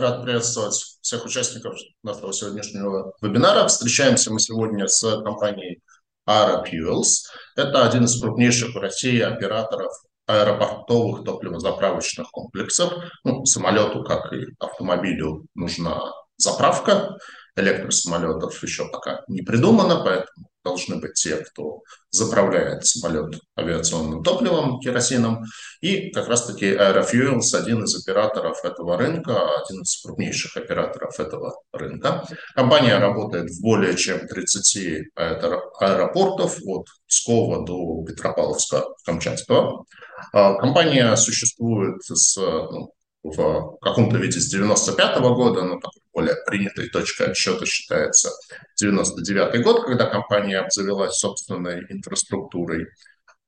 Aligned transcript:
Рад 0.00 0.22
приветствовать 0.22 0.96
всех 1.02 1.26
участников 1.26 1.74
нашего 2.02 2.32
сегодняшнего 2.32 3.12
вебинара. 3.20 3.68
Встречаемся 3.68 4.32
мы 4.32 4.40
сегодня 4.40 4.88
с 4.88 5.02
компанией 5.22 5.82
Aero 6.26 6.64
Fuels. 6.64 7.26
Это 7.54 7.86
один 7.86 8.04
из 8.04 8.18
крупнейших 8.18 8.74
в 8.74 8.78
России 8.78 9.20
операторов 9.20 9.92
аэропортовых 10.26 11.24
топливозаправочных 11.24 12.30
комплексов. 12.30 12.94
Ну, 13.24 13.44
самолету, 13.44 14.02
как 14.02 14.32
и 14.32 14.46
автомобилю, 14.58 15.44
нужна 15.54 16.00
заправка. 16.38 17.18
Электросамолетов 17.56 18.62
еще 18.62 18.88
пока 18.88 19.22
не 19.28 19.42
придумано, 19.42 20.02
поэтому 20.02 20.48
должны 20.64 20.96
быть 20.96 21.14
те, 21.14 21.36
кто 21.36 21.82
заправляет 22.10 22.84
самолет 22.86 23.40
авиационным 23.58 24.22
топливом, 24.22 24.80
керосином. 24.80 25.44
И 25.80 26.10
как 26.10 26.28
раз-таки 26.28 26.66
Aerofuels 26.66 27.54
один 27.54 27.84
из 27.84 27.94
операторов 28.00 28.64
этого 28.64 28.98
рынка, 28.98 29.32
один 29.62 29.82
из 29.82 30.00
крупнейших 30.02 30.56
операторов 30.56 31.18
этого 31.18 31.54
рынка. 31.72 32.26
Компания 32.54 32.98
работает 32.98 33.50
в 33.50 33.62
более 33.62 33.96
чем 33.96 34.26
30 34.26 35.10
аэропортов 35.14 36.58
от 36.66 36.86
Пскова 37.08 37.64
до 37.64 38.04
Петропавловска-Камчатского. 38.04 39.84
А, 40.32 40.54
компания 40.54 41.16
существует 41.16 42.02
с, 42.04 42.36
ну, 42.36 42.92
в 43.22 43.78
каком-то 43.80 44.16
виде 44.18 44.40
с 44.40 44.48
95 44.48 45.18
-го 45.18 45.34
года, 45.34 45.62
но 45.62 45.76
такой 45.76 46.02
более 46.12 46.36
принятой 46.46 46.88
точкой 46.88 47.28
отсчета 47.28 47.66
считается 47.66 48.30
99 48.78 49.62
год, 49.62 49.84
когда 49.84 50.06
компания 50.06 50.58
обзавелась 50.58 51.18
собственной 51.18 51.86
инфраструктурой. 51.90 52.86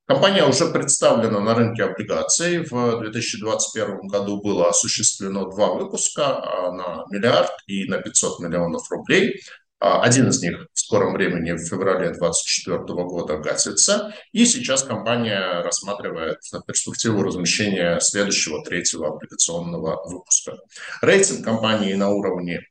Компания 0.05 0.43
уже 0.45 0.65
представлена 0.65 1.39
на 1.39 1.55
рынке 1.55 1.83
облигаций. 1.85 2.59
В 2.59 2.99
2021 2.99 4.07
году 4.07 4.41
было 4.41 4.69
осуществлено 4.69 5.49
два 5.49 5.73
выпуска 5.73 6.41
на 6.73 7.05
миллиард 7.09 7.51
и 7.67 7.85
на 7.85 7.99
500 7.99 8.39
миллионов 8.41 8.91
рублей. 8.91 9.41
Один 9.85 10.29
из 10.29 10.41
них 10.41 10.67
в 10.71 10.79
скором 10.79 11.11
времени, 11.11 11.51
в 11.51 11.57
феврале 11.57 12.11
2024 12.11 12.77
года, 13.03 13.37
гасится. 13.37 14.15
И 14.31 14.45
сейчас 14.45 14.83
компания 14.83 15.61
рассматривает 15.61 16.37
перспективу 16.65 17.21
размещения 17.21 17.99
следующего, 17.99 18.63
третьего 18.63 19.09
облигационного 19.09 20.01
выпуска. 20.09 20.57
Рейтинг 21.01 21.43
компании 21.43 21.95
на 21.95 22.11
уровне 22.11 22.61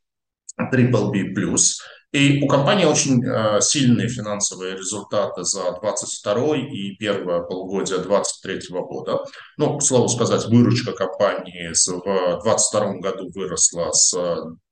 BBB+. 0.59 1.55
И 2.13 2.43
у 2.43 2.47
компании 2.47 2.85
очень 2.85 3.25
э, 3.25 3.61
сильные 3.63 4.09
финансовые 4.09 4.77
результаты 4.77 5.45
за 5.45 5.79
22 5.81 6.57
и 6.57 6.95
первое 6.97 7.41
полугодие 7.41 7.99
23 7.99 8.61
года. 8.69 9.25
Ну, 9.57 9.79
к 9.79 9.83
слову 9.83 10.09
сказать, 10.09 10.45
выручка 10.45 10.93
компании 10.93 11.73
в 11.73 12.43
22 12.43 12.93
году 12.99 13.31
выросла 13.35 13.93
с 13.93 14.15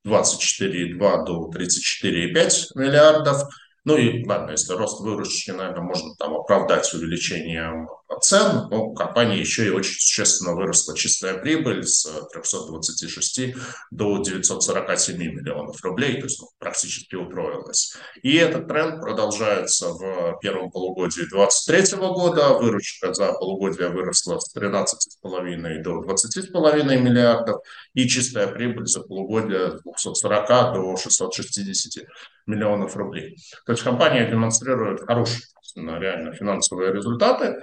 24,2 0.07 1.25
до 1.25 1.51
34,5 1.51 2.53
миллиардов. 2.75 3.45
Ну 3.91 3.97
и 3.97 4.25
ладно, 4.25 4.53
если 4.53 4.75
рост 4.75 5.01
выручки, 5.01 5.51
наверное, 5.51 5.83
можно 5.83 6.15
там 6.15 6.35
оправдать 6.35 6.95
увеличением 6.95 7.89
цен, 8.21 8.69
но 8.71 8.85
у 8.85 8.95
компании 8.95 9.39
еще 9.41 9.67
и 9.67 9.71
очень 9.71 9.99
существенно 9.99 10.55
выросла 10.55 10.97
чистая 10.97 11.39
прибыль 11.39 11.85
с 11.85 12.05
326 12.33 13.55
до 13.91 14.19
947 14.19 15.19
миллионов 15.19 15.83
рублей, 15.83 16.19
то 16.19 16.27
есть 16.27 16.41
ну, 16.41 16.49
практически 16.61 17.17
утроилась. 17.17 17.97
И 18.23 18.37
этот 18.37 18.69
тренд 18.69 19.01
продолжается 19.01 19.89
в 19.89 20.39
первом 20.41 20.71
полугодии 20.71 21.23
2023 21.29 21.99
года. 21.99 22.51
Выручка 22.51 23.13
за 23.13 23.33
полугодие 23.33 23.89
выросла 23.89 24.39
с 24.39 24.55
13,5 24.55 25.83
до 25.83 26.03
20,5 26.05 26.97
миллиардов, 26.97 27.61
и 27.95 28.09
чистая 28.09 28.47
прибыль 28.47 28.87
за 28.87 29.01
полугодие 29.01 29.79
с 29.79 29.83
240 29.83 30.75
до 30.75 30.97
660 30.97 32.07
миллионов 32.51 32.97
рублей. 32.97 33.37
То 33.65 33.73
есть 33.73 33.83
компания 33.83 34.29
демонстрирует 34.29 35.01
хорошие 35.07 35.43
реально 35.77 36.33
финансовые 36.33 36.93
результаты, 36.93 37.63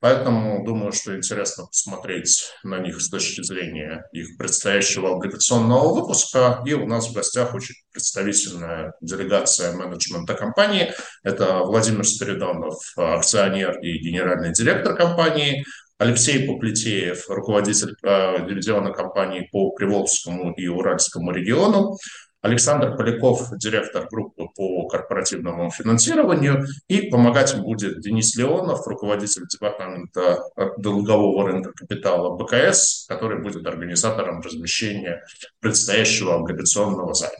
Поэтому 0.00 0.64
думаю, 0.64 0.90
что 0.90 1.16
интересно 1.16 1.66
посмотреть 1.66 2.50
на 2.64 2.78
них 2.78 3.00
с 3.00 3.08
точки 3.08 3.42
зрения 3.42 4.04
их 4.12 4.36
предстоящего 4.36 5.12
облигационного 5.12 5.94
выпуска. 5.94 6.60
И 6.66 6.74
у 6.74 6.86
нас 6.88 7.08
в 7.08 7.14
гостях 7.14 7.54
очень 7.54 7.76
представительная 7.92 8.94
делегация 9.00 9.76
менеджмента 9.76 10.34
компании. 10.34 10.92
Это 11.22 11.60
Владимир 11.60 12.04
Спиридонов, 12.04 12.74
акционер 12.96 13.78
и 13.78 13.98
генеральный 13.98 14.52
директор 14.52 14.96
компании, 14.96 15.64
Алексей 15.98 16.46
Поплетеев, 16.46 17.30
руководитель 17.30 17.94
э, 18.02 18.46
дивизиона 18.46 18.92
компании 18.92 19.48
по 19.50 19.70
Приволжскому 19.70 20.52
и 20.52 20.66
Уральскому 20.66 21.30
региону, 21.30 21.96
Александр 22.46 22.96
Поляков, 22.96 23.50
директор 23.56 24.06
группы 24.08 24.46
по 24.54 24.86
корпоративному 24.86 25.70
финансированию, 25.70 26.64
и 26.86 27.10
помогать 27.10 27.54
им 27.54 27.62
будет 27.62 28.00
Денис 28.00 28.36
Леонов, 28.36 28.86
руководитель 28.86 29.48
департамента 29.48 30.44
долгового 30.78 31.48
рынка 31.48 31.72
капитала 31.72 32.36
БКС, 32.36 33.06
который 33.08 33.42
будет 33.42 33.66
организатором 33.66 34.40
размещения 34.40 35.24
предстоящего 35.60 36.36
облигационного 36.36 37.14
займа. 37.14 37.34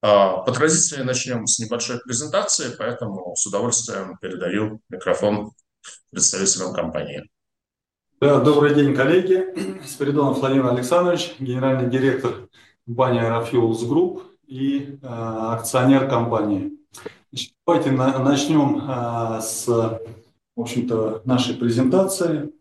А, 0.00 0.38
по 0.38 0.52
традиции 0.52 1.02
начнем 1.02 1.46
с 1.46 1.58
небольшой 1.58 1.98
презентации, 1.98 2.72
поэтому 2.78 3.34
с 3.34 3.44
удовольствием 3.46 4.16
передаю 4.20 4.80
микрофон 4.90 5.50
представителям 6.10 6.72
компании. 6.72 7.28
Да, 8.20 8.38
добрый 8.38 8.74
день, 8.74 8.94
коллеги. 8.94 9.82
Спиридонов 9.84 10.38
Владимир 10.38 10.66
Александрович, 10.68 11.34
генеральный 11.40 11.90
директор 11.90 12.48
компания 12.86 13.22
Aerofuels 13.22 13.88
Group 13.88 14.22
и 14.46 14.98
э, 15.00 15.06
акционер 15.06 16.08
компании. 16.08 16.72
Значит, 17.32 17.54
давайте 17.66 17.90
на, 17.92 18.18
начнем 18.18 18.82
э, 18.86 19.40
с, 19.40 19.66
в 19.66 20.60
общем-то, 20.60 21.22
нашей 21.24 21.54
презентации. 21.54 22.52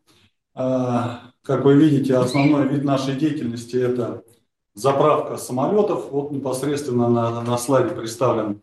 Э, 0.55 1.17
как 1.43 1.65
вы 1.65 1.75
видите, 1.75 2.15
основной 2.15 2.67
вид 2.67 2.83
нашей 2.83 3.15
деятельности– 3.15 3.75
это 3.77 4.23
заправка 4.75 5.37
самолетов. 5.37 6.09
Вот 6.09 6.31
непосредственно 6.31 7.09
на, 7.09 7.41
на 7.41 7.57
слайде 7.57 7.93
представлен 7.93 8.61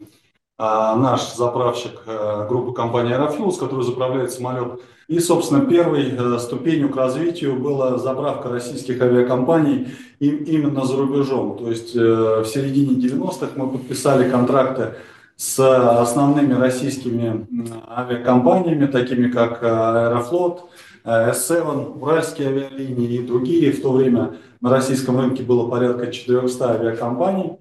наш 0.58 1.34
заправщик 1.36 2.04
группы 2.04 2.74
компании 2.74 3.16
Aerofuels, 3.16 3.58
который 3.58 3.82
заправляет 3.82 4.30
самолет. 4.30 4.82
И, 5.10 5.18
собственно, 5.18 5.66
первой 5.66 6.14
а, 6.16 6.38
ступенью 6.38 6.88
к 6.88 6.96
развитию 6.96 7.56
была 7.56 7.98
заправка 7.98 8.48
российских 8.48 9.02
авиакомпаний 9.02 9.88
им, 10.20 10.44
именно 10.44 10.84
за 10.84 10.96
рубежом. 10.96 11.58
То 11.58 11.68
есть 11.68 11.96
в 11.96 12.44
середине 12.44 12.94
90-х 12.94 13.48
мы 13.56 13.72
подписали 13.72 14.30
контракты 14.30 14.94
с 15.34 15.58
основными 15.58 16.54
российскими 16.54 17.44
авиакомпаниями, 17.88 18.86
такими 18.86 19.28
как 19.32 19.64
Аэрофлот, 19.64 20.70
S7, 21.04 21.98
Уральские 22.00 22.48
авиалинии 22.48 23.14
и 23.16 23.26
другие. 23.26 23.72
В 23.72 23.82
то 23.82 23.90
время 23.90 24.36
на 24.60 24.70
российском 24.70 25.18
рынке 25.18 25.42
было 25.42 25.68
порядка 25.68 26.12
400 26.12 26.70
авиакомпаний. 26.70 27.56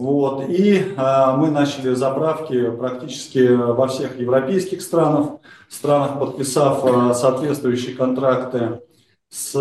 Вот. 0.00 0.48
И 0.48 0.94
а, 0.96 1.36
мы 1.36 1.50
начали 1.50 1.92
заправки 1.92 2.70
практически 2.70 3.46
во 3.46 3.86
всех 3.86 4.18
европейских 4.18 4.80
странах, 4.80 5.32
странах, 5.68 6.18
подписав 6.18 6.82
а, 6.86 7.12
соответствующие 7.12 7.94
контракты 7.94 8.80
с 9.28 9.54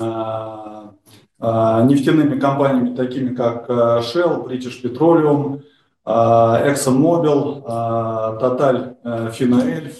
а, 0.00 0.90
а, 1.38 1.84
нефтяными 1.84 2.40
компаниями, 2.40 2.96
такими 2.96 3.36
как 3.36 3.70
Shell, 3.70 4.48
British 4.48 4.82
Petroleum, 4.82 5.62
ExxonMobil, 6.04 7.62
Total 8.40 8.96
Finoelf, 9.30 9.92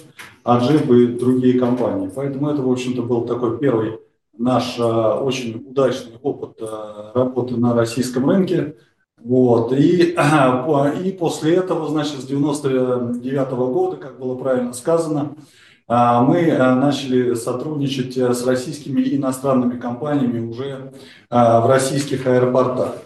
Ajib 0.45 0.93
и 0.93 1.07
другие 1.17 1.61
компании. 1.61 2.11
Поэтому 2.13 2.49
это, 2.49 2.63
в 2.63 2.69
общем-то, 2.69 3.03
был 3.03 3.27
такой 3.27 3.59
первый 3.61 4.01
наш 4.37 4.77
очень 4.81 5.65
удачный 5.69 6.19
опыт 6.21 6.61
работы 7.15 7.57
на 7.57 7.75
российском 7.75 8.29
рынке. 8.29 8.75
Вот. 9.25 9.73
И, 9.73 10.15
и 11.05 11.13
после 11.13 11.57
этого, 11.57 11.89
значит, 11.89 12.21
с 12.21 12.27
99 12.27 13.49
-го 13.49 13.73
года, 13.73 13.97
как 13.97 14.21
было 14.21 14.37
правильно 14.37 14.75
сказано, 14.75 15.35
а, 15.87 16.23
мы 16.23 16.39
э, 16.39 16.75
начали 16.75 17.35
сотрудничать 17.35 18.17
э, 18.17 18.33
с 18.33 18.47
российскими 18.47 19.03
и 19.03 19.17
иностранными 19.17 19.79
компаниями 19.79 20.47
уже 20.47 20.93
а, 21.29 21.61
в 21.61 21.69
российских 21.69 22.27
аэропортах. 22.27 22.97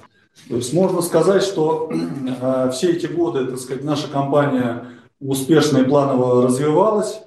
То 0.49 0.57
есть 0.57 0.73
можно 0.73 1.03
сказать, 1.03 1.43
что 1.43 1.91
все 2.73 2.93
эти 2.93 3.07
годы, 3.07 3.47
так 3.47 3.59
сказать, 3.59 3.83
наша 3.83 4.09
компания 4.09 4.85
успешно 5.21 5.79
и 5.79 5.85
планово 5.85 6.45
развивалась. 6.47 7.21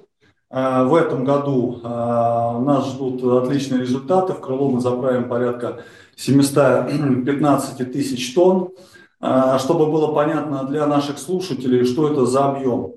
В 0.52 0.94
этом 0.94 1.24
году 1.24 1.80
нас 1.82 2.92
ждут 2.92 3.24
отличные 3.24 3.80
результаты. 3.80 4.34
В 4.34 4.40
крыло 4.40 4.68
мы 4.68 4.82
заправим 4.82 5.28
порядка 5.28 5.82
715 6.16 7.90
тысяч 7.90 8.34
тонн. 8.34 8.68
А, 9.24 9.56
чтобы 9.60 9.86
было 9.86 10.12
понятно 10.12 10.64
для 10.64 10.84
наших 10.84 11.16
слушателей, 11.16 11.84
что 11.84 12.08
это 12.08 12.26
за 12.26 12.46
объем. 12.46 12.94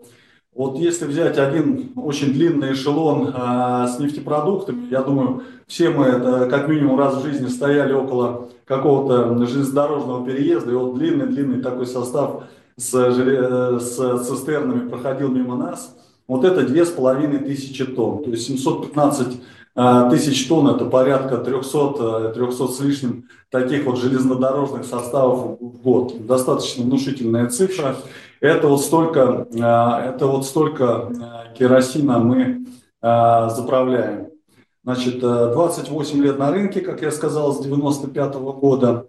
Вот 0.56 0.80
если 0.80 1.06
взять 1.06 1.38
один 1.38 1.92
очень 1.96 2.34
длинный 2.34 2.74
эшелон 2.74 3.31
а, 3.31 3.88
с 3.88 4.00
нефтепродуктами, 4.00 4.88
я 4.90 5.04
думаю, 5.04 5.44
все 5.68 5.92
мы 5.92 6.06
это 6.06 6.50
как 6.50 6.68
минимум 6.68 6.98
раз 6.98 7.18
в 7.18 7.24
жизни 7.24 7.46
стояли 7.48 7.94
около 7.94 8.50
какого-то 8.66 9.46
железнодорожного 9.46 10.25
переезда, 10.25 10.72
и 10.72 10.75
вот 10.75 10.98
длинный-длинный 10.98 11.62
такой 11.62 11.86
состав 11.86 12.46
с, 12.75 12.90
с 12.92 14.28
цистернами 14.28 14.90
проходил 14.90 15.30
мимо 15.30 15.56
нас. 15.56 15.96
Вот 16.27 16.44
это 16.44 16.66
две 16.66 16.86
с 16.86 16.89
половиной 16.89 17.39
тысячи 17.39 17.86
тонн, 17.86 18.24
то 18.24 18.31
есть 18.31 18.48
715 18.48 19.42
а, 19.77 20.10
тысяч 20.10 20.48
тонн, 20.48 20.69
это 20.69 20.86
порядка 20.86 21.38
300, 21.38 22.31
300 22.33 22.63
а, 22.63 22.68
с 22.68 22.80
лишним 22.80 23.25
таких 23.51 23.86
вот 23.86 24.00
железнодорожных 24.00 24.86
составов 24.86 25.60
в 25.60 25.81
год. 25.83 26.25
Достаточно 26.25 26.83
внушительная 26.83 27.50
цифра. 27.50 27.98
Это 28.39 28.69
вот 28.69 28.81
столько, 28.81 29.48
а, 29.62 30.01
это 30.01 30.27
вот 30.27 30.45
столько 30.45 31.12
керосина 31.57 32.19
мы 32.19 32.66
заправляем. 33.01 34.30
Значит, 34.83 35.19
28 35.19 36.24
лет 36.24 36.39
на 36.39 36.51
рынке, 36.51 36.81
как 36.81 37.01
я 37.01 37.12
сказал, 37.12 37.54
с 37.54 37.60
95 37.60 38.36
-го 38.36 38.54
года. 38.60 39.06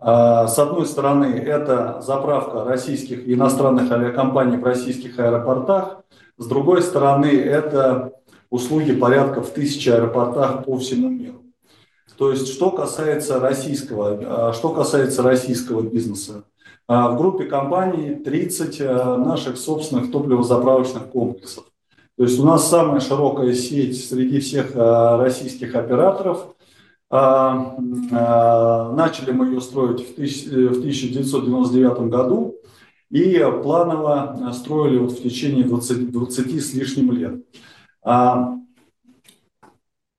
С 0.00 0.58
одной 0.58 0.84
стороны, 0.86 1.26
это 1.26 2.00
заправка 2.00 2.64
российских 2.64 3.26
и 3.26 3.34
иностранных 3.34 3.90
авиакомпаний 3.90 4.56
в 4.56 4.64
российских 4.64 5.18
аэропортах. 5.18 6.02
С 6.38 6.46
другой 6.46 6.82
стороны, 6.82 7.26
это 7.26 8.12
услуги 8.50 8.92
порядка 8.92 9.42
в 9.42 9.50
тысячи 9.50 9.88
аэропортах 9.88 10.64
по 10.64 10.76
всему 10.78 11.08
миру. 11.08 11.42
То 12.18 12.30
есть, 12.30 12.52
что 12.52 12.70
касается 12.70 13.40
российского, 13.40 14.48
а, 14.48 14.52
что 14.52 14.68
касается 14.70 15.22
российского 15.22 15.80
бизнеса, 15.82 16.44
а, 16.88 17.10
в 17.10 17.18
группе 17.18 17.44
компаний 17.44 18.14
30 18.14 18.80
а, 18.80 19.16
наших 19.16 19.58
собственных 19.58 20.10
топливозаправочных 20.10 21.08
комплексов. 21.08 21.64
То 22.16 22.24
есть 22.24 22.40
у 22.40 22.44
нас 22.44 22.68
самая 22.68 23.00
широкая 23.00 23.52
сеть 23.52 24.08
среди 24.08 24.40
всех 24.40 24.74
российских 24.74 25.74
операторов. 25.74 26.46
Начали 27.10 27.82
мы 29.32 29.48
ее 29.48 29.60
строить 29.60 30.00
в 30.00 30.12
1999 30.12 31.98
году 32.08 32.55
и 33.10 33.38
планово 33.62 34.50
строили 34.52 34.98
вот 34.98 35.12
в 35.12 35.22
течение 35.22 35.64
20, 35.64 36.10
20 36.10 36.62
с 36.62 36.74
лишним 36.74 37.12
лет. 37.12 37.44
А, 38.02 38.56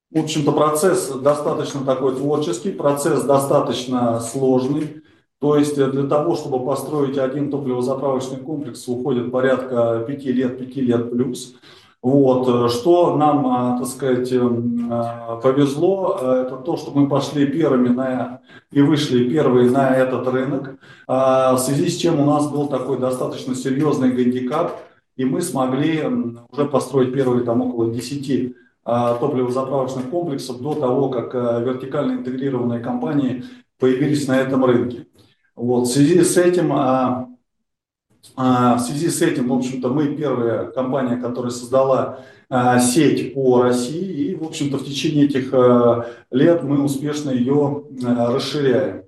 в 0.09 0.19
общем-то, 0.19 0.51
процесс 0.51 1.09
достаточно 1.09 1.83
такой 1.83 2.15
творческий, 2.15 2.71
процесс 2.71 3.23
достаточно 3.23 4.19
сложный. 4.19 5.03
То 5.39 5.57
есть 5.57 5.75
для 5.75 6.07
того, 6.07 6.35
чтобы 6.35 6.65
построить 6.65 7.17
один 7.17 7.51
топливозаправочный 7.51 8.37
комплекс, 8.37 8.87
уходит 8.87 9.31
порядка 9.31 10.03
5 10.07 10.25
лет, 10.25 10.57
5 10.57 10.75
лет 10.77 11.11
плюс. 11.11 11.55
Вот. 12.07 12.71
Что 12.71 13.15
нам, 13.15 13.47
а, 13.47 13.77
так 13.77 13.87
сказать, 13.87 14.31
эм, 14.31 14.87
а, 14.91 15.37
повезло, 15.43 16.17
это 16.21 16.57
то, 16.57 16.77
что 16.77 16.91
мы 16.91 17.07
пошли 17.07 17.45
первыми 17.45 17.89
на, 17.89 18.41
и 18.71 18.81
вышли 18.81 19.29
первые 19.29 19.69
на 19.69 19.95
этот 19.95 20.27
рынок, 20.27 20.75
в 21.07 21.57
связи 21.57 21.89
с 21.89 21.97
чем 21.97 22.19
у 22.19 22.25
нас 22.25 22.49
был 22.49 22.67
такой 22.67 22.99
достаточно 22.99 23.55
серьезный 23.55 24.11
гандикап– 24.11 24.71
и 25.17 25.25
мы 25.25 25.41
смогли 25.41 26.03
уже 26.49 26.65
построить 26.65 27.13
первые 27.13 27.43
там 27.43 27.61
около 27.61 27.91
10 27.91 28.55
а, 28.85 29.15
топливозаправочных 29.15 30.09
комплексов 30.09 30.61
до 30.61 30.75
того, 30.75 31.09
как 31.09 31.33
а, 31.33 31.59
вертикально 31.59 32.19
интегрированные 32.19 32.79
компании 32.79 33.43
появились 33.79 34.27
на 34.27 34.39
этом 34.39 34.63
рынке. 34.63 35.07
Вот, 35.55 35.87
в 35.87 35.91
связи 35.91 36.21
с 36.21 36.37
этим, 36.37 36.71
а, 36.71 37.27
в 38.35 38.79
связи 38.79 39.09
с 39.09 39.21
этим, 39.21 39.49
в 39.49 39.53
общем-то, 39.53 39.89
мы 39.89 40.15
первая 40.15 40.65
компания, 40.65 41.17
которая 41.17 41.51
создала 41.51 42.19
сеть 42.79 43.33
по 43.33 43.61
России, 43.61 44.31
и, 44.31 44.35
в 44.35 44.43
общем-то, 44.43 44.77
в 44.77 44.85
течение 44.85 45.25
этих 45.25 45.53
лет 46.31 46.63
мы 46.63 46.83
успешно 46.83 47.31
ее 47.31 47.83
расширяем. 48.03 49.03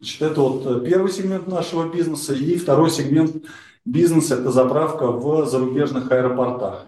Значит, 0.00 0.22
это 0.22 0.40
вот 0.40 0.84
первый 0.84 1.10
сегмент 1.10 1.46
нашего 1.46 1.90
бизнеса, 1.92 2.34
и 2.34 2.56
второй 2.56 2.90
сегмент 2.90 3.44
Бизнес– 3.86 4.30
это 4.32 4.50
заправка 4.50 5.12
в 5.12 5.46
зарубежных 5.46 6.10
аэропортах. 6.10 6.86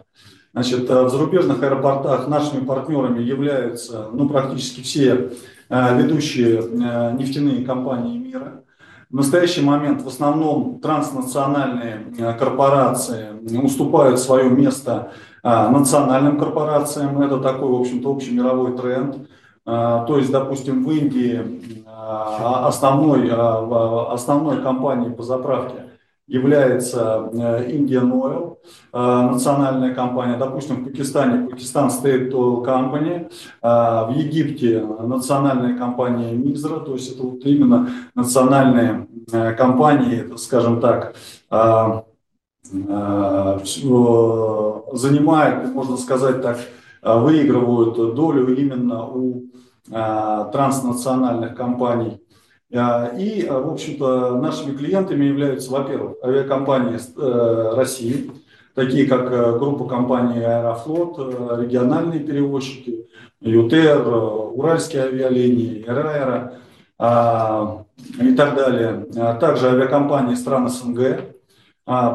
Значит, 0.53 0.91
в 0.91 1.09
зарубежных 1.09 1.63
аэропортах 1.63 2.27
нашими 2.27 2.65
партнерами 2.65 3.23
являются 3.23 4.09
ну, 4.13 4.29
практически 4.29 4.81
все 4.81 5.31
ведущие 5.71 6.61
нефтяные 7.13 7.65
компании 7.65 8.19
мира. 8.19 8.65
В 9.11 9.15
настоящий 9.15 9.63
момент 9.63 10.03
в 10.03 10.09
основном 10.09 10.81
транснациональные 10.81 12.35
корпорации 12.39 13.29
уступают 13.63 14.19
свое 14.19 14.51
место 14.51 15.13
национальным 15.43 16.39
корпорациям. 16.39 17.19
Это 17.23 17.39
такой, 17.39 17.71
в 17.71 17.81
общем-то, 17.81 18.11
общий 18.11 18.33
мировой 18.33 18.77
тренд. 18.77 19.17
То 19.65 20.15
есть, 20.19 20.31
допустим, 20.31 20.85
в 20.85 20.91
Индии 20.91 21.41
основной, 21.87 23.31
основной 23.31 24.61
компанией 24.63 25.11
по 25.15 25.23
заправке 25.23 25.88
является 26.29 27.31
э, 27.33 27.71
Indian 27.71 28.13
Oil, 28.13 28.59
э, 28.93 29.31
национальная 29.33 29.95
компания, 29.95 30.37
допустим, 30.37 30.77
в 30.77 30.85
Пакистане 30.85 31.49
Пакистан 31.49 31.89
State 31.89 32.31
Oil 32.31 32.63
Company, 32.65 33.33
э, 33.63 33.67
в 33.67 34.11
Египте 34.15 34.87
национальная 35.01 35.77
компания 35.77 36.33
Мизра, 36.33 36.81
то 36.81 36.93
есть 36.93 37.15
это 37.15 37.23
вот 37.23 37.45
именно 37.45 37.89
национальные 38.15 39.09
компании, 39.57 40.37
скажем 40.37 40.81
так, 40.81 41.15
занимают, 44.93 45.75
можно 45.75 45.97
сказать 45.97 46.43
так, 46.43 46.59
выигрывают 47.03 48.15
долю 48.15 48.55
именно 48.55 49.07
у 49.07 49.45
транснациональных 49.91 51.55
компаний 51.55 52.21
и, 52.71 53.47
а, 53.49 53.61
в 53.61 53.73
общем-то, 53.73 54.37
нашими 54.37 54.77
клиентами 54.77 55.25
являются, 55.25 55.71
во-первых, 55.71 56.17
авиакомпании 56.23 56.99
э, 56.99 57.75
России, 57.75 58.31
такие 58.75 59.07
как 59.07 59.33
э, 59.33 59.59
группа 59.59 59.87
компаний 59.87 60.45
Аэрофлот, 60.45 61.17
э, 61.19 61.63
региональные 61.63 62.21
перевозчики, 62.21 63.07
ЮТР, 63.41 64.07
Уральские 64.55 65.05
авиалинии, 65.05 65.83
Аэроэро 65.89 66.55
и 68.21 68.35
так 68.35 68.57
далее. 68.57 69.07
А 69.17 69.35
также 69.35 69.69
авиакомпании 69.69 70.35
стран 70.35 70.69
СНГ. 70.69 71.37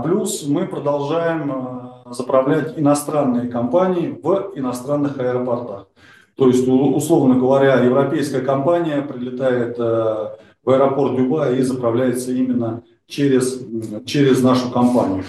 Плюс 0.03 0.45
мы 0.45 0.67
продолжаем 0.67 1.93
заправлять 2.11 2.77
иностранные 2.77 3.49
компании 3.49 4.19
в 4.21 4.51
иностранных 4.55 5.17
аэропортах. 5.17 5.87
То 6.35 6.47
есть, 6.47 6.67
условно 6.67 7.35
говоря, 7.35 7.79
европейская 7.81 8.41
компания 8.41 9.01
прилетает 9.01 9.75
э, 9.77 10.29
в 10.63 10.69
аэропорт 10.69 11.15
Дубая 11.15 11.55
и 11.55 11.61
заправляется 11.61 12.31
именно 12.31 12.83
через, 13.07 13.61
через 14.05 14.41
нашу 14.41 14.71
компанию. 14.71 15.23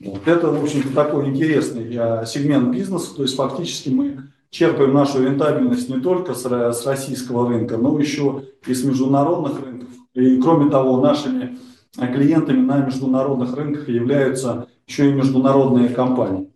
Вот. 0.00 0.26
Это, 0.26 0.48
в 0.48 0.62
общем-то, 0.62 0.92
такой 0.94 1.28
интересный 1.28 1.94
э, 1.94 2.26
сегмент 2.26 2.74
бизнеса. 2.74 3.14
То 3.14 3.22
есть, 3.22 3.36
фактически 3.36 3.90
мы 3.90 4.16
черпаем 4.50 4.92
нашу 4.92 5.22
рентабельность 5.24 5.88
не 5.88 6.00
только 6.00 6.34
с, 6.34 6.44
с 6.44 6.86
российского 6.86 7.48
рынка, 7.48 7.76
но 7.76 7.96
еще 7.98 8.42
и 8.66 8.74
с 8.74 8.82
международных 8.84 9.64
рынков. 9.64 9.88
И, 10.14 10.40
кроме 10.40 10.70
того, 10.70 11.00
нашими 11.00 11.58
клиентами 11.96 12.60
на 12.60 12.78
международных 12.78 13.56
рынках 13.56 13.88
являются 13.88 14.66
еще 14.86 15.08
и 15.08 15.12
международные 15.12 15.88
компании. 15.88 16.50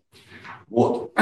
Вот. 0.69 1.13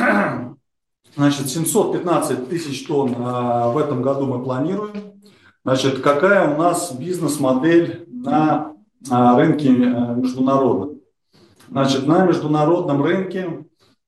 Значит, 1.17 1.49
715 1.49 2.49
тысяч 2.49 2.87
тонн 2.87 3.15
а, 3.19 3.69
в 3.69 3.79
этом 3.79 4.03
году 4.03 4.27
мы 4.27 4.43
планируем. 4.43 5.21
Значит, 5.65 6.01
какая 6.01 6.53
у 6.53 6.59
нас 6.59 6.93
бизнес-модель 6.93 8.05
на 8.09 8.73
а, 9.11 9.39
рынке 9.39 9.69
а, 9.69 10.15
международном? 10.15 10.99
Значит, 11.71 12.07
на 12.07 12.27
международном 12.27 13.03
рынке, 13.03 13.65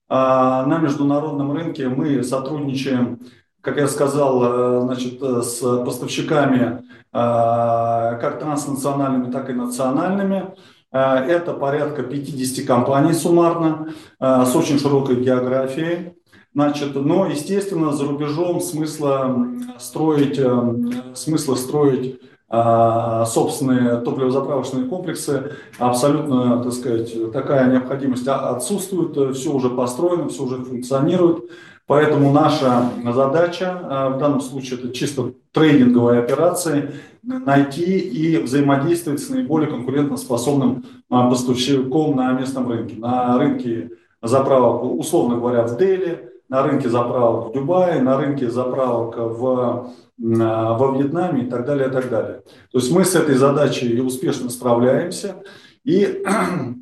на 0.09 0.79
международном 0.81 1.53
рынке 1.53 1.89
мы 1.89 2.23
сотрудничаем, 2.23 3.21
как 3.61 3.79
я 3.79 3.89
сказал, 3.89 4.83
значит, 4.83 5.21
с 5.21 5.61
поставщиками 5.85 6.85
как 7.11 8.39
транснациональными, 8.39 9.33
так 9.33 9.51
и 9.51 9.55
национальными. 9.55 10.55
Это 10.93 11.55
порядка 11.55 12.05
50 12.05 12.65
компаний 12.67 13.15
суммарно, 13.15 13.89
с 14.21 14.55
очень 14.55 14.79
широкой 14.79 15.17
географией. 15.17 16.13
Значит, 16.57 16.95
но, 16.95 17.27
естественно, 17.27 17.93
за 17.93 18.07
рубежом 18.07 18.63
смысла 18.63 19.47
строить, 19.79 20.39
э, 20.39 21.13
смысла 21.13 21.55
строить 21.55 22.19
а, 22.49 23.27
собственные 23.27 23.99
топливозаправочные 24.01 24.87
комплексы 24.87 25.53
абсолютно, 25.79 26.63
так 26.63 26.73
сказать, 26.73 27.33
такая 27.33 27.71
необходимость 27.71 28.27
отсутствует, 28.27 29.37
все 29.37 29.53
уже 29.53 29.69
построено, 29.69 30.31
все 30.31 30.45
уже 30.45 30.65
функционирует. 30.65 31.45
Поэтому 31.87 32.33
наша 32.33 32.91
задача, 33.05 33.79
а, 33.83 34.09
в 34.09 34.19
данном 34.19 34.41
случае 34.41 34.79
это 34.79 34.95
чисто 34.95 35.35
трейдинговые 35.53 36.21
операции, 36.21 36.93
найти 37.23 37.99
и 37.99 38.39
взаимодействовать 38.39 39.21
с 39.21 39.29
наиболее 39.29 39.69
конкурентоспособным 39.69 40.87
поставщиком 41.11 42.17
на 42.17 42.33
местном 42.33 42.67
рынке. 42.67 42.97
На 42.97 43.37
рынке 43.37 43.91
заправок, 44.23 44.85
условно 44.85 45.37
говоря, 45.37 45.65
в 45.65 45.77
Дели, 45.77 46.26
на 46.49 46.63
рынке 46.63 46.89
заправок 46.89 47.49
в 47.49 47.53
Дубае, 47.53 48.01
на 48.03 48.17
рынке 48.17 48.51
заправок 48.51 49.17
в, 49.17 49.93
во 50.19 50.97
Вьетнаме 50.97 51.45
и 51.45 51.51
так 51.51 51.67
далее, 51.67 51.89
и 51.89 51.91
так 51.91 52.09
далее. 52.09 52.43
То 52.73 52.79
есть 52.79 52.91
мы 52.93 53.05
с 53.05 53.15
этой 53.15 53.35
задачей 53.35 54.01
успешно 54.01 54.51
справляемся 54.51 55.43
и 55.85 56.25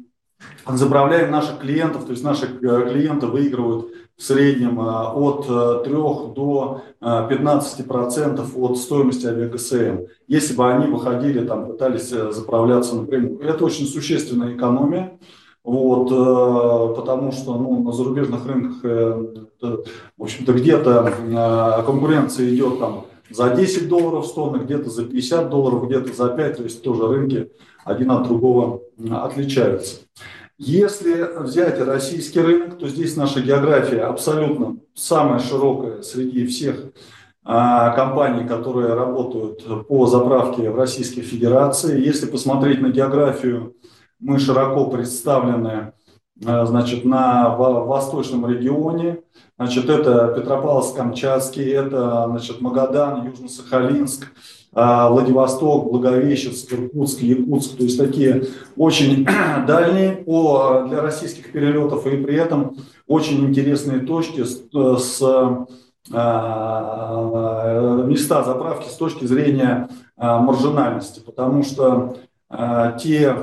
заправляем 0.67 1.31
наших 1.31 1.61
клиентов, 1.61 2.05
то 2.05 2.13
есть 2.13 2.25
наши 2.25 2.47
э, 2.47 2.91
клиенты 2.91 3.27
выигрывают 3.27 3.89
в 4.17 4.23
среднем 4.23 4.81
э, 4.81 4.85
от 4.85 5.47
3 5.85 5.93
э, 5.93 6.35
до 6.35 6.83
15 7.01 7.87
процентов 7.87 8.57
от 8.57 8.79
стоимости 8.79 9.27
авиагсм. 9.27 10.07
Если 10.27 10.55
бы 10.55 10.71
они 10.71 10.87
выходили, 10.87 11.45
там, 11.45 11.67
пытались 11.67 12.09
заправляться 12.09 12.97
напрямую. 12.97 13.41
Это 13.41 13.65
очень 13.65 13.87
существенная 13.87 14.55
экономия. 14.55 15.19
Вот, 15.65 16.11
потому 16.95 17.33
что 17.33 17.57
ну, 17.57 17.83
на 17.83 17.93
зарубежных 17.93 18.47
рынках, 18.47 18.83
в 19.63 20.23
общем-то, 20.23 20.53
где-то 20.53 21.83
конкуренция 21.87 22.55
идет 22.55 22.79
там 22.79 23.07
за 23.31 23.49
10 23.49 23.89
долларов 23.89 24.27
в 24.27 24.35
тонны, 24.35 24.59
где-то 24.63 24.91
за 24.91 25.07
50 25.07 25.49
долларов, 25.49 25.87
где-то 25.87 26.13
за 26.13 26.29
5, 26.29 26.57
то 26.59 26.63
есть 26.65 26.83
тоже 26.83 27.09
рынки 27.09 27.51
один 27.83 28.11
от 28.11 28.29
другого 28.29 28.83
отличаются. 29.11 30.01
Если 30.59 31.27
взять 31.43 31.81
российский 31.81 32.41
рынок, 32.41 32.77
то 32.79 32.87
здесь 32.87 33.17
наша 33.17 33.41
география 33.41 34.03
абсолютно 34.03 34.77
самая 34.95 35.39
широкая 35.39 36.03
среди 36.03 36.47
всех 36.47 36.93
компаний, 37.43 38.47
которые 38.47 38.93
работают 38.95 39.87
по 39.89 40.07
заправке 40.07 40.71
в 40.71 40.77
Российской 40.77 41.23
Федерации. 41.23 42.05
Если 42.05 42.27
посмотреть 42.27 42.83
на 42.83 42.91
географию, 42.91 43.75
мы 44.25 44.39
широко 44.39 44.87
представлены 44.87 45.93
а, 46.45 46.67
значит, 46.67 47.05
на 47.05 47.51
восточном 47.57 48.47
регионе. 48.49 49.19
Значит, 49.57 49.89
это 49.89 50.35
Петропавловск-Камчатский, 50.37 51.71
это 51.73 52.27
значит, 52.29 52.61
Магадан, 52.61 53.29
Южно-Сахалинск, 53.29 54.25
а, 54.73 55.11
Владивосток, 55.11 55.93
Благовещенск, 55.93 56.73
Иркутск, 56.73 57.21
Якутск, 57.21 57.77
то 57.77 57.85
есть 57.85 57.99
такие 57.99 58.47
очень 58.77 59.25
дальние 59.67 60.17
по, 60.17 60.87
для 60.89 61.03
российских 61.03 61.53
перелетов 61.53 62.05
и 62.07 62.17
при 62.17 62.35
этом 62.35 62.77
очень 63.07 63.47
интересные 63.47 64.01
точки 64.01 64.43
с, 64.43 64.63
с 64.73 65.23
а, 66.13 68.07
места 68.07 68.43
заправки 68.43 68.89
с 68.89 68.97
точки 68.97 69.25
зрения 69.27 69.89
маржинальности, 70.17 71.21
потому 71.21 71.63
что 71.65 72.17
те, 73.01 73.37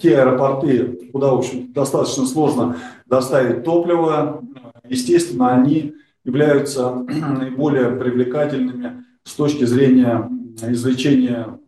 те 0.00 0.18
аэропорты, 0.18 1.10
куда, 1.12 1.30
в 1.30 1.38
общем, 1.38 1.72
достаточно 1.72 2.26
сложно 2.26 2.76
доставить 3.06 3.64
топливо, 3.64 4.42
естественно, 4.88 5.54
они 5.54 5.94
являются 6.24 6.94
наиболее 6.94 7.90
привлекательными 7.90 9.04
с 9.24 9.34
точки 9.34 9.64
зрения 9.64 10.28
извлечения 10.62 11.58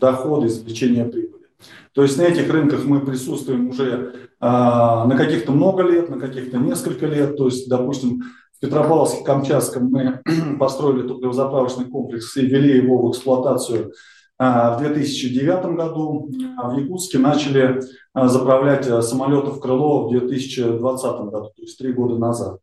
дохода, 0.00 0.46
извлечения 0.46 1.04
прибыли. 1.04 1.44
То 1.92 2.02
есть 2.02 2.18
на 2.18 2.22
этих 2.22 2.52
рынках 2.52 2.84
мы 2.84 3.00
присутствуем 3.00 3.68
уже 3.68 4.14
а, 4.40 5.06
на 5.06 5.16
каких-то 5.16 5.52
много 5.52 5.84
лет, 5.84 6.10
на 6.10 6.18
каких-то 6.18 6.58
несколько 6.58 7.06
лет. 7.06 7.36
То 7.36 7.46
есть, 7.46 7.68
допустим, 7.68 8.24
в 8.52 8.64
Петропавловске-Камчатском 8.64 9.88
мы 9.88 10.20
построили 10.58 11.06
топливозаправочный 11.06 11.86
комплекс 11.86 12.36
и 12.36 12.46
ввели 12.46 12.76
его 12.76 13.06
в 13.06 13.10
эксплуатацию 13.12 13.92
в 14.38 14.76
2009 14.80 15.76
году. 15.76 16.30
А 16.58 16.68
в 16.68 16.78
Якутске 16.78 17.18
начали 17.18 17.80
а, 18.12 18.28
заправлять 18.28 18.88
а, 18.88 19.02
самолеты 19.02 19.50
в 19.50 19.60
крыло 19.60 20.06
в 20.06 20.10
2020 20.10 21.04
году, 21.30 21.52
то 21.54 21.62
есть 21.62 21.78
три 21.78 21.92
года 21.92 22.16
назад. 22.16 22.58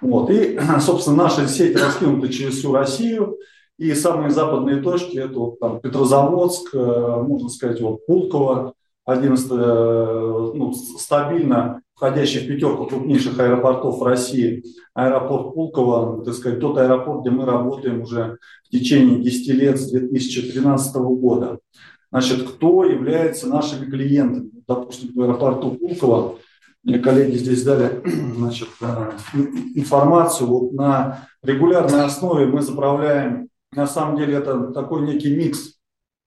Вот. 0.00 0.30
И, 0.30 0.58
собственно, 0.80 1.24
наша 1.24 1.46
сеть 1.46 1.76
раскинута 1.76 2.28
через 2.28 2.58
всю 2.58 2.72
Россию. 2.72 3.36
И 3.76 3.92
самые 3.94 4.30
западные 4.30 4.82
точки– 4.82 5.18
это 5.18 5.36
вот, 5.36 5.58
там, 5.58 5.80
Петрозаводск, 5.80 6.74
э, 6.74 7.22
можно 7.26 7.48
сказать, 7.48 7.80
вот, 7.80 8.06
Пулково, 8.06 8.74
один 9.04 9.34
из 9.34 9.50
э, 9.50 9.54
ну, 9.56 10.72
стабильно 10.72 11.82
входящий 11.94 12.40
в 12.40 12.48
пятерку 12.48 12.86
крупнейших 12.86 13.38
аэропортов 13.38 14.02
России, 14.02 14.64
аэропорт 14.94 15.54
Пулково, 15.54 16.24
так 16.24 16.34
сказать, 16.34 16.60
тот 16.60 16.78
аэропорт, 16.78 17.22
где 17.22 17.30
мы 17.30 17.44
работаем 17.44 18.02
уже 18.02 18.38
в 18.64 18.70
течение 18.70 19.22
10 19.22 19.48
лет 19.54 19.80
с 19.80 19.90
2013 19.90 20.96
года. 20.96 21.58
Значит, 22.10 22.48
кто 22.48 22.84
является 22.84 23.48
нашими 23.48 23.86
клиентами? 23.86 24.50
Допустим, 24.66 25.10
в 25.14 25.20
аэропорту 25.20 25.72
Пулково 25.72 26.38
мне 26.84 26.98
коллеги 26.98 27.36
здесь 27.36 27.64
дали 27.64 28.02
значит, 28.36 28.68
э, 28.80 29.12
информацию. 29.74 30.48
Вот 30.48 30.72
на 30.72 31.28
регулярной 31.42 32.04
основе 32.04 32.46
мы 32.46 32.60
заправляем, 32.60 33.48
на 33.72 33.86
самом 33.86 34.18
деле 34.18 34.34
это 34.34 34.68
такой 34.72 35.02
некий 35.02 35.34
микс 35.34 35.78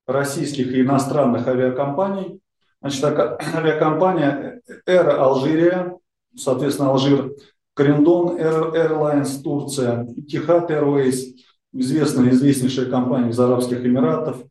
российских 0.07 0.74
и 0.74 0.81
иностранных 0.81 1.47
авиакомпаний. 1.47 2.41
Значит, 2.81 3.03
авиакомпания 3.55 4.62
Air 4.88 5.19
Algeria, 5.19 5.98
соответственно, 6.36 6.89
Алжир, 6.91 7.34
Корендон 7.74 8.38
Airlines, 8.38 9.41
Турция, 9.43 10.07
Тихат 10.27 10.72
Airways, 10.72 11.36
известная, 11.74 12.29
известнейшая 12.31 12.89
компания 12.89 13.29
из 13.29 13.39
Арабских 13.39 13.86
Эмиратов, 13.86 14.43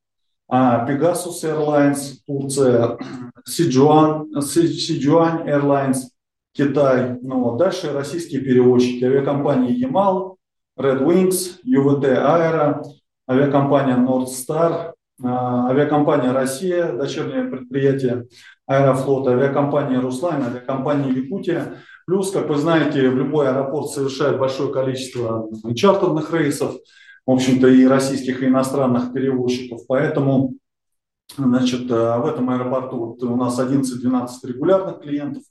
а 0.49 0.87
Pegasus 0.89 1.43
Airlines, 1.43 2.19
Турция, 2.27 2.99
Сиджуан, 3.45 4.41
Сиджуань 4.41 5.49
Airlines, 5.49 6.03
Китай. 6.53 7.19
Ну, 7.21 7.41
вот. 7.43 7.59
Дальше 7.59 7.93
российские 7.93 8.41
перевозчики, 8.41 9.05
авиакомпании 9.05 9.73
Ямал, 9.73 10.39
Red 10.79 11.03
Wings, 11.03 11.59
UVT 11.65 12.05
Aero, 12.05 12.83
авиакомпания 13.29 13.97
Nordstar, 13.97 14.93
а, 14.93 14.96
авиакомпания 15.23 16.33
Россия, 16.33 16.93
дочернее 16.93 17.45
предприятие 17.45 18.27
Аэрофлота, 18.67 19.31
авиакомпания 19.33 20.01
Руслайн, 20.01 20.43
авиакомпания 20.43 21.13
Якутия. 21.13 21.79
Плюс, 22.07 22.31
как 22.31 22.49
вы 22.49 22.57
знаете, 22.57 23.09
в 23.09 23.17
любой 23.17 23.49
аэропорт 23.49 23.89
совершает 23.89 24.39
большое 24.39 24.73
количество 24.73 25.49
чартерных 25.75 26.33
рейсов, 26.33 26.75
в 27.27 27.31
общем-то, 27.31 27.67
и 27.67 27.85
российских, 27.87 28.43
и 28.43 28.47
иностранных 28.47 29.13
перевозчиков. 29.13 29.81
Поэтому 29.89 30.55
значит, 31.37 31.91
э, 31.91 32.19
в 32.19 32.27
этом 32.27 32.49
аэропорту 32.51 32.99
вот 32.99 33.23
у 33.23 33.37
нас 33.37 33.59
11-12 33.59 34.29
регулярных 34.45 35.01
клиентов, 35.01 35.43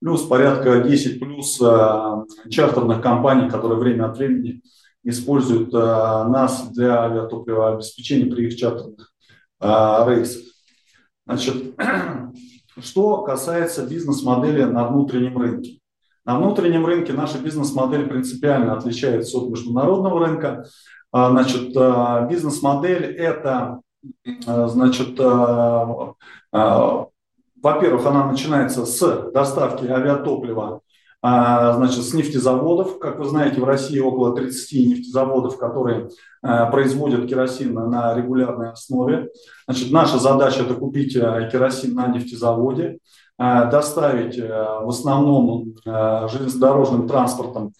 плюс 0.00 0.22
порядка 0.22 0.80
10 0.80 1.20
плюс 1.20 1.60
э, 1.60 2.14
чартерных 2.50 3.02
компаний, 3.02 3.50
которые 3.50 3.78
время 3.78 4.06
от 4.06 4.16
времени 4.16 4.62
используют 5.04 5.72
э, 5.72 5.78
нас 5.78 6.68
для 6.70 7.02
авиатопливообеспечения 7.02 8.32
при 8.32 8.46
их 8.46 8.56
чартерных 8.56 9.12
рейсах. 9.60 10.44
Значит, 11.26 11.74
что 12.80 13.22
касается 13.22 13.86
бизнес-модели 13.86 14.62
на 14.62 14.86
внутреннем 14.86 15.36
рынке. 15.36 15.80
На 16.24 16.38
внутреннем 16.38 16.86
рынке 16.86 17.12
наша 17.12 17.38
бизнес-модель 17.38 18.06
принципиально 18.06 18.74
отличается 18.74 19.38
от 19.38 19.50
международного 19.50 20.26
рынка. 20.26 20.66
А, 21.10 21.30
значит, 21.30 21.74
бизнес-модель– 22.30 23.04
это, 23.16 23.80
значит, 24.36 25.18
во-первых, 27.62 28.06
она 28.06 28.26
начинается 28.26 28.86
с 28.86 29.30
доставки 29.32 29.86
авиатоплива 29.86 30.82
значит, 31.76 32.04
с 32.04 32.14
нефтезаводов. 32.14 32.98
Как 32.98 33.18
вы 33.18 33.24
знаете, 33.24 33.60
в 33.60 33.64
России 33.64 33.98
около 33.98 34.34
30 34.34 34.88
нефтезаводов, 34.88 35.58
которые 35.58 36.08
производят 36.40 37.28
керосин 37.28 37.74
на 37.74 38.14
регулярной 38.14 38.70
основе. 38.70 39.30
Значит, 39.66 39.90
наша 39.90 40.18
задача– 40.18 40.62
это 40.62 40.74
купить 40.74 41.14
керосин 41.14 41.94
на 41.94 42.06
нефтезаводе, 42.06 42.98
доставить 43.38 44.38
в 44.38 44.88
основном 44.88 45.74
железнодорожным 45.84 47.08
транспортом 47.08 47.72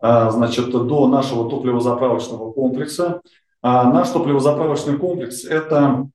а, 0.00 0.30
значит, 0.30 0.70
до 0.70 1.08
нашего 1.08 1.48
топливозаправочного 1.50 2.52
комплекса. 2.52 3.20
А, 3.62 3.84
наш 3.84 4.08
топливозаправочный 4.08 4.96
комплекс– 4.96 5.44
это 5.44 6.08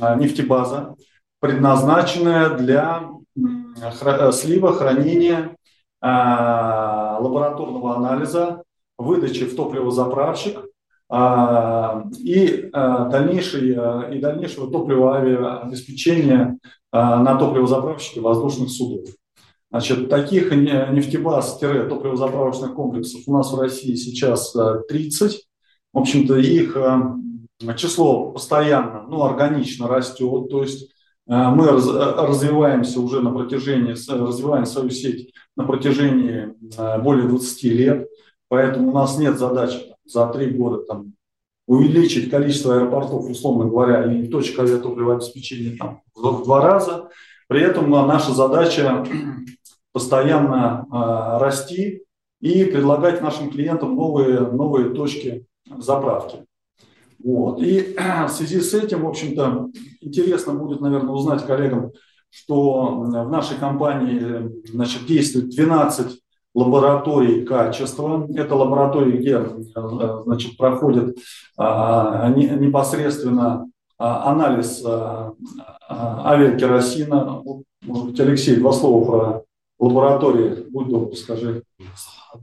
а, 0.00 0.14
нефтебаза, 0.14 0.94
предназначенная 1.40 2.50
для 2.50 3.10
слива, 4.32 4.72
хранения, 4.74 5.56
лабораторного 6.02 7.96
анализа, 7.96 8.64
выдачи 8.98 9.44
в 9.44 9.54
топливозаправщик 9.54 10.58
и, 12.18 12.70
дальнейшей, 12.72 13.70
и 13.70 14.20
дальнейшего 14.20 14.70
топливоавиаобеспечения 14.70 16.58
на 16.90 17.36
топливозаправщике 17.36 18.20
воздушных 18.20 18.70
судов. 18.70 19.04
Значит, 19.72 20.08
таких 20.10 20.52
нефтебаз-топливозаправочных 20.52 22.74
комплексов 22.74 23.22
у 23.26 23.32
нас 23.32 23.50
в 23.50 23.58
России 23.58 23.94
сейчас 23.94 24.54
30. 24.88 25.32
Э, 25.32 25.36
в 25.94 25.98
общем-то, 25.98 26.36
их 26.36 26.76
э, 26.76 27.00
число 27.78 28.32
постоянно, 28.32 29.06
ну, 29.08 29.22
органично 29.22 29.88
растет. 29.88 30.50
То 30.50 30.62
есть 30.62 30.91
мы 31.26 31.68
развиваемся 31.68 33.00
уже 33.00 33.20
на 33.20 33.32
протяжении, 33.32 33.92
развиваем 33.92 34.66
свою 34.66 34.90
сеть 34.90 35.32
на 35.56 35.64
протяжении 35.64 36.54
более 37.00 37.28
20 37.28 37.62
лет, 37.64 38.08
поэтому 38.48 38.90
у 38.90 38.92
нас 38.92 39.18
нет 39.18 39.38
задачи 39.38 39.92
за 40.04 40.26
три 40.26 40.50
года 40.50 40.84
там, 40.84 41.14
увеличить 41.66 42.30
количество 42.30 42.76
аэропортов, 42.76 43.28
условно 43.30 43.66
говоря, 43.66 44.12
и 44.12 44.26
точек 44.28 44.58
авиатопливного 44.58 45.16
обеспечения 45.16 45.76
там, 45.76 46.02
в 46.14 46.44
два 46.44 46.60
раза. 46.60 47.08
При 47.48 47.60
этом 47.60 47.90
наша 47.90 48.32
задача 48.32 49.06
постоянно 49.92 50.86
э, 50.90 51.38
расти 51.38 52.02
и 52.40 52.64
предлагать 52.64 53.22
нашим 53.22 53.50
клиентам 53.50 53.94
новые, 53.94 54.40
новые 54.40 54.90
точки 54.90 55.46
заправки. 55.78 56.44
Вот. 57.24 57.62
И 57.62 57.96
в 58.28 58.30
связи 58.30 58.60
с 58.60 58.74
этим, 58.74 59.02
в 59.02 59.08
общем-то, 59.08 59.70
интересно 60.00 60.54
будет, 60.54 60.80
наверное, 60.80 61.12
узнать 61.12 61.46
коллегам, 61.46 61.92
что 62.30 63.00
в 63.00 63.30
нашей 63.30 63.58
компании 63.58 64.50
значит, 64.72 65.06
действует 65.06 65.50
12 65.50 66.22
лабораторий 66.54 67.44
качества. 67.44 68.26
Это 68.34 68.54
лаборатории, 68.54 69.18
где 69.18 69.40
значит, 70.24 70.56
проходит 70.56 71.18
а, 71.56 72.28
непосредственно 72.30 73.68
а, 73.98 74.30
анализ 74.30 74.82
а, 74.84 75.32
авиакеросина. 75.88 77.42
Может 77.82 78.06
быть, 78.06 78.20
Алексей, 78.20 78.56
два 78.56 78.72
слова 78.72 79.04
про 79.04 79.42
лаборатории, 79.82 80.64
будь 80.70 80.88
добр, 80.88 81.16
скажи. 81.16 81.64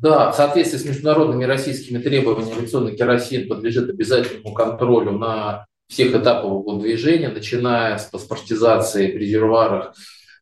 Да, 0.02 0.32
в 0.32 0.36
соответствии 0.36 0.78
с 0.78 0.86
международными 0.86 1.46
российскими 1.46 1.98
требованиями 1.98 2.58
авиационный 2.58 2.96
керосин 2.96 3.48
подлежит 3.48 3.90
обязательному 3.90 4.54
контролю 4.54 5.12
на 5.14 5.66
всех 5.88 6.14
этапах 6.14 6.44
его 6.44 6.74
движения, 6.74 7.30
начиная 7.30 7.98
с 7.98 8.06
паспортизации 8.06 9.12
в 9.12 9.18
резервуарах 9.18 9.96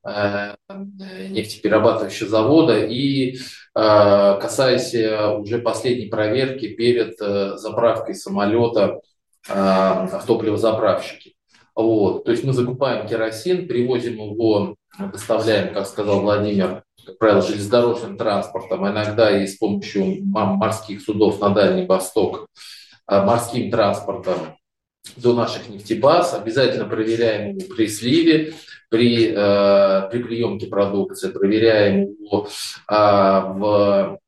э, 0.06 0.56
нефтеперерабатывающего 1.30 2.30
завода 2.30 2.84
и 2.84 3.36
э, 3.36 3.38
касаясь 3.74 4.94
уже 5.40 5.60
последней 5.60 6.08
проверки 6.08 6.68
перед 6.68 7.16
э, 7.22 7.58
заправкой 7.58 8.16
самолета 8.16 9.02
в 9.48 10.24
топливозаправщике. 10.28 11.32
Вот. 11.74 12.26
То 12.26 12.32
есть 12.32 12.44
мы 12.44 12.52
закупаем 12.52 13.08
керосин, 13.08 13.66
привозим 13.66 14.16
его, 14.16 14.76
доставляем, 15.00 15.74
как 15.74 15.88
сказал 15.88 16.20
Владимир, 16.20 16.84
как 17.08 17.18
правило, 17.20 17.42
железнодорожным 17.42 18.18
транспортом, 18.18 18.84
а 18.84 18.92
иногда 18.92 19.42
и 19.42 19.48
с 19.48 19.56
помощью 19.56 20.26
морских 20.26 21.02
судов 21.02 21.40
на 21.40 21.52
Дальний 21.52 21.86
Восток, 21.86 22.48
а, 23.06 23.26
морским 23.26 23.72
транспортом 23.72 24.58
до 25.16 25.34
наших 25.34 25.70
нефтебаз. 25.70 26.34
Обязательно 26.34 26.84
проверяем 26.84 27.56
его 27.56 27.74
при 27.74 27.88
сливе, 27.88 28.54
при, 28.90 29.32
э, 29.34 30.10
при 30.12 30.24
приемке 30.24 30.68
продукции, 30.68 31.32
проверяем 31.32 32.02
его 32.20 32.50
э, 32.90 32.94
в 32.94 34.20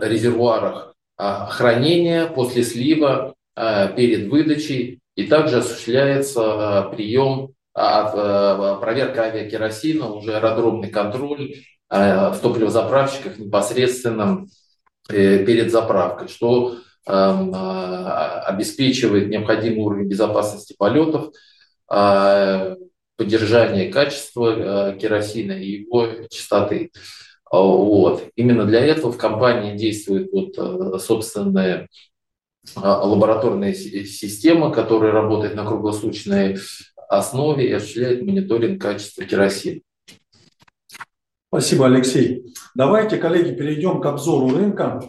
резервуарах 0.00 0.94
э, 1.18 1.46
хранения 1.48 2.28
после 2.28 2.62
слива, 2.62 3.34
э, 3.56 3.94
перед 3.96 4.28
выдачей. 4.28 5.00
И 5.16 5.26
также 5.26 5.58
осуществляется 5.58 6.90
э, 6.92 6.96
прием 6.96 7.54
проверка 7.74 9.24
авиакеросина, 9.24 10.08
уже 10.12 10.36
аэродромный 10.36 10.90
контроль 10.90 11.54
в 11.88 12.38
топливозаправщиках 12.42 13.38
непосредственно 13.38 14.46
э, 15.10 15.44
перед 15.44 15.70
заправкой, 15.70 16.28
что 16.28 16.76
эм, 17.06 17.54
обеспечивает 17.54 19.28
необходимый 19.28 19.80
уровень 19.80 20.08
безопасности 20.08 20.74
полетов, 20.78 21.32
поддержание 23.22 23.92
качества 23.92 24.92
э, 24.92 24.98
керосина 24.98 25.52
и 25.52 25.82
его 25.82 26.08
чистоты. 26.30 26.90
Вот. 27.50 28.24
Именно 28.34 28.64
для 28.64 28.80
этого 28.80 29.12
в 29.12 29.18
компании 29.18 29.76
действует 29.76 30.32
вот 30.32 30.54
э, 30.56 30.98
собственная 30.98 31.88
лабораторная 32.76 33.74
система, 33.74 34.72
которая 34.72 35.12
работает 35.12 35.56
на 35.56 35.64
круглосуточной 35.64 36.58
основе 37.12 37.68
и 37.68 37.72
осуществляет 37.72 38.22
мониторинг 38.22 38.80
качества 38.80 39.24
керосина. 39.24 39.80
Спасибо, 41.48 41.86
Алексей. 41.86 42.46
Давайте, 42.74 43.18
коллеги, 43.18 43.54
перейдем 43.54 44.00
к 44.00 44.06
обзору 44.06 44.56
рынка. 44.56 45.02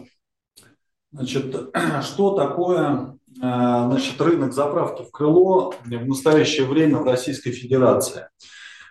Значит, 1.10 1.56
что 2.02 2.32
такое 2.32 3.16
э, 3.36 3.40
значит, 3.40 4.20
рынок 4.20 4.52
заправки 4.52 5.02
в 5.04 5.10
крыло 5.10 5.74
в 5.82 6.06
настоящее 6.06 6.66
время 6.66 6.98
в 6.98 7.04
Российской 7.04 7.52
Федерации? 7.52 8.28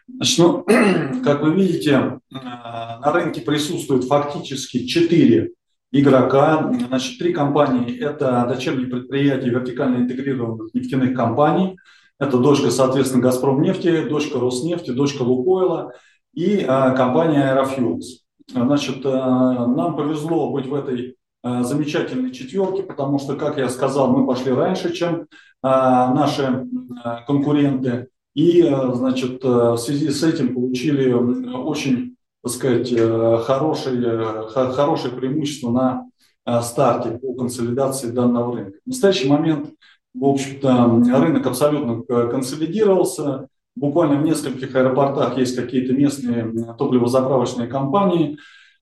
Значит, 0.07 0.39
ну, 0.39 0.63
как 1.23 1.43
вы 1.43 1.53
видите, 1.53 1.91
э, 1.91 2.35
на 2.35 3.11
рынке 3.11 3.41
присутствует 3.41 4.05
фактически 4.05 4.87
четыре 4.87 5.51
игрока. 5.91 6.73
Значит, 6.87 7.19
три 7.19 7.33
компании– 7.33 7.95
это 7.99 8.45
дочерние 8.49 8.87
предприятия 8.87 9.51
вертикально 9.51 9.97
интегрированных 9.97 10.73
нефтяных 10.73 11.15
компаний– 11.15 11.77
это 12.19 12.37
дочка, 12.37 12.71
соответственно, 12.71 13.23
«Газпром 13.23 13.61
нефти», 13.61 14.07
дочка 14.07 14.39
«Роснефти», 14.39 14.91
дочка 14.91 15.23
«Лукойла» 15.23 15.93
и 16.33 16.63
а, 16.67 16.91
компания 16.91 17.51
«Аэрофьюэлз». 17.51 18.23
Значит, 18.51 19.05
а, 19.05 19.67
нам 19.67 19.95
повезло 19.95 20.51
быть 20.51 20.67
в 20.67 20.73
этой 20.73 21.17
а, 21.43 21.63
замечательной 21.63 22.31
четверке, 22.31 22.83
потому 22.83 23.19
что, 23.19 23.35
как 23.35 23.57
я 23.57 23.67
сказал, 23.67 24.07
мы 24.07 24.25
пошли 24.25 24.53
раньше, 24.53 24.93
чем 24.93 25.27
а, 25.61 26.13
наши 26.13 26.65
а, 27.03 27.21
конкуренты. 27.23 28.07
И, 28.33 28.63
значит, 28.63 29.43
в 29.43 29.77
связи 29.77 30.09
с 30.09 30.23
этим 30.23 30.55
получили 30.55 31.11
очень, 31.11 32.15
так 32.41 32.51
сказать, 32.51 32.91
хорошее, 33.45 34.47
хорошее 34.49 35.13
преимущество 35.13 35.69
на 36.43 36.61
старте 36.63 37.19
по 37.19 37.35
консолидации 37.35 38.09
данного 38.09 38.55
рынка. 38.55 38.79
В 38.85 38.87
настоящий 38.87 39.29
момент 39.29 39.69
в 40.13 40.25
общем-то, 40.25 41.01
рынок 41.19 41.45
абсолютно 41.47 42.03
консолидировался. 42.29 43.47
Буквально 43.75 44.17
в 44.17 44.23
нескольких 44.23 44.75
аэропортах 44.75 45.37
есть 45.37 45.55
какие-то 45.55 45.93
местные 45.93 46.53
топливозаправочные 46.77 47.67
компании, 47.67 48.37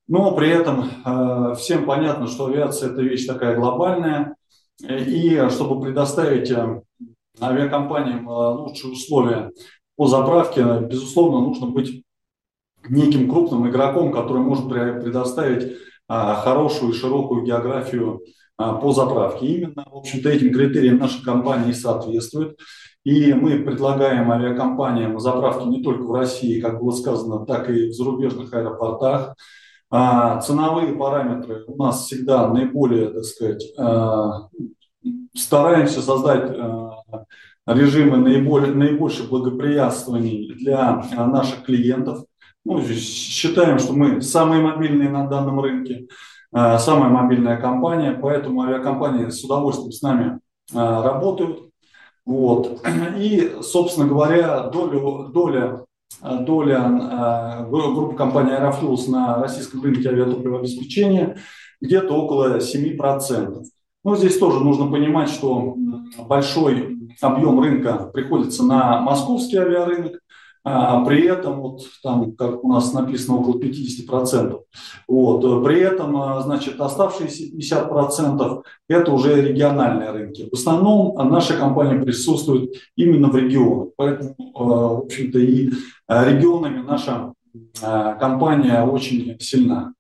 но 0.08 0.36
при 0.36 0.50
этом 0.50 0.90
э, 1.06 1.56
всем 1.58 1.86
понятно, 1.86 2.28
что 2.28 2.48
авиация– 2.48 2.90
это 2.92 3.02
вещь 3.02 3.26
такая 3.26 3.56
глобальная, 3.56 4.36
и 4.82 5.48
чтобы 5.50 5.80
предоставить 5.80 6.52
э, 6.52 6.82
авиакомпаниям 7.40 8.28
э, 8.28 8.32
лучшие 8.34 8.92
условия 8.92 9.52
по 9.96 10.08
заправке, 10.08 10.82
безусловно, 10.82 11.40
нужно 11.40 11.68
быть 11.68 12.04
неким 12.90 13.30
крупным 13.30 13.70
игроком, 13.70 14.12
который 14.12 14.42
может 14.42 14.68
предоставить 14.68 15.78
хорошую 16.10 16.92
и 16.92 16.96
широкую 16.96 17.44
географию 17.44 18.22
по 18.82 18.92
заправке. 18.92 19.46
Именно, 19.46 19.86
в 19.92 19.98
общем-то, 19.98 20.30
этим 20.30 20.54
критериям 20.54 20.98
наша 20.98 21.24
компания 21.24 21.74
соответствует. 21.74 22.58
И 23.04 23.34
мы 23.34 23.60
предлагаем 23.60 24.32
авиакомпаниям 24.32 25.20
заправки 25.20 25.68
не 25.68 25.82
только 25.82 26.04
в 26.04 26.14
России, 26.14 26.62
как 26.62 26.80
было 26.80 26.92
сказано, 26.92 27.46
так 27.46 27.70
и 27.70 27.90
в 27.90 27.94
зарубежных 27.94 28.54
аэропортах. 28.54 29.36
А, 29.90 30.40
ценовые 30.40 30.94
параметры 30.94 31.66
у 31.68 31.76
нас 31.76 32.06
всегда 32.06 32.48
наиболее, 32.48 33.10
так 33.10 33.24
сказать, 33.24 33.74
а, 33.78 34.48
стараемся 35.36 36.02
создать 36.02 36.56
режимы 37.66 38.18
наиболее, 38.18 38.74
наибольших 38.74 39.30
благоприятствований 39.30 40.54
для 40.54 41.04
наших 41.18 41.64
клиентов. 41.64 42.26
Ну, 42.64 42.82
считаем, 42.84 43.80
что 43.80 43.94
мы 43.94 44.22
самые 44.22 44.62
мобильные 44.62 45.10
на 45.10 45.28
данном 45.28 45.60
рынке. 45.60 46.08
Э, 46.54 46.78
самая 46.80 47.10
мобильная 47.10 47.58
компания, 47.58 48.12
поэтому 48.12 48.62
авиакомпании 48.64 49.30
с 49.30 49.44
удовольствием 49.44 49.92
с 49.92 50.02
нами 50.02 50.40
э, 50.74 50.78
работают. 50.78 51.72
Вот. 52.26 52.82
И, 53.18 53.58
собственно 53.62 54.08
говоря, 54.08 54.68
доля, 54.68 55.28
доля, 55.30 55.86
доля 56.22 57.68
группы 57.70 58.16
компании 58.16 58.54
Aeroflux 58.54 59.10
на 59.10 59.40
российском 59.42 59.82
рынке 59.82 60.10
авиатопливообеспечения 60.10 61.38
где-то 61.80 62.14
около 62.14 62.58
7%. 62.58 63.64
Но 64.04 64.16
здесь 64.16 64.38
тоже 64.38 64.60
нужно 64.60 64.92
понимать, 64.92 65.30
что 65.30 65.76
большой 66.28 66.98
объем 67.22 67.60
рынка 67.62 68.10
приходится 68.14 68.64
на 68.64 69.00
московский 69.02 69.58
авиарынок, 69.58 70.21
а 70.64 71.04
при 71.06 71.26
этом, 71.26 71.60
вот 71.62 71.82
там, 72.04 72.34
как 72.34 72.64
у 72.64 72.72
нас 72.72 72.94
написано, 72.94 73.38
около 73.38 73.60
50%, 73.60 74.60
вот, 75.08 75.64
при 75.64 75.80
этом, 75.80 76.16
а, 76.18 76.42
значит, 76.42 76.80
оставшиеся 76.80 77.56
50% 77.56 78.64
это 78.88 79.12
уже 79.12 79.42
региональные 79.42 80.12
рынки. 80.12 80.48
В 80.52 80.54
основном 80.54 81.16
наша 81.30 81.58
компания 81.58 82.00
присутствует 82.00 82.76
именно 82.96 83.30
в 83.30 83.36
регионах, 83.36 83.90
поэтому, 83.96 84.36
а, 84.54 84.64
в 84.64 85.06
общем-то, 85.06 85.40
и 85.40 85.72
а, 86.08 86.26
регионами 86.26 86.82
наша 86.82 87.34
компания 87.82 88.82
очень 88.84 89.38
сильна. 89.42 89.94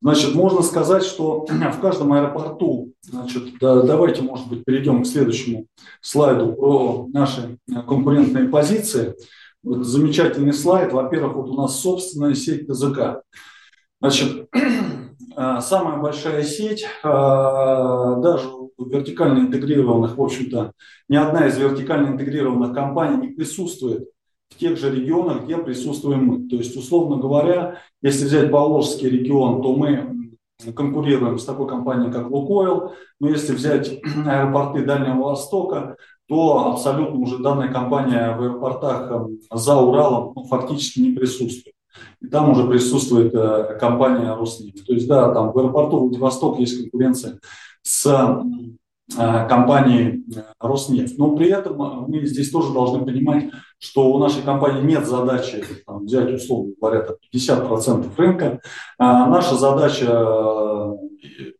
Значит, 0.00 0.34
можно 0.34 0.60
сказать, 0.60 1.02
что 1.02 1.46
в 1.48 1.80
каждом 1.80 2.12
аэропорту, 2.12 2.92
значит, 3.00 3.58
да, 3.58 3.80
давайте, 3.80 4.20
может 4.20 4.48
быть, 4.48 4.62
перейдем 4.64 5.02
к 5.02 5.06
следующему 5.06 5.66
слайду 6.02 6.52
про 6.52 7.08
наши 7.10 7.58
конкурентные 7.88 8.48
позиции. 8.48 9.14
Вот 9.64 9.84
замечательный 9.84 10.52
слайд. 10.52 10.92
Во-первых, 10.92 11.36
вот 11.36 11.48
у 11.48 11.54
нас 11.54 11.80
собственная 11.80 12.34
сеть 12.34 12.68
ТЗК. 12.68 13.22
Значит, 14.00 14.48
а, 15.36 15.62
самая 15.62 15.98
большая 15.98 16.44
сеть, 16.44 16.84
а, 17.02 18.16
даже 18.16 18.46
вертикально 18.78 19.40
интегрированных, 19.40 20.18
в 20.18 20.22
общем-то, 20.22 20.72
ни 21.08 21.16
одна 21.16 21.46
из 21.46 21.56
вертикально 21.56 22.08
интегрированных 22.08 22.74
компаний 22.74 23.28
не 23.28 23.34
присутствует 23.34 24.08
в 24.50 24.58
тех 24.58 24.78
же 24.78 24.94
регионах, 24.94 25.44
где 25.44 25.56
присутствуем 25.56 26.26
мы. 26.26 26.48
То 26.48 26.56
есть, 26.56 26.76
условно 26.76 27.16
говоря, 27.16 27.80
если 28.02 28.26
взять 28.26 28.50
Поволжский 28.50 29.08
регион, 29.08 29.62
то 29.62 29.74
мы 29.74 30.30
конкурируем 30.76 31.38
с 31.38 31.44
такой 31.44 31.68
компанией, 31.68 32.12
как 32.12 32.30
Лукойл. 32.30 32.92
Но 33.18 33.28
если 33.28 33.54
взять 33.54 33.98
аэропорты 34.26 34.84
Дальнего 34.84 35.24
Востока, 35.24 35.96
то 36.26 36.72
абсолютно 36.72 37.18
уже 37.18 37.38
данная 37.38 37.72
компания 37.72 38.34
в 38.36 38.42
аэропортах 38.42 39.10
эм, 39.10 39.38
за 39.52 39.76
Уралом 39.76 40.32
ну, 40.34 40.44
фактически 40.44 41.00
не 41.00 41.12
присутствует. 41.12 41.74
И 42.20 42.26
там 42.26 42.50
уже 42.50 42.66
присутствует 42.66 43.34
э, 43.34 43.76
компания 43.78 44.34
Роснефть. 44.34 44.86
То 44.86 44.94
есть, 44.94 45.06
да, 45.06 45.32
там 45.32 45.52
в 45.52 45.58
аэропорту 45.58 46.00
Владивосток 46.00 46.58
есть 46.58 46.80
конкуренция 46.80 47.38
с 47.82 48.06
э, 48.06 49.48
компанией 49.48 50.24
э, 50.34 50.42
Роснефть. 50.58 51.18
Но 51.18 51.36
при 51.36 51.50
этом 51.50 51.76
мы 52.08 52.24
здесь 52.24 52.50
тоже 52.50 52.72
должны 52.72 53.04
понимать, 53.04 53.50
что 53.78 54.10
у 54.10 54.18
нашей 54.18 54.42
компании 54.42 54.82
нет 54.82 55.06
задачи 55.06 55.62
там, 55.86 56.06
взять, 56.06 56.32
условно 56.32 56.72
говоря, 56.80 57.06
50% 57.34 58.10
рынка. 58.16 58.60
А 58.98 59.28
наша 59.28 59.56
задача 59.56 60.96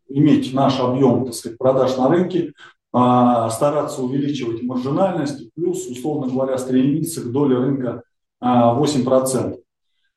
иметь 0.08 0.54
наш 0.54 0.80
объем 0.80 1.26
так 1.26 1.34
сказать, 1.34 1.58
продаж 1.58 1.96
на 1.96 2.08
рынке, 2.08 2.52
стараться 2.96 4.02
увеличивать 4.02 4.62
маржинальность, 4.62 5.52
плюс, 5.54 5.84
условно 5.88 6.32
говоря, 6.32 6.56
стремиться 6.58 7.22
к 7.22 7.32
доле 7.32 7.56
рынка 7.56 8.04
8%. 8.40 8.40
А, 8.40 9.56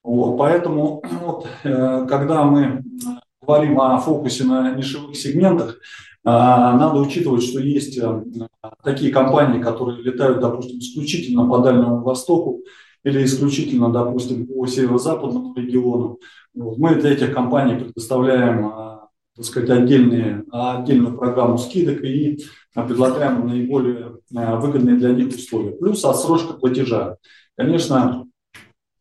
вот, 0.04 0.38
поэтому, 0.38 1.02
вот, 1.22 1.48
э, 1.64 2.06
когда 2.08 2.44
мы 2.44 2.84
говорим 3.42 3.80
о 3.80 3.98
фокусе 3.98 4.44
на 4.44 4.76
нишевых 4.76 5.16
сегментах, 5.16 5.80
а, 6.24 6.78
надо 6.78 7.00
учитывать, 7.00 7.44
что 7.44 7.60
есть 7.60 7.98
э, 7.98 8.24
такие 8.84 9.12
компании, 9.12 9.62
которые 9.62 10.02
летают, 10.04 10.40
допустим, 10.42 10.80
исключительно 10.80 11.48
по 11.48 11.60
Дальнему 11.60 12.04
Востоку 12.04 12.62
или 13.04 13.24
исключительно, 13.24 13.92
допустим, 13.92 14.46
по 14.46 14.68
северо-западному 14.68 15.56
региону. 15.56 16.20
Вот. 16.54 16.78
Мы 16.78 16.96
для 16.96 17.12
этих 17.12 17.34
компаний 17.34 17.76
предоставляем 17.76 18.72
так 19.36 19.46
сказать, 19.46 19.70
отдельные, 19.70 20.44
отдельную 20.52 21.16
программу 21.16 21.60
скидок 21.60 22.04
и 22.04 22.40
предлагаем 22.84 23.48
наиболее 23.48 24.18
э, 24.36 24.56
выгодные 24.58 24.98
для 24.98 25.12
них 25.12 25.30
условия. 25.30 25.72
Плюс 25.72 26.04
отсрочка 26.06 26.54
платежа. 26.54 27.18
Конечно, 27.56 28.26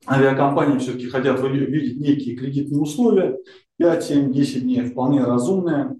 авиакомпании 0.08 0.78
все-таки 0.78 1.08
хотят 1.08 1.40
видеть 1.42 2.00
некие 2.00 2.36
кредитные 2.36 2.80
условия. 2.80 3.38
5, 3.78 4.04
7, 4.04 4.32
10 4.32 4.62
дней 4.62 4.82
вполне 4.82 5.22
разумные. 5.22 5.96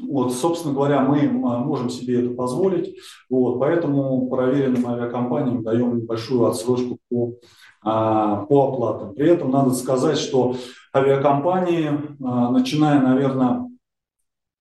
Вот, 0.00 0.32
собственно 0.32 0.72
говоря, 0.72 1.00
мы 1.02 1.28
можем 1.28 1.90
себе 1.90 2.24
это 2.24 2.34
позволить. 2.34 2.96
Вот, 3.28 3.58
поэтому 3.58 4.28
проверенным 4.28 4.86
авиакомпаниям 4.86 5.64
даем 5.64 5.96
небольшую 5.96 6.44
отсрочку 6.46 6.98
по, 7.10 7.34
а, 7.82 8.44
по 8.46 8.68
оплатам. 8.68 9.14
При 9.14 9.28
этом 9.28 9.50
надо 9.50 9.70
сказать, 9.72 10.16
что 10.16 10.54
авиакомпании, 10.94 11.90
а, 12.22 12.50
начиная, 12.50 13.00
наверное, 13.00 13.69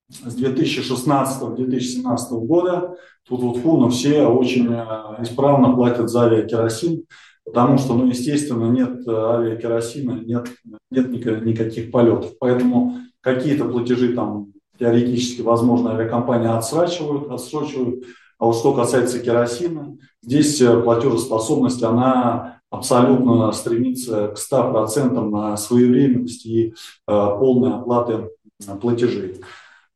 с 0.09 0.35
2016-2017 0.37 2.45
года, 2.45 2.95
тут 3.27 3.41
вот 3.41 3.57
фуну 3.57 3.89
все 3.89 4.25
очень 4.25 4.73
а, 4.73 5.17
исправно 5.21 5.75
платят 5.75 6.09
за 6.09 6.23
авиакеросин, 6.23 7.03
потому 7.45 7.77
что, 7.77 7.93
ну, 7.93 8.07
естественно, 8.07 8.71
нет 8.71 9.07
авиакеросина, 9.07 10.23
нет, 10.25 10.47
нет 10.89 11.11
никаких 11.45 11.91
полетов. 11.91 12.31
Поэтому 12.39 12.97
какие-то 13.21 13.65
платежи 13.65 14.13
там 14.13 14.47
теоретически, 14.79 15.41
возможно, 15.41 15.91
авиакомпании 15.91 16.47
отсрачивают, 16.47 17.31
отсрочивают. 17.31 18.03
А 18.39 18.45
вот 18.45 18.55
что 18.55 18.73
касается 18.73 19.19
керосина, 19.19 19.97
здесь 20.23 20.59
э, 20.61 20.81
платежеспособность, 20.81 21.83
она 21.83 22.61
абсолютно 22.69 23.51
стремится 23.51 24.29
к 24.29 24.37
100% 24.37 25.29
на 25.29 25.57
своевременность 25.57 26.45
и 26.45 26.69
э, 26.69 26.71
полной 27.05 27.73
оплаты 27.73 28.29
э, 28.65 28.75
платежей. 28.77 29.41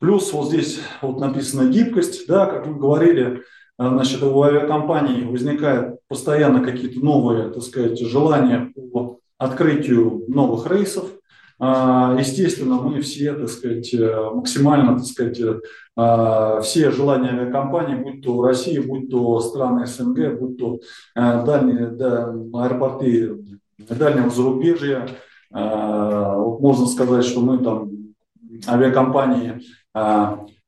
Плюс 0.03 0.33
вот 0.33 0.49
здесь 0.49 0.81
вот 1.01 1.21
написано 1.21 1.69
гибкость, 1.69 2.27
да, 2.27 2.45
как 2.45 2.67
мы 2.67 2.77
говорили, 2.77 3.41
э, 3.79 3.87
значит, 3.87 4.21
у 4.21 4.41
авиакомпаний 4.41 5.23
возникают 5.23 5.99
постоянно 6.09 6.61
какие-то 6.61 6.99
новые, 6.99 7.51
так 7.51 7.63
сказать, 7.63 7.97
желания 7.97 8.73
по 8.91 9.19
открытию 9.37 10.25
новых 10.27 10.69
рейсов, 10.69 11.05
а, 11.57 12.17
естественно, 12.19 12.81
мы 12.81 12.99
все, 12.99 13.33
так 13.33 13.47
сказать, 13.47 13.93
э, 13.93 14.29
максимально, 14.33 14.97
так 14.97 15.05
сказать, 15.05 15.39
э, 15.39 16.61
все 16.63 16.91
желания 16.91 17.29
авиакомпаний, 17.29 17.95
будь 17.95 18.25
то 18.25 18.43
Россия, 18.43 18.81
будь 18.81 19.09
то 19.09 19.39
страны 19.39 19.85
СНГ, 19.85 20.37
будь 20.37 20.57
то 20.57 20.79
э, 21.15 21.45
дальние 21.45 21.87
да, 21.87 22.35
аэропорты 22.53 23.37
дальнего 23.77 24.29
зарубежья, 24.29 25.07
вот 25.49 26.59
можно 26.59 26.87
сказать, 26.87 27.23
что 27.23 27.39
мы 27.39 27.59
там 27.59 27.91
авиакомпании 28.67 29.61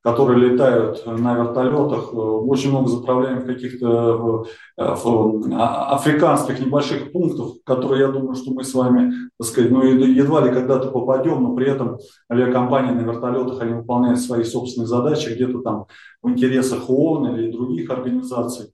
которые 0.06 0.50
летают 0.50 1.04
на 1.04 1.34
вертолетах, 1.34 2.14
очень 2.14 2.70
много 2.70 2.88
заправляем 2.88 3.40
в 3.40 3.44
каких-то 3.44 4.46
а, 4.78 5.96
африканских 5.96 6.64
небольших 6.64 7.10
пунктах, 7.10 7.54
которые, 7.64 8.02
я 8.02 8.12
думаю, 8.12 8.36
что 8.36 8.52
мы 8.52 8.62
с 8.62 8.72
вами, 8.72 9.12
так 9.36 9.48
сказать, 9.48 9.72
ну, 9.72 9.82
едва 9.82 10.42
ли 10.42 10.52
когда-то 10.52 10.92
попадем, 10.92 11.42
но 11.42 11.56
при 11.56 11.68
этом 11.68 11.98
авиакомпании 12.30 12.92
на 12.92 13.00
вертолетах, 13.00 13.60
они 13.60 13.74
выполняют 13.74 14.20
свои 14.20 14.44
собственные 14.44 14.86
задачи 14.86 15.30
где-то 15.30 15.58
там 15.62 15.86
в 16.22 16.30
интересах 16.30 16.88
ООН 16.88 17.34
или 17.34 17.50
других 17.50 17.90
организаций. 17.90 18.66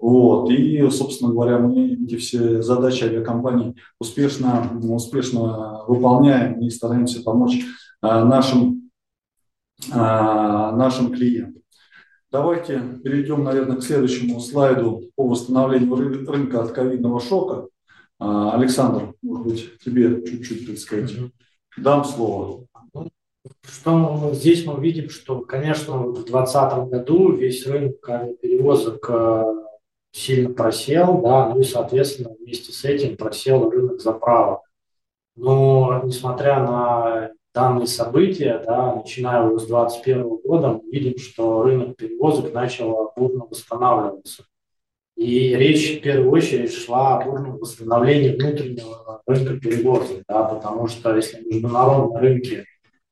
Вот. 0.00 0.50
И, 0.50 0.90
собственно 0.90 1.30
говоря, 1.30 1.58
мы 1.58 1.86
эти 2.04 2.16
все 2.16 2.62
задачи 2.62 3.04
авиакомпаний 3.04 3.76
успешно, 4.00 4.68
успешно 4.82 5.84
выполняем 5.86 6.60
и 6.60 6.68
стараемся 6.68 7.22
помочь 7.22 7.60
э, 8.02 8.24
нашим 8.24 8.89
а, 8.89 8.89
нашим 9.88 11.12
клиентам. 11.12 11.62
Давайте 12.30 12.80
перейдем, 13.02 13.42
наверное, 13.42 13.76
к 13.76 13.82
следующему 13.82 14.38
слайду 14.38 15.10
по 15.16 15.26
восстановлению 15.26 16.28
рынка 16.30 16.62
от 16.62 16.70
ковидного 16.70 17.20
шока. 17.20 17.68
А, 18.20 18.54
Александр, 18.54 19.14
может 19.20 19.46
быть, 19.46 19.78
тебе 19.84 20.24
чуть-чуть, 20.24 20.66
так 20.66 20.78
сказать, 20.78 21.12
дам 21.76 22.04
слово. 22.04 22.66
Что 23.62 24.30
здесь 24.32 24.64
мы 24.64 24.80
видим, 24.80 25.08
что, 25.10 25.40
конечно, 25.40 25.98
в 25.98 26.24
2020 26.24 26.90
году 26.90 27.32
весь 27.32 27.66
рынок 27.66 28.00
перевозок 28.40 29.06
э, 29.08 29.44
сильно 30.12 30.52
просел, 30.52 31.22
да, 31.22 31.48
ну 31.48 31.60
и, 31.60 31.64
соответственно, 31.64 32.34
вместе 32.38 32.72
с 32.72 32.84
этим 32.84 33.16
просел 33.16 33.70
рынок 33.70 34.00
заправок. 34.00 34.60
Но, 35.36 36.02
несмотря 36.04 36.60
на 36.60 37.30
данные 37.54 37.86
события, 37.86 38.62
да, 38.64 38.94
начиная 38.94 39.42
с 39.58 39.66
2021 39.66 40.36
года, 40.44 40.68
мы 40.82 40.90
видим, 40.90 41.18
что 41.18 41.62
рынок 41.62 41.96
перевозок 41.96 42.52
начал 42.52 43.12
бурно 43.16 43.46
восстанавливаться. 43.46 44.44
И 45.16 45.54
речь 45.54 45.98
в 45.98 46.02
первую 46.02 46.30
очередь 46.30 46.72
шла 46.72 47.18
о 47.18 47.24
бурном 47.24 47.58
восстановлении 47.58 48.34
внутреннего 48.34 49.22
рынка 49.26 49.58
перевозок, 49.60 50.22
да, 50.26 50.44
потому 50.44 50.88
что 50.88 51.14
если 51.14 51.44
международные 51.44 52.20
рынки, 52.20 52.64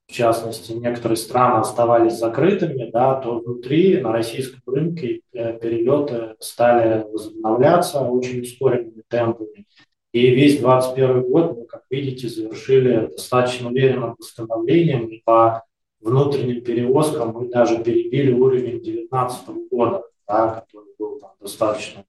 в 0.07 0.12
частности, 0.12 0.72
некоторые 0.72 1.18
страны 1.18 1.61
оставались 1.61 2.14
закрытыми, 2.14 2.90
да, 2.90 3.20
то 3.20 3.40
внутри 3.40 4.01
на 4.01 4.11
российском 4.11 4.62
рынке 4.66 5.20
э, 5.35 5.59
перелеты 5.59 6.35
стали 6.40 7.05
возобновляться 7.12 8.01
очень 8.01 8.40
ускоренными 8.40 9.03
темпами. 9.07 9.66
И 10.12 10.31
весь 10.31 10.59
2021 10.59 11.31
год 11.31 11.59
мы, 11.59 11.64
как 11.66 11.83
видите, 11.90 12.29
завершили 12.29 13.09
достаточно 13.09 13.68
уверенным 13.68 14.16
восстановлением. 14.18 15.11
По 15.25 15.64
внутренним 16.01 16.62
перевозкам 16.62 17.33
мы 17.33 17.49
даже 17.49 17.83
перебили 17.83 18.33
уровень 18.33 18.83
2019 18.83 19.49
года, 19.71 20.05
да, 20.27 20.49
который 20.49 20.94
был 20.99 21.18
там, 21.18 21.33
достаточно 21.40 22.05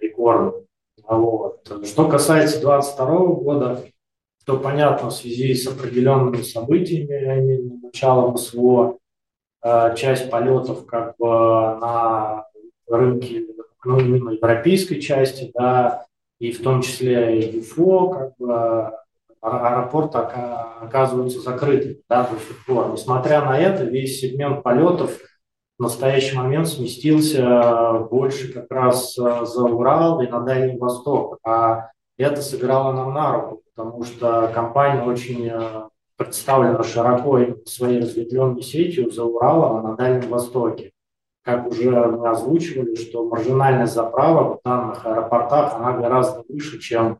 рекордным. 0.00 0.66
Вот. 1.06 1.66
Что 1.84 2.08
касается 2.08 2.60
2022 2.60 3.26
года, 3.34 3.84
то 4.44 4.58
понятно, 4.58 5.08
в 5.08 5.14
связи 5.14 5.54
с 5.54 5.66
определенными 5.66 6.42
событиями, 6.42 7.80
началом 7.82 8.36
СВО, 8.36 8.98
э, 9.62 9.94
часть 9.96 10.30
полетов 10.30 10.84
как 10.84 11.16
бы 11.16 11.26
на 11.26 12.46
рынке, 12.86 13.46
ну, 13.84 13.98
именно 13.98 14.30
европейской 14.30 15.00
части, 15.00 15.50
да, 15.54 16.06
и 16.44 16.52
в 16.52 16.62
том 16.62 16.82
числе 16.82 17.40
и 17.40 17.60
УФО, 17.60 18.08
как 18.08 18.36
бы 18.38 18.52
а, 18.52 18.92
аэропорт 19.40 20.14
оказываются 20.14 21.40
закрытыми 21.40 22.02
да, 22.08 22.24
до 22.24 22.38
сих 22.38 22.66
пор. 22.66 22.92
Несмотря 22.92 23.42
на 23.42 23.58
это, 23.58 23.84
весь 23.84 24.20
сегмент 24.20 24.62
полетов 24.62 25.18
в 25.78 25.82
настоящий 25.82 26.36
момент 26.36 26.68
сместился 26.68 28.06
больше 28.10 28.52
как 28.52 28.70
раз 28.70 29.14
за 29.14 29.64
Урал 29.64 30.20
и 30.20 30.28
на 30.28 30.40
Дальний 30.40 30.76
Восток. 30.76 31.38
А 31.44 31.90
это 32.18 32.42
сыграло 32.42 32.92
нам 32.92 33.14
на 33.14 33.32
руку, 33.32 33.62
потому 33.74 34.04
что 34.04 34.50
компания 34.54 35.02
очень 35.02 35.50
представлена 36.16 36.82
широко 36.84 37.40
своей 37.64 38.00
разветвленной 38.00 38.62
сетью 38.62 39.10
за 39.10 39.24
Уралом, 39.24 39.76
а 39.78 39.82
на 39.90 39.96
Дальнем 39.96 40.28
Востоке. 40.28 40.93
Как 41.44 41.66
уже 41.66 41.90
мы 41.90 42.30
озвучивали, 42.30 42.94
что 42.94 43.28
маржинальность 43.28 43.92
заправок 43.92 44.60
в 44.60 44.64
данных 44.64 45.04
аэропортах, 45.04 45.74
она 45.74 45.92
гораздо 45.92 46.42
выше, 46.48 46.80
чем 46.80 47.18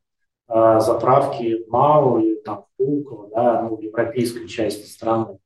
э, 0.48 0.80
заправки 0.80 1.62
в 1.62 1.70
МАУ 1.70 2.20
или 2.20 2.36
там 2.36 2.62
в 2.62 2.76
Пулково, 2.78 3.28
да, 3.28 3.62
ну, 3.62 3.76
в 3.76 3.82
европейской 3.82 4.46
части 4.46 4.86
страны. 4.86 5.38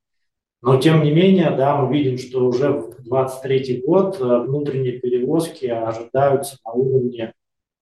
Но 0.62 0.76
тем 0.76 1.02
не 1.02 1.12
менее, 1.12 1.50
да, 1.50 1.76
мы 1.76 1.92
видим, 1.92 2.18
что 2.18 2.46
уже 2.46 2.70
в 2.70 3.02
2023 3.02 3.82
год 3.84 4.20
э, 4.20 4.24
внутренние 4.24 5.00
перевозки 5.00 5.66
ожидаются 5.66 6.58
на 6.64 6.70
уровне 6.70 7.34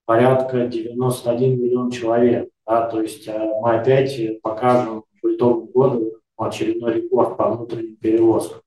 порядка 0.06 0.66
91 0.66 1.60
миллион 1.60 1.90
человек. 1.90 2.48
Да, 2.66 2.88
то 2.88 3.02
есть 3.02 3.28
э, 3.28 3.38
мы 3.60 3.76
опять 3.76 4.18
покажем 4.40 5.04
по 5.20 5.34
итогу 5.34 5.66
года 5.66 6.06
очередной 6.38 6.94
рекорд 6.94 7.36
по 7.36 7.50
внутренним 7.50 7.96
перевозкам. 7.96 8.62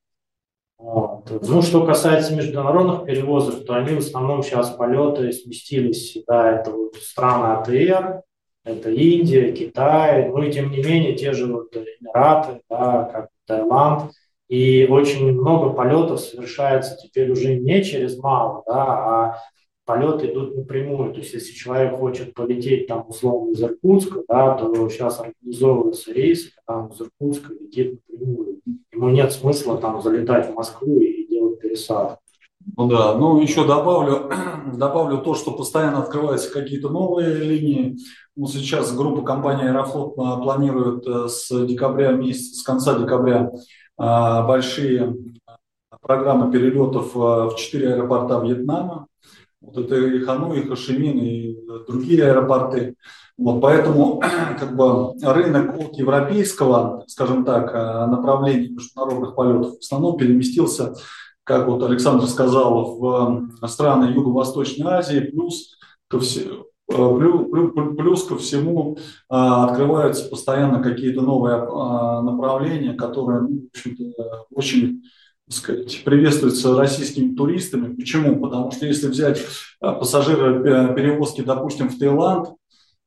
Вот. 0.79 1.29
Ну, 1.29 1.61
что 1.61 1.85
касается 1.85 2.33
международных 2.33 3.05
перевозок, 3.05 3.65
то 3.65 3.75
они 3.75 3.93
в 3.95 3.99
основном 3.99 4.41
сейчас 4.41 4.69
полеты 4.71 5.31
сместились, 5.33 6.17
да, 6.25 6.53
это 6.53 6.71
вот 6.71 6.95
страны 6.95 7.57
АТР, 7.57 8.21
это 8.63 8.89
Индия, 8.89 9.51
Китай, 9.51 10.29
ну 10.29 10.41
и 10.41 10.51
тем 10.51 10.71
не 10.71 10.81
менее 10.81 11.15
те 11.15 11.33
же 11.33 11.47
вот 11.47 11.75
Эмираты, 11.75 12.61
да, 12.69 13.03
как 13.11 13.29
Таиланд, 13.45 14.11
и 14.47 14.87
очень 14.89 15.33
много 15.33 15.71
полетов 15.71 16.21
совершается 16.21 16.95
теперь 16.95 17.29
уже 17.29 17.55
не 17.55 17.83
через 17.83 18.17
МАУ, 18.17 18.63
да, 18.65 18.83
а 18.85 19.37
полеты 19.85 20.27
идут 20.31 20.55
напрямую. 20.55 21.13
То 21.13 21.19
есть, 21.19 21.33
если 21.33 21.51
человек 21.51 21.97
хочет 21.97 22.33
полететь 22.33 22.87
там 22.87 23.05
условно 23.07 23.51
из 23.51 23.61
Иркутска, 23.61 24.21
да, 24.29 24.55
то 24.55 24.89
сейчас 24.89 25.19
организовываются 25.19 26.13
рейсы, 26.13 26.51
когда 26.55 26.81
он 26.81 26.91
из 26.91 27.01
Иркутска 27.01 27.53
летит 27.53 27.99
напрямую. 28.07 28.48
Ему 28.99 29.12
нет 29.12 29.31
смысла 29.31 29.77
там 29.77 30.01
залетать 30.01 30.51
в 30.51 30.55
Москву 30.55 30.99
и 30.99 31.25
делать 31.29 31.62
пересадку. 31.62 32.19
Ну 32.75 32.89
да, 32.89 33.15
ну 33.15 33.39
еще 33.39 33.65
добавлю, 33.65 34.29
добавлю 34.73 35.19
то, 35.19 35.35
что 35.35 35.51
постоянно 35.51 35.99
открываются 35.99 36.51
какие-то 36.51 36.89
новые 36.89 37.35
линии. 37.35 37.97
Ну, 38.35 38.47
сейчас 38.47 38.93
группа 38.93 39.21
компании 39.21 39.69
Аэрофлот 39.69 40.15
планирует 40.15 41.07
э, 41.07 41.29
с 41.29 41.65
декабря 41.65 42.12
месяца, 42.12 42.59
с 42.59 42.62
конца 42.62 42.99
декабря 42.99 43.49
а, 43.97 44.45
большие 44.45 45.15
программы 46.01 46.51
перелетов 46.51 47.15
э, 47.15 47.19
в 47.19 47.55
четыре 47.55 47.93
аэропорта 47.93 48.39
Вьетнама. 48.39 49.07
Вот 49.62 49.77
это 49.77 49.95
и 49.95 50.19
Ханой, 50.19 50.59
и 50.59 50.67
Хашимин, 50.67 51.19
и 51.19 51.55
другие 51.88 52.25
аэропорты. 52.25 52.95
Вот 53.39 53.62
поэтому 53.62 54.21
как 54.60 54.75
бы 54.75 55.13
рынок 55.21 55.78
от 55.80 55.97
европейского, 55.97 57.04
скажем 57.08 57.45
так, 57.45 57.73
э, 57.73 58.06
направления 58.08 58.69
международных 58.69 59.36
полетов 59.36 59.78
в 59.78 59.80
основном 59.80 60.17
переместился, 60.17 60.93
как 61.43 61.67
вот 61.67 61.82
Александр 61.84 62.28
сказал, 62.28 62.99
в 62.99 63.67
страны 63.67 64.12
Юго-Восточной 64.13 64.91
Азии, 64.91 65.19
плюс 65.19 65.78
ко 66.08 66.19
всему 66.19 66.63
э, 66.63 66.65
Плюс 67.97 68.23
ко 68.23 68.36
всему 68.38 68.97
э, 68.97 68.99
открываются 69.30 70.28
постоянно 70.28 70.82
какие-то 70.82 71.21
новые 71.21 71.58
направления, 71.58 72.93
которые 72.93 73.41
ну, 73.41 73.62
в 73.69 73.78
общем-то, 73.78 74.47
очень 74.52 75.04
сказать, 75.49 76.04
приветствуется 76.04 76.75
российскими 76.75 77.36
туристами. 77.36 77.95
Почему? 77.95 78.39
Потому 78.39 78.71
что 78.71 78.86
если 78.86 79.08
взять 79.08 79.39
э, 79.39 79.43
пассажиры 79.82 80.67
э, 80.67 80.95
перевозки, 80.95 81.41
допустим, 81.41 81.89
в 81.89 81.97
Таиланд, 81.97 82.49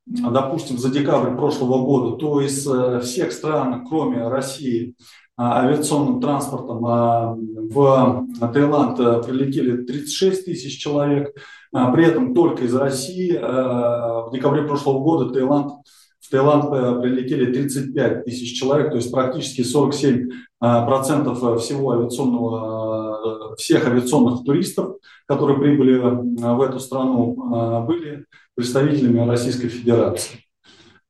допустим, 0.05 0.77
за 0.77 0.89
декабрь 0.89 1.35
прошлого 1.35 1.85
года, 1.85 2.17
то 2.17 2.41
из 2.41 2.67
э, 2.67 2.99
всех 3.01 3.31
стран, 3.31 3.85
кроме 3.87 4.27
России, 4.27 4.95
авиационным 5.39 6.21
транспортом 6.21 6.79
в 6.79 8.27
Таиланд 8.53 8.97
прилетели 9.25 9.83
36 9.83 10.45
тысяч 10.45 10.79
человек. 10.79 11.35
При 11.71 12.05
этом 12.05 12.35
только 12.35 12.65
из 12.65 12.75
России 12.75 13.31
в 13.31 14.29
декабре 14.31 14.61
прошлого 14.61 14.99
года 14.99 15.33
Таиланд 15.33 15.71
в 16.19 16.29
Таиланд 16.29 17.01
прилетели 17.01 17.51
35 17.51 18.25
тысяч 18.25 18.59
человек, 18.59 18.91
то 18.91 18.97
есть 18.97 19.11
практически 19.11 19.63
47 19.63 20.29
Э, 20.63 20.85
процентов 20.85 21.43
э, 21.43 21.57
всего 21.57 21.91
авиационного, 21.91 22.55
э, 22.55 22.92
всех 23.57 23.85
авиационных 23.87 24.43
туристов, 24.45 24.97
которые 25.25 25.59
прибыли 25.59 25.97
в 25.97 26.61
эту 26.61 26.79
страну, 26.79 27.85
были 27.87 28.25
представителями 28.55 29.27
Российской 29.27 29.67
Федерации. 29.67 30.39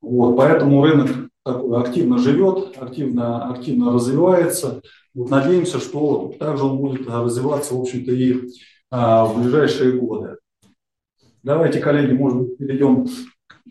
Вот, 0.00 0.36
поэтому 0.36 0.84
рынок 0.84 1.10
активно 1.44 2.18
живет, 2.18 2.76
активно, 2.78 3.50
активно 3.50 3.92
развивается. 3.92 4.80
Вот, 5.14 5.30
надеемся, 5.30 5.78
что 5.78 6.32
также 6.38 6.64
он 6.64 6.78
будет 6.78 7.08
развиваться, 7.08 7.74
в 7.74 7.80
общем-то, 7.80 8.12
и 8.12 8.50
в 8.90 9.32
ближайшие 9.36 9.92
годы. 9.98 10.36
Давайте, 11.42 11.80
коллеги, 11.80 12.12
может 12.12 12.38
быть, 12.38 12.56
перейдем 12.58 13.06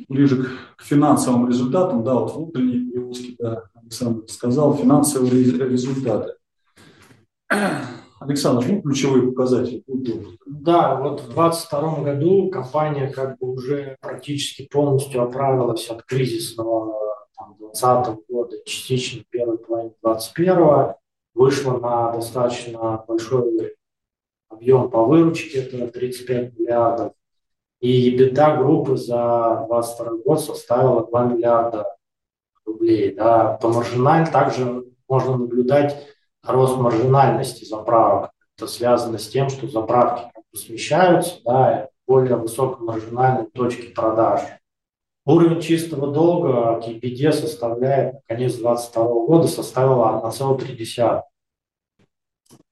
ближе 0.08 0.44
к, 0.44 0.48
к 0.78 0.84
финансовым 0.84 1.48
результатам. 1.48 2.04
Да, 2.04 2.16
вот 2.16 2.36
внутренние 2.36 2.92
перевозки, 2.92 3.36
да, 3.40 3.64
Александр 3.74 4.28
сказал, 4.28 4.76
финансовые 4.76 5.44
результаты. 5.44 6.34
Александр, 8.24 8.66
ну, 8.68 8.82
ключевые 8.82 9.32
показатели. 9.32 9.84
Да, 10.46 10.96
вот 10.96 11.22
в 11.22 11.34
2022 11.34 12.04
году 12.04 12.50
компания 12.50 13.08
как 13.08 13.38
бы 13.38 13.54
уже 13.54 13.98
практически 14.02 14.68
полностью 14.68 15.22
оправилась 15.22 15.90
от 15.90 16.04
кризисного 16.04 16.94
2020 17.60 18.26
года, 18.30 18.56
частично 18.66 19.24
первой 19.30 19.58
половины 19.58 19.94
2021 20.04 20.94
вышла 21.34 21.78
на 21.80 22.12
достаточно 22.12 23.04
большой 23.08 23.76
объем 24.50 24.90
по 24.90 25.06
выручке, 25.06 25.64
это 25.64 25.88
35 25.88 26.58
миллиардов. 26.58 27.14
И 27.80 28.16
EBITDA 28.16 28.60
группы 28.60 28.96
за 28.96 29.66
2022 29.68 30.18
год 30.24 30.42
составила 30.42 31.06
2 31.06 31.26
миллиарда 31.26 31.98
рублей. 32.66 33.14
Да. 33.14 33.58
По 33.62 33.70
маржиналь 33.70 34.30
также 34.32 34.86
можно 35.10 35.38
наблюдать 35.38 36.13
рост 36.44 36.78
маржинальности 36.78 37.66
заправок. 37.66 38.32
Это 38.58 38.68
связано 38.68 39.18
с 39.18 39.28
тем, 39.28 39.50
что 39.50 39.68
заправки 39.68 40.32
смещаются, 40.56 41.40
да, 41.46 41.90
более 42.08 42.36
высокомаржинальные 42.36 43.48
точки 43.48 43.94
продаж. 43.94 44.42
Уровень 45.26 45.62
чистого 45.62 46.12
долга 46.12 46.82
KPD 46.86 47.32
составляет, 47.32 48.16
конец 48.28 48.56
2022 48.56 49.04
года 49.26 49.48
составила 49.48 50.22
1,3. 50.22 51.22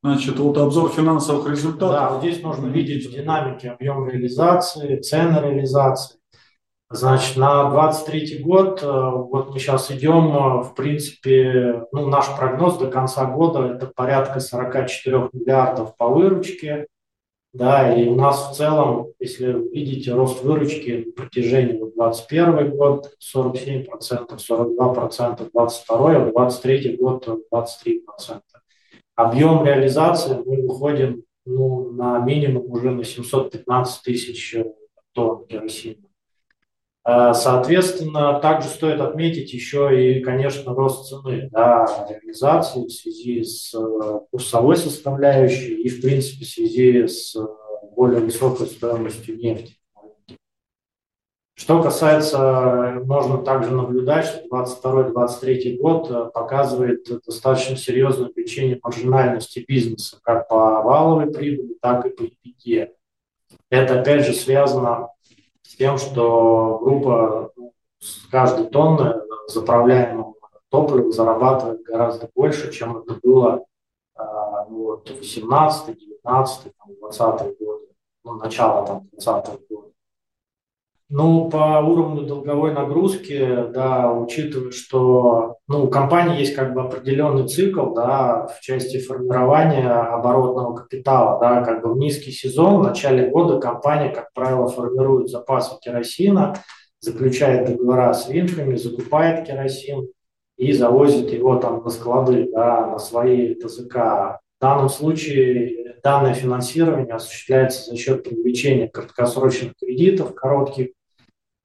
Значит, 0.04 0.38
вот 0.40 0.58
обзор 0.58 0.90
финансовых 0.90 1.50
результатов. 1.50 1.92
Да, 1.92 2.10
вот 2.10 2.20
здесь 2.22 2.44
можно 2.44 2.68
видеть 2.68 3.10
динамики 3.12 3.68
объем 3.68 4.08
реализации, 4.08 5.00
цены 5.00 5.40
реализации. 5.40 6.21
Значит, 6.94 7.38
на 7.38 7.70
23 7.70 8.40
год, 8.44 8.84
э, 8.84 8.86
вот 8.86 9.54
мы 9.54 9.60
сейчас 9.60 9.90
идем, 9.92 10.36
э, 10.36 10.64
в 10.64 10.74
принципе, 10.76 11.86
ну, 11.94 12.08
наш 12.08 12.26
прогноз 12.36 12.78
до 12.78 12.88
конца 12.88 13.24
года– 13.26 13.66
это 13.76 13.88
порядка 13.88 14.42
44 14.42 15.30
миллиардов 15.32 15.96
по 15.96 16.10
выручке, 16.10 16.88
да, 17.54 17.94
и 17.94 18.10
у 18.10 18.16
нас 18.16 18.52
в 18.52 18.58
целом, 18.58 19.08
если 19.20 19.54
видите, 19.72 20.14
рост 20.14 20.44
выручки 20.44 21.06
на 21.06 21.12
протяжении 21.14 21.78
2021 21.78 22.76
год 22.76 23.14
47%, 23.20 23.88
42%, 24.38 25.50
22 25.54 26.16
а 26.16 26.32
23 26.32 26.98
год 26.98 27.28
23%. 27.54 28.42
Объем 29.16 29.66
реализации 29.66 30.42
мы 30.46 30.68
выходим 30.68 31.24
ну, 31.46 31.92
на 31.92 32.20
минимум 32.20 32.70
уже 32.70 32.92
на 32.92 33.06
715 33.06 34.04
тысяч 34.04 34.58
тонн 35.14 35.46
керосина. 35.46 36.11
Э, 37.04 37.34
соответственно, 37.34 38.40
также 38.40 38.68
стоит 38.68 39.02
отметить 39.02 39.54
еще 39.54 39.90
и, 40.18 40.22
конечно, 40.22 40.74
рост 40.74 41.10
цены 41.10 41.50
да, 41.52 42.08
реализации 42.10 42.86
в 42.86 42.92
связи 42.92 43.44
с 43.44 43.74
э, 43.74 44.20
курсовой 44.30 44.78
составляющей 44.78 45.82
и, 45.82 45.90
в 45.90 46.02
принципе, 46.02 46.46
в 46.46 46.50
связи 46.50 47.08
с 47.08 47.36
э, 47.36 47.44
более 47.96 48.20
высокой 48.20 48.68
стоимостью 48.68 49.38
нефти. 49.38 49.76
Что 51.56 51.82
касается, 51.82 53.02
можно 53.04 53.38
также 53.40 53.72
наблюдать, 53.72 54.26
что 54.26 54.48
2022-2023 54.50 55.78
год 55.78 56.34
показывает 56.34 57.06
достаточно 57.24 57.76
серьезное 57.78 58.30
увеличение 58.30 58.80
маржинальности 58.82 59.64
бизнеса, 59.68 60.18
как 60.24 60.48
по 60.48 60.82
валовой 60.82 61.32
прибыли, 61.32 61.78
так 61.80 62.06
и 62.06 62.10
по 62.10 62.24
EBITDA. 62.24 62.90
Это, 63.70 64.02
опять 64.02 64.26
же, 64.26 64.34
связано 64.34 65.10
тем, 65.82 65.98
что 65.98 66.78
группа 66.80 67.52
ну, 67.56 67.74
с 67.98 68.28
каждой 68.28 68.68
тонны 68.68 69.16
заправляемого 69.48 70.36
топлива 70.70 71.12
зарабатывает 71.12 71.82
гораздо 71.82 72.30
больше, 72.36 72.72
чем 72.72 73.00
это 73.00 73.20
было 73.24 73.66
а, 74.14 74.66
вот, 74.66 75.10
18, 75.10 75.98
19, 75.98 76.74
20 77.00 77.58
годы, 77.58 77.88
ну, 78.24 78.34
начало 78.36 78.86
там 78.86 79.10
20 79.14 79.68
года. 79.70 79.88
Ну, 81.14 81.50
по 81.50 81.82
уровню 81.82 82.22
долговой 82.22 82.74
нагрузки, 82.74 83.66
да, 83.74 84.10
учитывая, 84.14 84.72
что 84.72 85.58
ну, 85.68 85.84
у 85.84 85.90
компании 85.90 86.40
есть 86.40 86.56
как 86.56 86.74
бы 86.74 86.84
определенный 86.84 87.50
цикл, 87.50 87.94
да, 87.94 88.48
в 88.48 88.62
части 88.62 88.98
формирования 88.98 89.92
оборотного 89.92 90.74
капитала, 90.74 91.38
да, 91.42 91.66
как 91.66 91.84
бы 91.84 91.94
в 91.94 91.98
низкий 91.98 92.32
сезон, 92.32 92.80
в 92.80 92.84
начале 92.84 93.30
года 93.30 93.60
компания, 93.60 94.08
как 94.08 94.32
правило, 94.34 94.70
формирует 94.70 95.28
запасы 95.28 95.76
керосина, 95.82 96.56
заключает 97.02 97.68
договора 97.68 98.14
с 98.14 98.30
рынками, 98.30 98.78
закупает 98.78 99.46
керосин 99.46 100.08
и 100.56 100.72
завозит 100.72 101.30
его 101.34 101.58
там 101.58 101.84
на 101.84 101.90
склады, 101.90 102.50
да, 102.54 102.88
на 102.88 103.00
свои 103.00 103.56
ТЗК. 103.56 103.96
В 103.96 104.62
данном 104.62 104.88
случае 104.88 105.98
данное 106.02 106.36
финансирование 106.36 107.16
осуществляется 107.16 107.90
за 107.90 107.98
счет 107.98 108.24
привлечения 108.24 108.88
краткосрочных 108.88 109.74
кредитов, 109.78 110.34
коротких, 110.34 110.92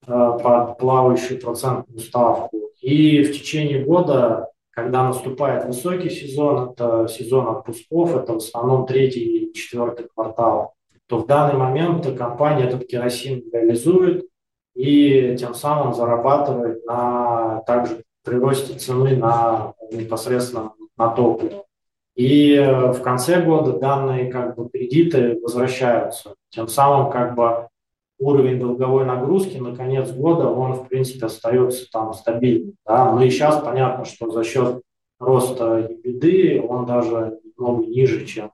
под 0.07 0.79
плавающую 0.79 1.41
процентную 1.41 2.01
ставку. 2.01 2.71
И 2.81 3.23
в 3.23 3.33
течение 3.33 3.85
года, 3.85 4.51
когда 4.71 5.03
наступает 5.03 5.65
высокий 5.65 6.11
сезон, 6.11 6.71
это 6.71 7.09
сезон 7.09 7.49
отпусков, 7.49 8.17
это 8.17 8.35
в 8.35 8.37
основном 8.37 8.87
третий 8.87 9.21
и 9.21 9.55
четвертый 9.55 10.07
квартал, 10.15 10.75
то 11.09 11.19
в 11.19 11.27
данный 11.27 11.59
момент 11.59 12.07
компания 12.17 12.65
этот 12.65 12.87
керосин 12.87 13.43
реализует 13.53 14.27
и 14.75 15.37
тем 15.39 15.55
самым 15.55 15.95
зарабатывает 15.95 16.85
на 16.85 17.63
также 17.67 18.03
приросте 18.25 18.79
цены 18.79 19.17
на 19.17 19.73
непосредственно 19.91 20.73
на 20.97 21.09
топливо. 21.09 21.65
И 22.15 22.59
в 22.59 23.01
конце 23.03 23.43
года 23.43 23.79
данные 23.79 24.31
как 24.31 24.57
бы 24.57 24.69
кредиты 24.69 25.39
возвращаются. 25.41 26.35
Тем 26.51 26.67
самым 26.67 27.11
как 27.11 27.35
бы 27.35 27.69
уровень 28.19 28.59
долговой 28.59 29.05
нагрузки 29.05 29.59
на 29.59 29.75
конец 29.75 30.11
года, 30.11 30.49
он, 30.49 30.75
в 30.75 30.89
принципе, 30.89 31.27
остается 31.27 31.91
там 31.91 32.13
стабильным. 32.15 32.75
Да? 32.85 33.13
Но 33.13 33.23
и 33.23 33.31
сейчас 33.31 33.61
понятно, 33.63 34.05
что 34.05 34.31
за 34.31 34.45
счет 34.45 34.83
роста 35.19 35.89
беды 36.03 36.65
он 36.67 36.87
даже 36.87 37.39
немного 37.45 37.87
ниже, 37.87 38.25
чем, 38.27 38.53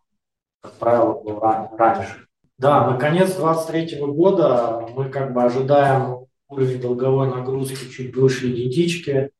как 0.60 0.72
правило, 0.72 1.20
был 1.20 1.40
раньше. 1.40 2.26
Да, 2.58 2.88
на 2.88 2.96
конец 2.96 3.34
2023 3.36 4.00
года 4.06 4.86
мы 4.94 5.08
как 5.08 5.32
бы 5.32 5.42
ожидаем 5.42 6.26
уровень 6.48 6.80
долговой 6.80 7.28
нагрузки 7.28 7.90
чуть 7.90 8.14
выше 8.14 8.46
единички. 8.46 9.30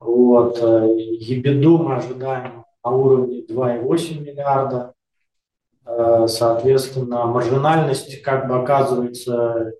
Вот. 0.00 0.58
Ебеду 0.58 1.78
мы 1.78 1.96
ожидаем 1.96 2.64
на 2.84 2.90
уровне 2.90 3.44
2,8 3.46 4.20
миллиарда. 4.20 4.92
Э, 5.84 6.26
соответственно, 6.28 7.26
маржинальность 7.26 8.22
как 8.22 8.48
бы 8.48 8.56
оказывается 8.56 9.72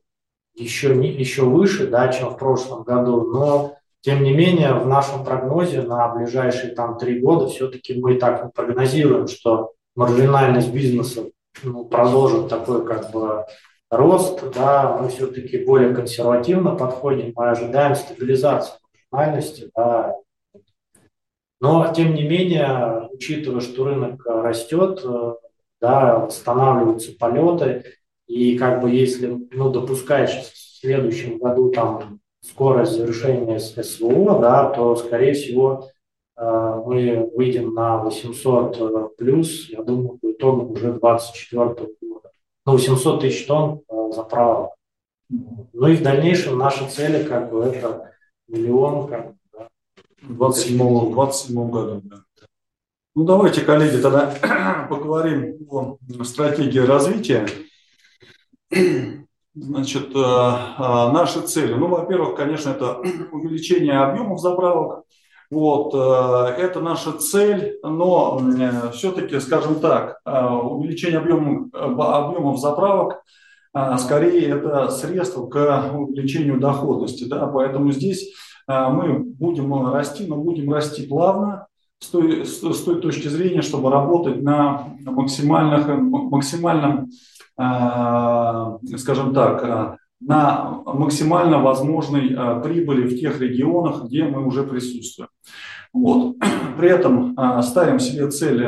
еще, 0.55 0.95
не, 0.95 1.09
еще 1.09 1.45
выше, 1.45 1.87
да, 1.87 2.09
чем 2.09 2.31
в 2.31 2.39
прошлом 2.39 2.83
году, 2.83 3.31
но 3.33 3.77
тем 4.01 4.23
не 4.23 4.33
менее 4.33 4.75
в 4.75 4.87
нашем 4.87 5.25
прогнозе 5.25 5.83
на 5.83 6.09
ближайшие 6.09 6.75
там 6.75 6.99
три 6.99 7.21
года 7.21 7.47
все-таки 7.47 7.95
мы 7.95 8.17
так 8.17 8.53
прогнозируем, 8.53 9.29
что 9.29 9.73
маржинальность 9.95 10.73
бизнеса 10.73 11.27
ну, 11.63 11.85
продолжит 11.85 12.49
такой 12.49 12.85
как 12.85 13.11
бы 13.13 13.45
рост, 13.91 14.43
да, 14.55 14.99
мы 15.01 15.09
все-таки 15.09 15.65
более 15.65 15.95
консервативно 15.95 16.75
подходим, 16.75 17.33
мы 17.37 17.51
ожидаем 17.51 17.95
стабилизации 17.95 18.75
маржинальности, 19.11 19.71
да, 19.77 20.17
но, 21.63 21.93
тем 21.95 22.15
не 22.15 22.25
менее, 22.25 23.09
учитывая, 23.13 23.61
что 23.61 23.85
рынок 23.85 24.27
растет, 24.27 25.01
э, 25.05 25.35
да, 25.83 26.21
восстанавливаются 26.21 27.13
полеты, 27.19 27.85
и 28.29 28.57
как 28.57 28.81
бы 28.81 28.91
если 28.91 29.27
ну, 29.51 29.71
допускаешь 29.71 30.31
в 30.31 30.81
следующем 30.81 31.39
году 31.39 31.71
там 31.71 32.21
скорость 32.41 32.93
завершения 32.93 33.59
СВО, 33.59 34.39
да, 34.39 34.71
то, 34.71 34.95
скорее 34.95 35.35
всего, 35.35 35.89
э, 36.37 36.83
мы 36.87 37.29
выйдем 37.35 37.75
на 37.75 37.99
800 37.99 38.77
э, 38.79 39.09
плюс, 39.19 39.69
я 39.71 39.83
думаю, 39.83 40.19
по 40.19 40.31
итогам 40.31 40.71
уже 40.71 40.93
24 40.93 41.65
года. 42.01 42.31
Ну, 42.65 42.73
800 42.73 43.21
тысяч 43.21 43.47
тонн 43.47 43.81
э, 43.89 44.13
заправок. 44.13 44.71
Ну 45.29 45.89
и 45.89 45.97
в 45.97 46.03
дальнейшем 46.03 46.59
наши 46.59 46.89
цели, 46.89 47.25
как 47.25 47.51
бы, 47.51 47.65
это 47.65 48.13
миллион, 48.47 49.09
как 49.09 49.27
бы, 49.29 49.35
да. 49.53 49.69
В 50.23 50.37
27 50.37 51.71
году, 51.71 52.01
да. 52.05 52.17
Ну, 53.15 53.25
давайте, 53.25 53.61
коллеги, 53.61 53.99
тогда 53.99 54.87
поговорим 54.89 55.59
о 55.69 55.99
стратегии 56.25 56.79
развития. 56.79 57.47
Значит, 59.55 60.13
э, 60.15 60.19
э, 60.19 61.13
наши 61.13 61.43
цели. 61.43 61.75
Ну, 61.75 61.89
во-первых, 61.89 62.37
конечно, 62.37 62.71
это 62.71 62.97
увеличение 63.33 63.99
объемов 63.99 64.41
заправок. 64.41 65.05
Вот, 65.51 65.93
э, 65.95 66.55
это 66.59 66.81
наша 66.81 67.13
цель, 67.13 67.79
но 67.83 68.41
все-таки, 68.95 69.39
скажем 69.41 69.81
так, 69.81 70.21
увеличение 70.25 71.19
объемов, 71.19 71.69
объемов 71.75 72.59
заправок 72.59 73.23
скорее 73.99 74.49
это 74.49 74.89
средство 74.89 75.47
к 75.47 75.93
увеличению 75.93 76.59
доходности. 76.59 77.25
Да? 77.25 77.47
Поэтому 77.47 77.93
здесь 77.93 78.35
мы 78.67 79.19
будем 79.19 79.93
расти, 79.93 80.27
но 80.27 80.37
будем 80.37 80.73
расти 80.73 81.07
плавно, 81.07 81.67
с 82.03 82.09
той, 82.09 82.45
с 82.45 82.83
той 82.85 83.01
точки 83.01 83.29
зрения, 83.29 83.63
чтобы 83.63 83.91
работать 83.91 84.43
на 84.43 84.89
максимальных, 85.05 85.87
максимальном, 85.89 87.11
э, 87.59 88.97
скажем 88.99 89.33
так, 89.33 89.65
э, 89.65 89.97
на 90.21 90.83
максимально 90.85 91.59
возможной 91.59 92.33
э, 92.33 92.63
прибыли 92.63 93.07
в 93.07 93.21
тех 93.21 93.41
регионах, 93.41 94.05
где 94.05 94.25
мы 94.25 94.45
уже 94.45 94.65
присутствуем. 94.65 95.29
Вот. 95.93 96.37
При 96.79 96.89
этом 96.89 97.37
ставим 97.63 98.01
себе 98.01 98.31
цель 98.31 98.67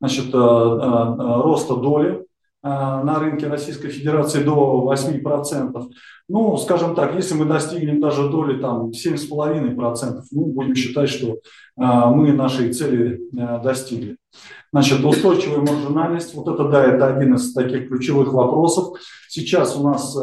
значит, 0.00 0.34
роста 0.34 1.76
доли 1.76 2.23
на 2.64 3.18
рынке 3.18 3.46
Российской 3.46 3.90
Федерации 3.90 4.42
до 4.42 4.90
8%. 4.90 5.90
Ну, 6.28 6.56
скажем 6.56 6.94
так, 6.94 7.14
если 7.14 7.34
мы 7.34 7.44
достигнем 7.44 8.00
даже 8.00 8.30
доли 8.30 8.58
там 8.58 8.90
7,5%, 8.90 10.22
ну, 10.30 10.46
будем 10.46 10.74
считать, 10.74 11.10
что 11.10 11.36
а, 11.76 12.10
мы 12.10 12.32
нашей 12.32 12.72
цели 12.72 13.20
а, 13.38 13.58
достигли. 13.58 14.16
Значит, 14.72 15.04
устойчивая 15.04 15.60
маржинальность, 15.60 16.34
вот 16.34 16.48
это, 16.48 16.68
да, 16.68 16.82
это 16.84 17.14
один 17.14 17.34
из 17.34 17.52
таких 17.52 17.88
ключевых 17.88 18.32
вопросов. 18.32 18.98
Сейчас 19.28 19.76
у 19.76 19.84
нас, 19.84 20.16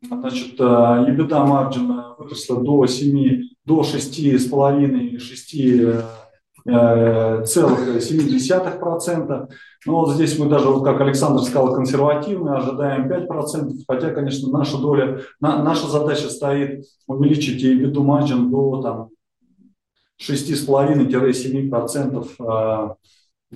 значит, 0.00 0.54
э, 0.60 0.62
EBITDA 0.62 1.44
маржин 1.44 1.92
выросла 2.16 2.62
до 2.62 2.86
7, 2.86 3.42
до 3.64 3.80
6,5, 3.80 5.18
6 5.18 5.54
э, 5.54 7.44
целых 7.44 7.88
0,7%. 7.88 9.48
Ну 9.86 9.94
вот 9.94 10.14
здесь 10.14 10.36
мы 10.38 10.48
даже, 10.48 10.68
вот 10.68 10.84
как 10.84 11.00
Александр 11.00 11.42
сказал, 11.42 11.74
консервативно, 11.74 12.58
ожидаем 12.58 13.08
5%, 13.08 13.72
хотя, 13.86 14.10
конечно, 14.10 14.50
наша 14.50 14.76
доля, 14.78 15.20
на, 15.40 15.62
наша 15.62 15.86
задача 15.88 16.28
стоит 16.28 16.84
увеличить 17.06 17.62
EBITDA 17.62 17.94
margin 17.94 18.50
до 18.50 18.82
там, 18.82 19.10
6,5-7%, 20.20 22.28
э, 22.40 22.88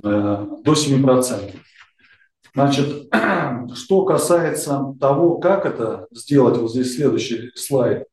э, 0.03 0.47
до 0.65 0.73
7%. 0.73 1.55
Значит, 2.55 3.09
что 3.75 4.05
касается 4.05 4.95
того, 5.01 5.39
как 5.39 5.67
это 5.67 6.07
сделать, 6.13 6.57
вот 6.59 6.71
здесь 6.71 6.95
следующий 6.95 7.51
слайд. 7.57 8.07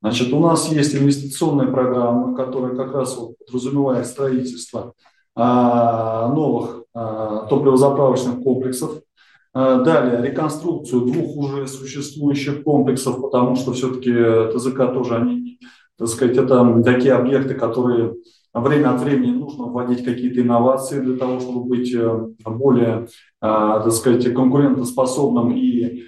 Значит, 0.00 0.32
у 0.32 0.40
нас 0.40 0.68
есть 0.72 0.96
инвестиционная 0.96 1.68
программа, 1.68 2.34
которая 2.34 2.74
как 2.74 2.92
раз 2.92 3.16
вот 3.16 3.38
подразумевает 3.38 4.04
строительство 4.06 4.94
а, 5.36 6.26
новых 6.34 6.78
а, 6.78 6.81
топливозаправочных 6.94 8.42
комплексов. 8.42 9.02
А, 9.54 9.80
далее, 9.80 10.22
реконструкцию 10.22 11.02
двух 11.02 11.36
уже 11.36 11.66
существующих 11.66 12.64
комплексов, 12.64 13.20
потому 13.20 13.54
что 13.54 13.72
все-таки 13.72 14.12
ТЗК 14.56 14.92
тоже, 14.94 15.16
они, 15.16 15.58
так 15.98 16.08
сказать, 16.08 16.38
это 16.38 16.82
такие 16.82 17.12
объекты, 17.12 17.54
которые 17.54 18.14
время 18.54 18.94
от 18.94 19.02
времени 19.02 19.32
нужно 19.32 19.64
вводить 19.64 20.04
какие-то 20.04 20.40
инновации 20.40 21.00
для 21.00 21.18
того, 21.18 21.40
чтобы 21.40 21.64
быть 21.64 21.94
э, 21.94 22.28
более, 22.46 23.08
так 23.40 23.92
сказать, 23.92 24.32
конкурентоспособным 24.32 25.52
и 25.52 26.04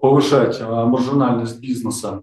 повышать 0.00 0.60
маржинальность 0.60 1.60
бизнеса. 1.60 2.20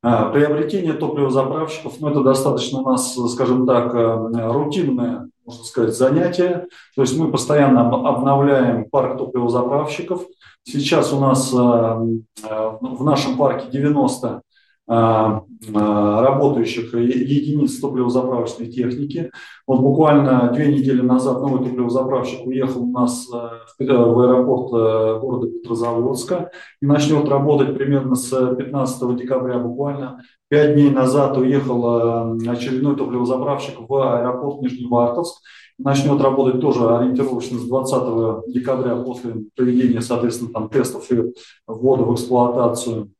Приобретение 0.00 0.94
топливозаправщиков, 0.94 2.00
ну, 2.00 2.08
это 2.08 2.22
достаточно 2.22 2.80
у 2.80 2.88
нас, 2.88 3.14
скажем 3.32 3.66
так, 3.66 3.92
рутинное, 3.94 5.28
можно 5.52 5.64
сказать, 5.64 5.94
занятие. 5.94 6.66
То 6.96 7.02
есть 7.02 7.16
мы 7.18 7.30
постоянно 7.30 7.88
обновляем 7.88 8.88
парк 8.90 9.18
топливозаправщиков. 9.18 10.22
Сейчас 10.64 11.12
у 11.12 11.20
нас 11.20 11.52
в 11.52 13.04
нашем 13.04 13.36
парке 13.36 13.70
90 13.70 14.42
а, 14.88 15.44
а, 15.74 16.22
работающих 16.22 16.92
единиц 16.94 17.78
топливозаправочной 17.78 18.66
техники. 18.66 19.30
Вот 19.66 19.80
буквально 19.80 20.50
две 20.52 20.74
недели 20.74 21.00
назад 21.00 21.40
новый 21.40 21.64
топливозаправщик 21.64 22.44
уехал 22.44 22.82
у 22.82 22.90
нас 22.90 23.28
э, 23.32 23.38
в 23.78 24.20
аэропорт 24.20 24.72
э, 24.72 25.20
города 25.20 25.46
Петрозаводска 25.46 26.50
и 26.80 26.86
начнет 26.86 27.28
работать 27.28 27.74
примерно 27.74 28.16
с 28.16 28.54
15 28.56 29.16
декабря. 29.16 29.58
Буквально 29.60 30.24
пять 30.52 30.74
дней 30.74 30.90
назад 30.90 31.38
уехал 31.38 32.36
э, 32.36 32.50
очередной 32.50 32.94
топливозаправщик 32.94 33.88
в 33.88 33.94
аэропорт 33.94 34.60
Нижневартовск. 34.60 35.40
Начнет 35.78 36.20
работать 36.20 36.60
тоже 36.60 36.94
ориентировочно 36.94 37.58
с 37.58 37.62
20 37.62 38.52
декабря 38.52 38.96
после 38.96 39.46
проведения, 39.56 40.02
соответственно, 40.02 40.52
там, 40.52 40.68
тестов 40.68 41.10
и 41.10 41.32
ввода 41.66 42.02
в 42.02 42.12
эксплуатацию. 42.12 43.12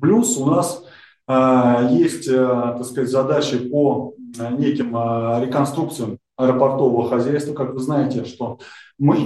Плюс 0.00 0.36
у 0.36 0.46
нас 0.46 0.84
э, 1.26 1.88
есть, 1.90 2.28
э, 2.28 2.36
так 2.36 2.84
сказать, 2.84 3.10
задачи 3.10 3.58
по 3.68 4.14
э, 4.38 4.52
неким 4.56 4.96
э, 4.96 5.44
реконструкциям 5.44 6.18
аэропортового 6.36 7.08
хозяйства. 7.08 7.54
Как 7.54 7.74
вы 7.74 7.80
знаете, 7.80 8.24
что 8.24 8.60
мы 9.00 9.16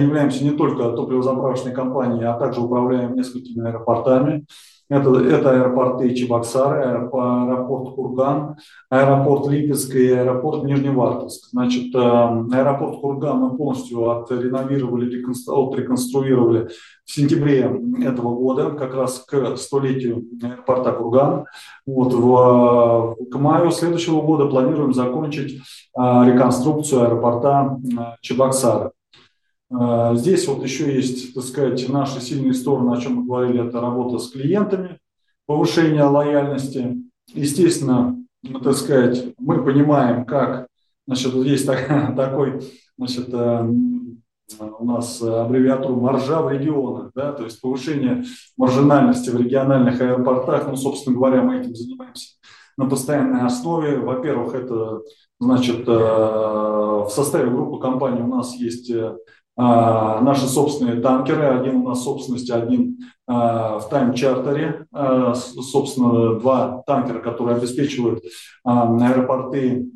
являемся 0.00 0.42
не 0.42 0.52
только 0.52 0.92
топливозаправочной 0.92 1.74
компанией, 1.74 2.24
а 2.24 2.38
также 2.38 2.62
управляем 2.62 3.16
несколькими 3.16 3.68
аэропортами. 3.68 4.46
Это, 4.90 5.18
это 5.18 5.50
аэропорты 5.50 6.14
Чебоксары, 6.14 6.84
аэропорт 6.84 7.94
Курган, 7.94 8.56
аэропорт 8.90 9.48
Липецк 9.48 9.94
и 9.94 10.10
аэропорт 10.12 10.64
Нижневартовск. 10.64 11.48
Значит, 11.50 11.94
аэропорт 11.94 13.00
Курган 13.00 13.38
мы 13.38 13.56
полностью 13.56 14.10
отреновировали, 14.10 15.06
отреконструировали 15.06 16.68
в 17.04 17.10
сентябре 17.10 17.60
этого 18.02 18.34
года, 18.34 18.70
как 18.70 18.94
раз 18.94 19.20
к 19.20 19.56
столетию 19.56 20.24
аэропорта 20.42 20.92
Курган. 20.92 21.46
Вот 21.86 22.12
в, 22.12 23.16
к 23.30 23.38
маю 23.38 23.70
следующего 23.70 24.20
года 24.20 24.46
планируем 24.46 24.92
закончить 24.92 25.62
а, 25.96 26.26
реконструкцию 26.26 27.04
аэропорта 27.04 27.78
а, 27.98 28.16
Чебоксары. 28.20 28.90
А, 29.76 30.14
здесь 30.14 30.46
вот 30.46 30.62
еще 30.62 30.94
есть, 30.94 31.34
так 31.34 31.44
сказать, 31.44 31.88
наши 31.88 32.20
сильные 32.20 32.54
стороны, 32.54 32.96
о 32.96 33.00
чем 33.00 33.16
мы 33.16 33.26
говорили, 33.26 33.66
это 33.66 33.80
работа 33.80 34.18
с 34.18 34.30
клиентами, 34.30 34.98
повышение 35.46 36.04
лояльности. 36.04 36.96
Естественно, 37.32 38.16
так 38.62 38.74
сказать, 38.74 39.34
мы 39.38 39.64
понимаем, 39.64 40.24
как, 40.24 40.68
значит, 41.06 41.32
вот 41.32 41.46
есть 41.46 41.66
такой, 42.16 42.60
значит, 42.98 43.28
у 43.32 44.84
нас 44.84 45.22
аббревиатуру 45.22 46.00
маржа 46.00 46.42
в 46.42 46.52
регионах, 46.52 47.10
да, 47.14 47.32
то 47.32 47.44
есть 47.44 47.60
повышение 47.60 48.24
маржинальности 48.56 49.30
в 49.30 49.36
региональных 49.36 50.00
аэропортах. 50.00 50.68
Ну, 50.68 50.76
собственно 50.76 51.16
говоря, 51.16 51.42
мы 51.42 51.60
этим 51.60 51.74
занимаемся 51.74 52.36
на 52.76 52.86
постоянной 52.86 53.46
основе. 53.46 53.98
Во-первых, 53.98 54.54
это 54.54 55.00
значит, 55.40 55.88
э, 55.88 55.92
в 55.92 57.08
составе 57.08 57.50
группы 57.50 57.80
компаний 57.80 58.20
у 58.20 58.26
нас 58.26 58.54
есть 58.56 58.90
э, 58.90 59.16
наши 59.56 60.46
собственные 60.46 61.00
танкеры, 61.00 61.44
один 61.44 61.76
у 61.76 61.88
нас 61.88 62.02
собственности, 62.02 62.50
один 62.50 62.98
э, 63.28 63.32
в 63.32 63.86
тайм-чартере, 63.88 64.86
собственно, 65.44 66.34
два 66.40 66.82
танкера, 66.86 67.20
которые 67.20 67.58
обеспечивают 67.58 68.24
аэропорты 68.64 69.86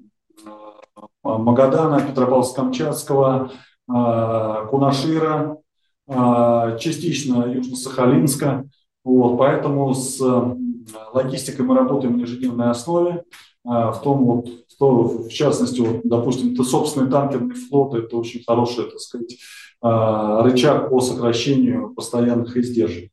Магадана, 1.25 2.01
Петропавловска-Камчатского, 2.01 3.51
а, 3.89 4.67
Кунашира, 4.67 5.57
а, 6.07 6.77
частично 6.77 7.45
Южно-Сахалинска. 7.45 8.65
Вот, 9.05 9.39
поэтому 9.39 9.95
с 9.95 10.21
логистикой 11.13 11.65
мы 11.65 11.77
работаем 11.77 12.19
на 12.19 12.23
ежедневной 12.23 12.71
основе. 12.71 13.25
А, 13.69 13.93
в 13.93 14.01
том, 14.01 14.25
вот, 14.25 14.49
что, 14.69 15.03
в 15.05 15.29
частности, 15.29 15.81
вот, 15.81 16.01
допустим, 16.05 16.55
это 16.55 16.65
собственный 16.65 17.11
танкерный 17.11 17.55
флот, 17.55 17.95
это 17.95 18.17
очень 18.17 18.43
хороший, 18.47 18.85
так 18.85 18.99
сказать, 18.99 19.37
рычаг 19.81 20.91
по 20.91 21.01
сокращению 21.01 21.95
постоянных 21.95 22.57
издержек. 22.57 23.13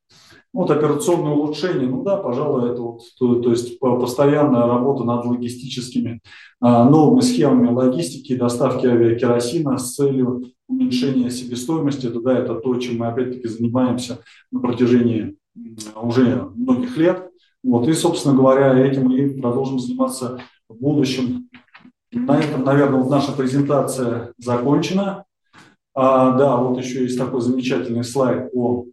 Вот 0.55 0.71
операционное 0.71 1.33
улучшение, 1.33 1.89
ну 1.89 2.01
да, 2.01 2.15
пожалуй, 2.15 2.71
это 2.71 2.81
вот, 2.81 3.01
то, 3.19 3.41
то 3.41 3.49
есть 3.49 3.77
постоянная 3.77 4.65
работа 4.65 5.03
над 5.03 5.25
логистическими 5.25 6.21
а, 6.61 6.89
новыми 6.89 7.19
схемами 7.19 7.73
логистики, 7.73 8.37
доставки 8.37 8.85
авиакеросина 8.85 9.77
с 9.77 9.95
целью 9.95 10.45
уменьшения 10.69 11.29
себестоимости. 11.29 12.07
Это, 12.07 12.21
да, 12.21 12.39
это 12.39 12.55
то, 12.55 12.73
чем 12.77 12.99
мы 12.99 13.07
опять-таки 13.07 13.49
занимаемся 13.49 14.19
на 14.49 14.61
протяжении 14.61 15.35
уже 15.93 16.49
многих 16.55 16.95
лет. 16.95 17.29
Вот, 17.65 17.87
и, 17.87 17.93
собственно 17.93 18.35
говоря, 18.35 18.77
этим 18.77 19.09
мы 19.09 19.41
продолжим 19.41 19.79
заниматься 19.79 20.39
в 20.69 20.75
будущем. 20.75 21.49
На 22.11 22.37
этом, 22.37 22.63
наверное, 22.63 23.01
вот 23.01 23.09
наша 23.09 23.31
презентация 23.31 24.33
закончена. 24.37 25.25
А, 25.95 26.37
да, 26.37 26.57
вот 26.57 26.77
еще 26.77 27.01
есть 27.01 27.17
такой 27.17 27.41
замечательный 27.41 28.03
слайд 28.03 28.51
по 28.51 28.85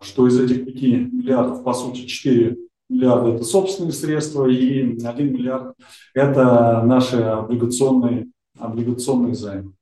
что 0.00 0.28
из 0.28 0.38
этих 0.38 0.64
5 0.64 0.82
миллиардов, 1.12 1.64
по 1.64 1.74
сути, 1.74 2.06
4 2.06 2.56
миллиарда– 2.88 3.30
это 3.34 3.42
собственные 3.42 3.92
средства, 3.92 4.46
и 4.46 4.96
1 5.04 5.32
миллиард– 5.32 5.74
это 6.14 6.82
наши 6.84 7.16
облигационные, 7.16 8.28
облигационные 8.56 9.34
займы. 9.34 9.72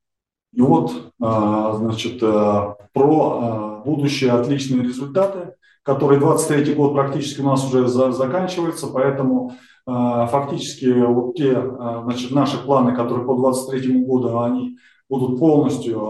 И 0.54 0.62
вот, 0.62 1.12
а, 1.20 1.76
значит, 1.76 2.22
а, 2.22 2.76
про 2.94 3.40
а, 3.42 3.82
будущие 3.84 4.32
отличные 4.32 4.82
результаты, 4.82 5.54
которые 5.87 6.20
23 6.20 6.74
год 6.74 6.95
практически 6.95 7.41
у 7.41 7.45
нас 7.45 7.64
уже 7.64 7.87
заканчивается, 7.87 8.89
поэтому 8.89 9.55
фактически 9.87 10.87
вот 10.87 11.37
те 11.37 11.62
значит, 12.03 12.32
наши 12.32 12.59
планы, 12.59 12.95
которые 12.95 13.24
по 13.24 13.37
23 13.37 14.05
году, 14.05 14.41
они 14.41 14.78
будут 15.09 15.39
полностью 15.39 16.01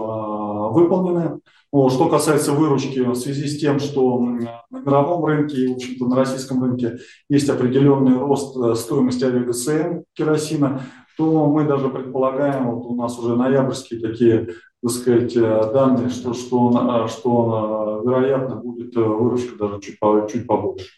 выполнены. 0.71 1.39
Что 1.69 2.09
касается 2.09 2.53
выручки, 2.53 2.99
в 2.99 3.15
связи 3.15 3.47
с 3.47 3.59
тем, 3.59 3.79
что 3.79 4.19
на 4.19 4.79
мировом 4.79 5.25
рынке 5.25 5.57
и, 5.57 5.67
в 5.67 5.75
общем-то, 5.75 6.07
на 6.07 6.15
российском 6.15 6.63
рынке 6.63 6.97
есть 7.29 7.49
определенный 7.49 8.17
рост 8.17 8.57
э, 8.57 8.73
стоимости 8.73 9.25
авиагсм 9.25 10.03
керосина, 10.13 10.81
то 11.17 11.47
мы 11.47 11.65
даже 11.65 11.89
предполагаем, 11.89 12.71
вот 12.71 12.85
у 12.85 12.95
нас 12.95 13.19
уже 13.19 13.35
ноябрьские 13.35 13.99
такие, 13.99 14.49
так 14.81 14.91
сказать, 14.91 15.35
э, 15.35 15.71
данные, 15.73 16.09
что, 16.09 16.33
что, 16.33 17.05
э, 17.05 17.07
что 17.07 18.01
вероятно 18.05 18.55
будет 18.57 18.95
выручка 18.95 19.57
даже 19.57 19.79
чуть, 19.81 19.97
чуть 20.31 20.47
побольше. 20.47 20.89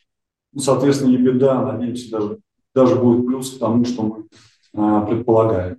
Ну, 0.52 0.60
соответственно, 0.60 1.18
беда, 1.18 1.62
надеемся, 1.62 2.12
даже, 2.12 2.40
даже 2.74 2.96
будет 2.96 3.26
плюс 3.26 3.56
к 3.56 3.60
тому, 3.60 3.86
что 3.86 4.04
мы 4.04 5.06
предполагаем. 5.06 5.78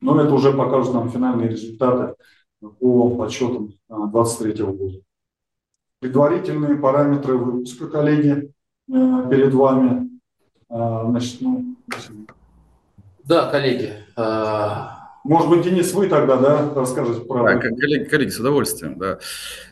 Но 0.00 0.20
это 0.20 0.34
уже 0.34 0.52
покажут 0.52 0.94
нам 0.94 1.10
финальные 1.10 1.48
результаты 1.48 2.14
по 2.60 3.10
подсчетам 3.10 3.68
2023 3.88 4.64
года. 4.64 4.98
Предварительные 6.00 6.76
параметры 6.76 7.38
выпуска, 7.38 7.86
коллеги, 7.86 8.52
э, 8.92 9.28
перед 9.30 9.54
вами. 9.54 10.10
А, 10.68 11.06
значит, 11.08 11.40
ну, 11.40 11.76
да, 13.24 13.50
коллеги. 13.50 13.94
Может 15.24 15.48
быть, 15.48 15.62
Денис, 15.62 15.90
вы 15.94 16.06
тогда 16.06 16.36
да, 16.36 16.74
расскажете 16.74 17.22
про... 17.22 17.44
Да, 17.44 17.56
коллеги, 17.56 18.04
коллеги, 18.04 18.28
с 18.28 18.38
удовольствием. 18.38 18.98
Да. 18.98 19.18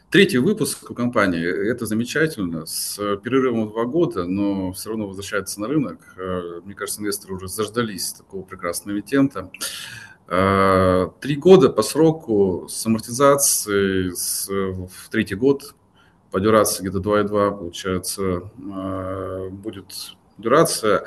Третий 0.09 0.39
выпуск 0.39 0.91
у 0.91 0.95
компании, 0.95 1.45
это 1.45 1.85
замечательно, 1.85 2.65
с 2.65 2.97
перерывом 3.23 3.69
в 3.69 3.73
два 3.73 3.85
года, 3.85 4.25
но 4.25 4.73
все 4.73 4.89
равно 4.89 5.07
возвращается 5.07 5.61
на 5.61 5.69
рынок. 5.69 5.99
Э, 6.17 6.63
мне 6.65 6.75
кажется, 6.75 7.03
инвесторы 7.03 7.35
уже 7.35 7.49
заждались 7.49 8.15
такого 8.15 8.43
прекрасного 8.43 8.97
эмитента. 8.97 9.51
А, 10.27 11.09
три 11.21 11.37
года 11.37 11.69
по 11.69 11.83
сроку 11.83 12.67
с 12.71 12.87
амортизацией 12.87 14.13
с, 14.17 14.49
в 14.49 15.11
третий 15.11 15.35
год 15.35 15.75
по 16.31 16.41
дюрации 16.41 16.83
где-то 16.83 17.01
2,2 17.01 17.59
получается 17.59 18.51
а, 18.73 19.51
будет 19.51 20.17
дюрация. 20.39 21.05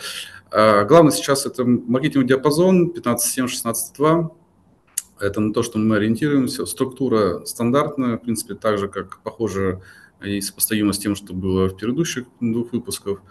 А, 0.55 0.85
главное 0.85 1.11
сейчас 1.11 1.45
это 1.45 1.65
маркетинговый 1.65 2.27
диапазон 2.27 2.93
15,7-16,2. 2.95 4.31
Это 5.19 5.39
на 5.41 5.53
то, 5.53 5.63
что 5.63 5.77
мы 5.77 5.97
ориентируемся. 5.97 6.65
Структура 6.65 7.43
стандартная, 7.45 8.17
в 8.17 8.21
принципе, 8.21 8.55
так 8.55 8.77
же, 8.77 8.87
как 8.87 9.19
похоже 9.23 9.81
и 10.23 10.39
сопоставимо 10.39 10.93
с 10.93 10.99
тем, 10.99 11.15
что 11.15 11.33
было 11.33 11.67
в 11.67 11.75
предыдущих 11.75 12.25
двух 12.39 12.71
выпусках. 12.71 13.21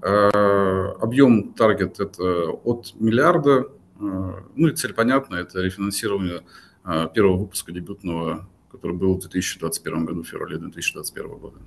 Объем 0.00 1.52
таргет 1.52 2.00
это 2.00 2.50
от 2.64 2.94
миллиарда 2.98 3.66
а, 4.00 4.44
ну 4.56 4.68
и 4.68 4.74
цель 4.74 4.94
понятна, 4.94 5.36
это 5.36 5.60
рефинансирование 5.60 6.42
а, 6.84 7.06
первого 7.06 7.36
выпуска 7.36 7.72
дебютного, 7.72 8.48
который 8.70 8.96
был 8.96 9.14
в 9.16 9.20
2021 9.20 10.06
году, 10.06 10.22
в 10.22 10.26
феврале 10.26 10.56
2021 10.58 11.28
года. 11.38 11.58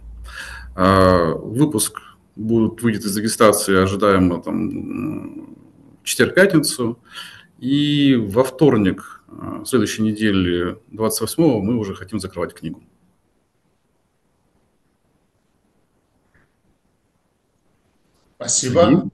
А, 0.75 1.33
выпуск 1.33 2.01
будет, 2.35 2.81
выйдет 2.81 3.05
из 3.05 3.15
регистрации 3.15 3.81
ожидаемо 3.81 4.41
там, 4.41 5.55
в 6.01 6.03
четверг-пятницу, 6.03 6.99
и 7.59 8.15
во 8.15 8.43
вторник 8.43 9.23
следующей 9.65 10.03
недели, 10.03 10.79
28-го, 10.91 11.61
мы 11.61 11.77
уже 11.77 11.95
хотим 11.95 12.19
закрывать 12.19 12.53
книгу. 12.53 12.83
Спасибо. 18.35 19.09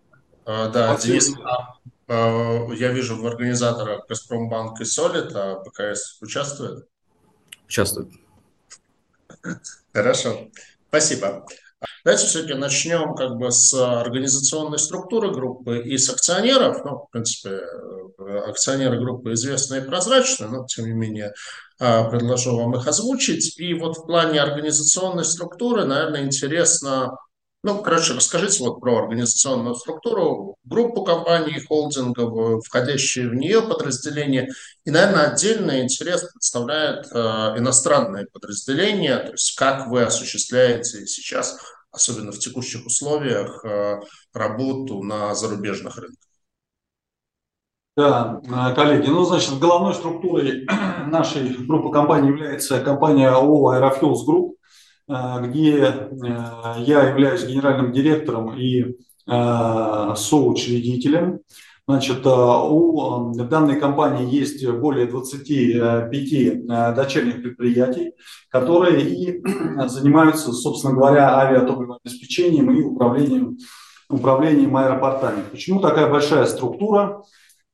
Uh, 0.46 0.72
да, 0.72 0.98
Спасибо. 0.98 1.20
Денис, 1.20 1.36
uh, 2.08 2.76
я 2.76 2.92
вижу 2.92 3.16
в 3.16 3.28
организаторах 3.28 4.08
Газпромбанк 4.08 4.82
и 4.82 4.86
Солид, 4.86 5.32
а 5.36 5.64
БКС 5.64 6.18
участвует? 6.22 6.88
Участвует. 7.68 8.10
Хорошо. 9.94 10.50
Спасибо. 10.88 11.46
Давайте 12.04 12.28
все-таки 12.28 12.54
начнем 12.54 13.16
как 13.16 13.38
бы 13.38 13.52
с 13.52 13.74
организационной 13.74 14.80
структуры 14.80 15.32
группы 15.32 15.80
и 15.80 15.98
с 15.98 16.10
акционеров. 16.10 16.84
Ну, 16.86 17.06
в 17.08 17.12
принципе, 17.12 17.62
акционеры 18.48 19.00
группы 19.00 19.34
известны 19.34 19.78
и 19.78 19.82
прозрачны, 19.82 20.48
но 20.48 20.66
тем 20.66 20.86
не 20.86 20.94
менее 20.94 21.34
а, 21.80 22.06
предложу 22.10 22.56
вам 22.56 22.76
их 22.76 22.88
озвучить. 22.88 23.58
И 23.58 23.74
вот 23.74 23.98
в 23.98 24.06
плане 24.06 24.42
организационной 24.42 25.26
структуры, 25.26 25.86
наверное, 25.86 26.24
интересно 26.24 27.18
ну, 27.62 27.82
короче, 27.82 28.14
расскажите 28.14 28.64
вот 28.64 28.80
про 28.80 29.00
организационную 29.00 29.76
структуру, 29.76 30.56
группу 30.64 31.04
компаний 31.04 31.60
холдинговую, 31.60 32.62
входящие 32.62 33.28
в 33.28 33.36
нее 33.36 33.62
подразделения. 33.62 34.50
И, 34.86 34.92
наверное, 34.92 35.32
отдельный 35.32 35.82
интерес 35.82 36.24
представляет 36.32 37.08
э, 37.12 37.18
иностранные 37.58 38.28
подразделения, 38.28 39.18
то 39.18 39.32
есть 39.32 39.58
как 39.58 39.88
вы 39.88 40.04
осуществляете 40.04 41.06
сейчас, 41.06 41.60
особенно 41.92 42.32
в 42.32 42.40
текущих 42.40 42.86
условиях, 42.86 43.64
э, 43.66 44.00
работу 44.34 45.04
на 45.04 45.36
зарубежных 45.36 45.98
рынках. 45.98 46.18
Да, 47.98 48.40
э, 48.44 48.76
коллеги, 48.76 49.10
ну, 49.10 49.26
значит, 49.26 49.60
головной 49.60 49.94
структурой 49.94 50.66
нашей 51.08 51.50
группы 51.66 51.92
компаний 51.92 52.30
является 52.30 52.80
компания 52.82 53.30
ООО 53.30 53.70
«Аэрофьюэлз 53.70 54.26
Групп», 54.26 54.56
где 55.08 55.78
э, 55.78 56.10
я 56.80 57.10
являюсь 57.10 57.46
генеральным 57.46 57.92
директором 57.92 58.58
и 58.58 58.96
соучредителем. 59.28 61.42
Значит, 61.90 62.24
у 62.24 63.34
данной 63.34 63.80
компании 63.80 64.32
есть 64.32 64.64
более 64.64 65.08
25 65.08 66.94
дочерних 66.94 67.42
предприятий, 67.42 68.14
которые 68.52 69.02
и 69.02 69.42
занимаются, 69.88 70.54
собственно 70.54 70.94
говоря, 70.94 71.36
авиатопливообеспечением 71.40 72.70
и 72.70 72.84
управлением, 72.84 73.58
управлением 74.08 74.78
аэропортами. 74.78 75.42
Почему 75.50 75.80
такая 75.80 76.08
большая 76.12 76.46
структура? 76.46 77.24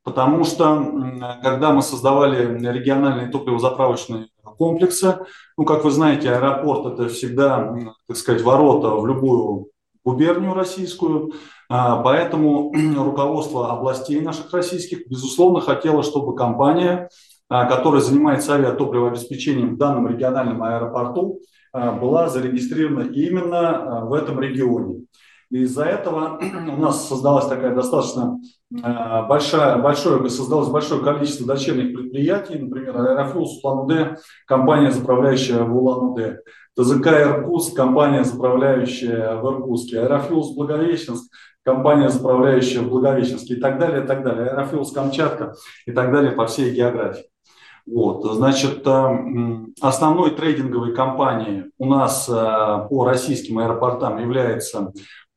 Потому 0.05 0.45
что, 0.45 1.38
когда 1.43 1.74
мы 1.74 1.82
создавали 1.82 2.57
региональные 2.72 3.28
топливозаправочные 3.28 4.28
комплексы, 4.41 5.18
ну, 5.57 5.66
как 5.66 5.84
вы 5.84 5.91
знаете, 5.91 6.32
аэропорт– 6.32 6.93
это 6.93 7.09
всегда, 7.09 7.76
так 8.07 8.16
сказать, 8.16 8.43
ворота 8.43 8.91
в 8.91 9.05
любую 9.05 9.72
губернию 10.05 10.53
российскую, 10.53 11.34
поэтому 11.70 12.72
руководство 12.95 13.72
областей 13.72 14.22
наших 14.22 14.53
российских, 14.53 15.07
безусловно, 15.07 15.61
хотело, 15.61 16.03
чтобы 16.03 16.36
компания, 16.36 17.09
а, 17.47 17.66
которая 17.66 18.01
занимается 18.01 18.55
авиатопливообеспечением 18.55 19.76
в 19.76 19.78
данном 19.78 20.07
региональном 20.07 20.63
аэропорту, 20.63 21.41
а, 21.72 21.91
была 21.91 22.28
зарегистрирована 22.28 23.07
именно 23.11 24.05
в 24.05 24.13
этом 24.13 24.39
регионе. 24.39 25.05
Из-за 25.51 25.84
этого 25.84 26.39
у 26.41 26.82
нас 26.82 27.07
создалась 27.07 27.45
такая 27.45 27.76
достаточно 27.76 28.39
большая, 28.72 29.78
большое, 29.78 30.28
создалось 30.28 30.70
большое 30.70 31.03
количество 31.03 31.45
дочерних 31.45 31.95
предприятий, 31.95 32.57
например, 32.57 32.97
Аэрофлюс 32.97 33.63
Улан-Удэ, 33.63 34.18
компания, 34.47 34.91
заправляющая 34.91 35.63
в 35.63 35.78
Улан-Удэ, 35.78 36.39
ТЗК 36.76 37.07
Иркутск, 37.07 37.76
компания, 37.76 38.24
заправляющая 38.24 39.36
в 39.36 39.45
Иркутске, 39.45 39.99
Аэрофьюэлз 40.01 40.55
Благовещенск, 40.55 41.32
компания, 41.66 42.09
заправляющая 42.09 42.82
в 42.82 42.89
Благовещенске 42.89 43.55
и 43.55 43.59
так 43.59 43.80
далее, 43.80 44.03
и 44.03 44.07
так 44.07 44.24
далее, 44.24 44.49
Аэрофьюэлз 44.49 44.91
Камчатка 44.91 45.55
и 45.86 45.91
так 45.91 46.11
далее 46.11 46.32
по 46.32 46.45
всей 46.45 46.74
географии. 46.74 47.26
Вот, 47.88 48.24
значит, 48.24 48.86
э, 48.86 49.66
основной 49.82 50.32
трейдинговой 50.32 50.95
компанией 50.95 51.72
у 51.78 51.86
нас 51.86 52.28
э, 52.28 52.34
по 52.34 53.05
российским 53.05 53.59
аэропортам 53.59 54.20
является 54.20 54.91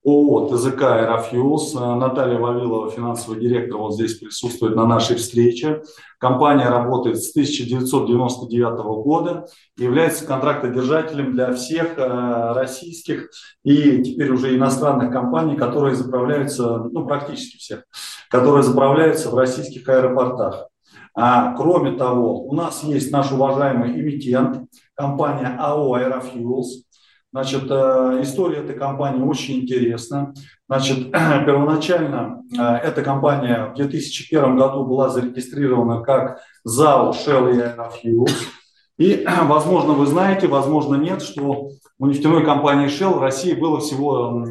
ООО 0.08 0.48
ТЗК 0.48 0.82
«Аэрофьюэлз». 0.82 1.74
Наталья 1.74 2.38
Вавилова, 2.38 2.90
финансовый 2.90 3.38
директор, 3.40 3.78
вот 3.78 3.94
здесь 3.94 4.14
присутствует 4.14 4.74
на 4.74 4.86
нашей 4.86 5.16
встрече. 5.16 5.82
Компания 6.18 6.68
работает 6.68 7.22
с 7.22 7.30
1999 7.30 8.78
года, 9.04 9.46
является 9.76 10.26
контрактодержателем 10.26 11.32
для 11.32 11.52
всех 11.52 11.98
э, 11.98 12.52
российских 12.54 13.28
и 13.64 14.02
теперь 14.02 14.30
уже 14.32 14.56
иностранных 14.56 15.12
компаний, 15.12 15.56
которые 15.56 15.94
заправляются, 15.94 16.78
ну 16.90 17.06
практически 17.06 17.58
всех, 17.58 17.84
которые 18.30 18.62
заправляются 18.62 19.30
в 19.30 19.34
российских 19.34 19.88
аэропортах. 19.88 20.68
А, 21.14 21.54
кроме 21.56 21.98
того, 21.98 22.46
у 22.46 22.54
нас 22.54 22.82
есть 22.82 23.12
наш 23.12 23.30
уважаемый 23.30 23.90
эмитент, 23.90 24.68
компания 24.94 25.54
АО 25.58 25.94
«Аэрофьюз», 25.94 26.87
Значит, 27.30 27.64
э, 27.70 28.20
история 28.22 28.58
этой 28.58 28.74
компании 28.74 29.22
очень 29.22 29.60
интересна. 29.60 30.32
Значит, 30.66 31.10
первоначально 31.12 32.42
э, 32.58 32.62
эта 32.62 33.02
компания 33.02 33.66
в 33.66 33.76
2001 33.76 34.56
году 34.56 34.86
была 34.86 35.10
зарегистрирована 35.10 36.02
как 36.02 36.40
ЗАО 36.64 37.12
Shell 37.12 37.52
и. 37.54 39.04
И, 39.04 39.26
возможно, 39.44 39.92
вы 39.92 40.06
знаете, 40.06 40.46
возможно, 40.46 40.94
нет, 40.94 41.20
что 41.20 41.68
у 41.98 42.06
нефтяной 42.06 42.44
компании 42.44 42.88
Shell 42.88 43.18
в 43.18 43.22
России 43.22 43.52
было 43.52 43.80
всего 43.80 44.46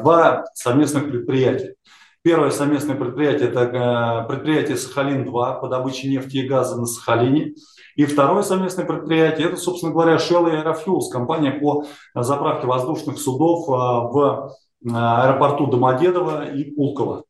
два 0.00 0.46
совместных 0.54 1.10
предприятия. 1.10 1.74
Первое 2.22 2.50
совместное 2.50 2.96
предприятие– 2.96 3.48
это 3.50 4.24
э, 4.24 4.28
предприятие 4.28 4.78
«Сахалин-2» 4.78 5.60
по 5.60 5.68
добыче 5.68 6.08
нефти 6.08 6.38
и 6.38 6.48
газа 6.48 6.80
на 6.80 6.86
Сахалине– 6.86 7.52
и 7.96 8.04
второе 8.06 8.42
совместное 8.42 8.84
предприятие– 8.84 9.46
это, 9.48 9.56
собственно 9.56 9.92
говоря, 9.92 10.16
Shell 10.16 10.50
и 10.50 10.56
Aerofuels, 10.56 11.10
компания 11.12 11.52
по 11.52 11.84
заправке 12.14 12.66
воздушных 12.66 13.18
судов 13.18 13.68
а, 13.68 14.00
в 14.00 14.50
а, 14.90 15.24
аэропорту 15.24 15.66
Домодедово 15.66 16.50
и 16.52 16.64
Пулково. 16.64 17.24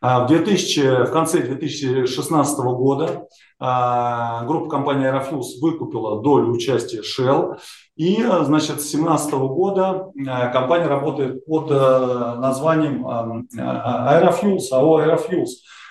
А, 0.00 0.24
в, 0.24 0.28
2000, 0.28 1.06
в 1.06 1.12
конце 1.12 1.42
2016 1.42 2.58
года 2.58 3.26
группа 3.60 4.68
компании 4.68 5.10
Aerofuels 5.10 5.60
выкупила 5.60 6.22
долю 6.22 6.52
участия 6.52 7.02
Shell. 7.02 7.58
И, 7.96 8.22
значит, 8.22 8.80
с 8.80 8.92
2017 8.92 9.32
года 9.34 10.12
компания 10.52 10.86
работает 10.86 11.44
под 11.44 11.68
названием 11.70 13.04
Aerofuels, 13.04 14.68
АО 14.70 15.00
Aerofuels. 15.00 15.48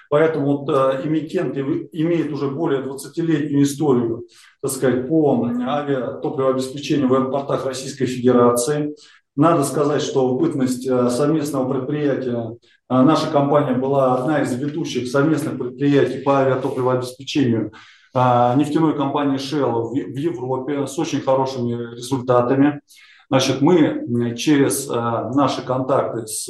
Поэтому 0.10 0.58
вот, 0.58 0.70
э, 0.70 1.01
эмитент 1.05 1.58
имеет 1.58 2.32
уже 2.32 2.49
более 2.49 2.82
20-летнюю 2.82 3.64
историю, 3.64 4.26
так 4.62 4.72
сказать, 4.72 5.08
по 5.08 5.45
авиатопливообеспечению 5.45 7.10
в 7.10 7.14
аэропортах 7.14 7.66
Российской 7.66 8.05
Федерации. 8.05 8.95
Надо 9.36 9.64
сказать, 9.64 10.01
что 10.01 10.30
в 10.30 10.39
бытность 10.39 10.88
э, 10.88 11.10
совместного 11.10 11.72
предприятия 11.72 12.55
э, 12.89 13.01
наша 13.01 13.30
компания 13.30 13.74
была 13.76 14.16
одна 14.16 14.41
из 14.41 14.53
ведущих 14.53 15.10
совместных 15.10 15.58
предприятий 15.58 16.20
по 16.20 16.39
авиатопливообеспечению 16.39 17.72
нефтяной 18.16 18.95
компании 18.95 19.38
Shell 19.38 19.89
в 19.91 20.18
Европе 20.18 20.88
с 20.88 20.97
очень 20.97 21.22
хорошими 21.22 21.93
результатами. 21.93 22.82
Значит, 23.30 23.62
мы 23.62 24.36
через 24.36 24.88
наши 24.88 25.62
контакты 25.62 26.26
с 26.26 26.49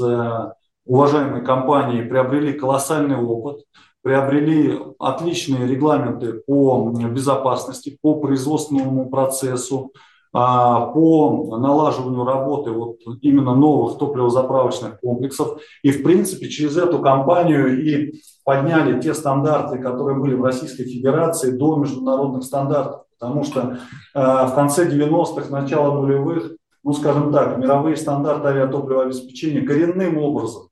уважаемые 0.87 1.43
компании 1.43 2.01
приобрели 2.01 2.53
колоссальный 2.53 3.17
опыт, 3.17 3.63
приобрели 4.01 4.79
отличные 4.99 5.67
регламенты 5.67 6.33
по 6.47 6.91
безопасности, 6.91 7.97
по 8.01 8.15
производственному 8.15 9.09
процессу, 9.09 9.91
а, 10.33 10.87
по 10.87 11.57
налаживанию 11.57 12.23
работы 12.23 12.71
вот 12.71 12.97
именно 13.21 13.55
новых 13.55 13.97
топливозаправочных 13.97 14.99
комплексов. 14.99 15.59
И, 15.83 15.91
в 15.91 16.03
принципе, 16.03 16.47
через 16.47 16.77
эту 16.77 16.99
компанию 16.99 17.81
и 17.81 18.13
подняли 18.45 19.01
те 19.01 19.13
стандарты, 19.13 19.79
которые 19.79 20.17
были 20.19 20.35
в 20.35 20.43
Российской 20.43 20.83
Федерации 20.83 21.51
до 21.51 21.75
международных 21.77 22.43
стандартов. 22.43 23.01
Потому 23.19 23.43
что 23.43 23.79
а, 24.13 24.47
в 24.47 24.55
конце 24.55 24.87
90-х, 24.87 25.49
начало 25.49 26.01
нулевых, 26.01 26.51
ну, 26.83 26.93
скажем 26.93 27.33
так, 27.33 27.57
мировые 27.57 27.97
стандарты 27.97 28.47
авиатопливообеспечения 28.47 29.65
коренным 29.65 30.17
образом 30.17 30.66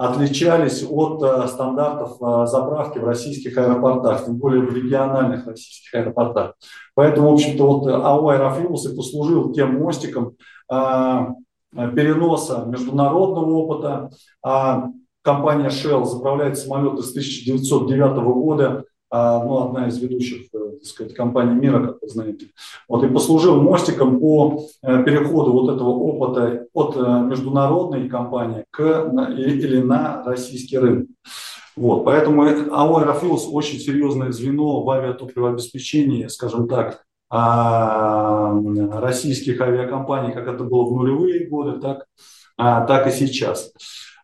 отличались 0.00 0.82
от 0.88 1.22
э, 1.22 1.46
стандартов 1.46 2.16
э, 2.22 2.46
заправки 2.46 2.96
в 2.96 3.04
российских 3.04 3.58
аэропортах, 3.58 4.24
тем 4.24 4.38
более 4.38 4.62
в 4.62 4.74
региональных 4.74 5.46
российских 5.46 5.92
аэропортах. 5.94 6.54
Поэтому, 6.94 7.28
в 7.28 7.34
общем-то, 7.34 7.66
вот 7.66 7.86
АО 7.86 8.28
«Аэрофлюс» 8.28 8.86
и 8.86 8.96
послужил 8.96 9.52
тем 9.52 9.78
мостиком 9.78 10.36
э, 10.72 11.26
переноса 11.74 12.64
международного 12.66 13.52
опыта. 13.52 14.10
А 14.42 14.86
компания 15.20 15.68
Shell 15.68 16.06
заправляет 16.06 16.56
самолеты 16.56 17.02
с 17.02 17.10
1909 17.10 18.24
года 18.24 18.84
ну, 19.12 19.66
одна 19.66 19.88
из 19.88 19.98
ведущих, 19.98 20.46
э, 20.54 20.70
так 20.78 20.84
сказать, 20.84 21.14
компаний 21.14 21.54
мира, 21.54 21.84
как 21.84 22.02
вы 22.02 22.08
знаете. 22.08 22.46
Вот, 22.88 23.02
и 23.02 23.08
послужил 23.08 23.60
мостиком 23.60 24.20
по 24.20 24.64
э, 24.82 25.02
переходу 25.02 25.52
вот 25.52 25.74
этого 25.74 25.88
опыта 25.88 26.66
от 26.72 26.96
э, 26.96 27.00
международной 27.00 28.08
компании 28.08 28.64
к, 28.70 29.12
или 29.36 29.80
на 29.82 30.22
российский 30.24 30.78
рынок. 30.78 31.08
Вот, 31.76 32.04
поэтому 32.04 32.42
АО 32.42 32.98
«Аэрофилс» 32.98 33.48
очень 33.50 33.78
серьезное 33.78 34.32
звено 34.32 34.82
в 34.82 34.90
авиатопливообеспечении, 34.90 36.26
скажем 36.26 36.68
так, 36.68 37.04
а, 37.30 38.52
российских 39.00 39.60
авиакомпаний, 39.60 40.32
как 40.32 40.48
это 40.48 40.64
было 40.64 40.84
в 40.84 40.92
нулевые 40.92 41.46
годы, 41.48 41.80
так, 41.80 42.06
а, 42.56 42.84
так 42.84 43.06
и 43.06 43.12
сейчас. 43.12 43.72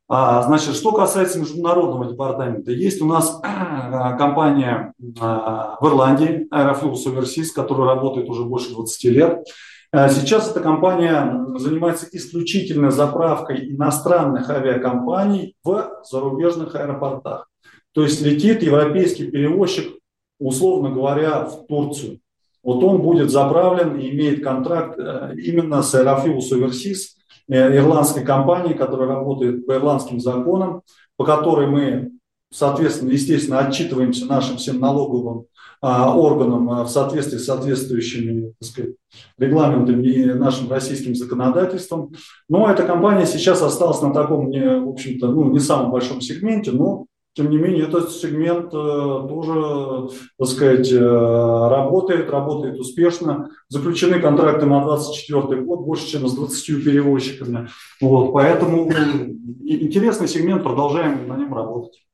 А, 0.09 0.43
значит, 0.43 0.77
что 0.77 0.93
касается 0.93 1.41
международного 1.41 2.07
департамента, 2.07 2.71
есть 2.71 3.03
у 3.03 3.07
нас 3.07 3.41
а, 3.43 4.13
компания 4.17 4.93
а, 5.21 5.77
в 5.81 5.89
Ирландии, 5.89 6.47
Aeroflux 6.53 6.99
Overseas, 7.07 7.47
которая 7.55 7.89
работает 7.89 8.29
уже 8.29 8.45
больше 8.45 8.71
20 8.71 9.05
лет. 9.05 9.45
Сейчас 9.93 10.51
эта 10.51 10.61
компания 10.61 11.47
занимается 11.57 12.07
исключительно 12.13 12.91
заправкой 12.91 13.71
иностранных 13.71 14.51
авиакомпаний 14.51 15.55
в 15.65 16.03
зарубежных 16.03 16.75
аэропортах. 16.75 17.49
То 17.93 18.03
есть 18.03 18.21
летит 18.21 18.63
европейский 18.63 19.31
перевозчик, 19.31 19.97
условно 20.39 20.91
говоря, 20.91 21.45
в 21.45 21.67
Турцию. 21.67 22.19
Вот 22.63 22.83
он 22.83 23.01
будет 23.01 23.31
заправлен 23.31 23.97
и 23.97 24.11
имеет 24.11 24.43
контракт 24.43 24.99
э, 24.99 25.35
именно 25.39 25.83
с 25.83 25.95
Aeroflux 25.95 26.41
Overseas, 26.53 27.16
ирландской 27.49 28.25
компании, 28.25 28.75
которая 28.75 29.09
работает 29.09 29.67
по 29.67 29.75
ирландским 29.75 30.21
законам, 30.21 30.83
по 31.17 31.25
которой 31.25 31.67
мы, 31.67 32.11
соответственно, 32.53 33.11
естественно, 33.11 33.61
отчитываемся 33.61 34.27
нашим 34.27 34.57
всем 34.57 34.81
налоговым 34.81 35.47
а, 35.81 36.17
органам 36.17 36.71
а, 36.71 36.85
в 36.85 36.91
соответствии 36.91 37.39
с 37.39 37.45
соответствующими 37.45 38.55
так 38.59 38.69
сказать, 38.69 38.91
регламентами 39.39 40.07
и 40.07 40.25
нашим 40.25 40.71
российским 40.71 41.15
законодательством. 41.15 42.13
Но 42.49 42.71
эта 42.71 42.85
компания 42.85 43.27
сейчас 43.27 43.63
осталась 43.63 44.01
на 44.01 44.13
таком, 44.13 44.51
в 44.51 44.89
общем-то, 44.89 45.29
ну, 45.29 45.51
не 45.51 45.61
самом 45.61 45.91
большом 45.91 46.21
сегменте, 46.21 46.73
но 46.73 47.07
тем 47.37 47.51
не 47.51 47.59
менее, 47.59 47.87
этот 47.87 48.11
сегмент 48.13 48.73
э, 48.73 49.29
тоже, 49.29 50.17
так 50.39 50.49
сказать, 50.49 50.91
э, 50.91 50.99
работает, 50.99 52.31
работает 52.31 52.81
успешно. 52.81 53.51
Заключены 53.69 54.21
контракты 54.21 54.65
на 54.65 54.83
2024 54.83 55.61
год 55.61 55.81
больше, 55.81 56.07
чем 56.07 56.27
с 56.27 56.35
20 56.35 56.83
перевозчиками. 56.83 57.69
Вот, 58.01 58.33
поэтому 58.33 58.91
интересный 58.91 60.29
сегмент, 60.29 60.63
продолжаем 60.63 61.29
на 61.29 61.37
нем 61.37 61.53
работать. 61.53 62.07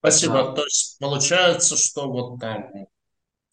Спасибо. 0.00 0.34
Да. 0.34 0.52
То 0.54 0.64
есть 0.64 0.98
получается, 0.98 1.76
что 1.76 2.10
вот 2.10 2.40
там 2.40 2.64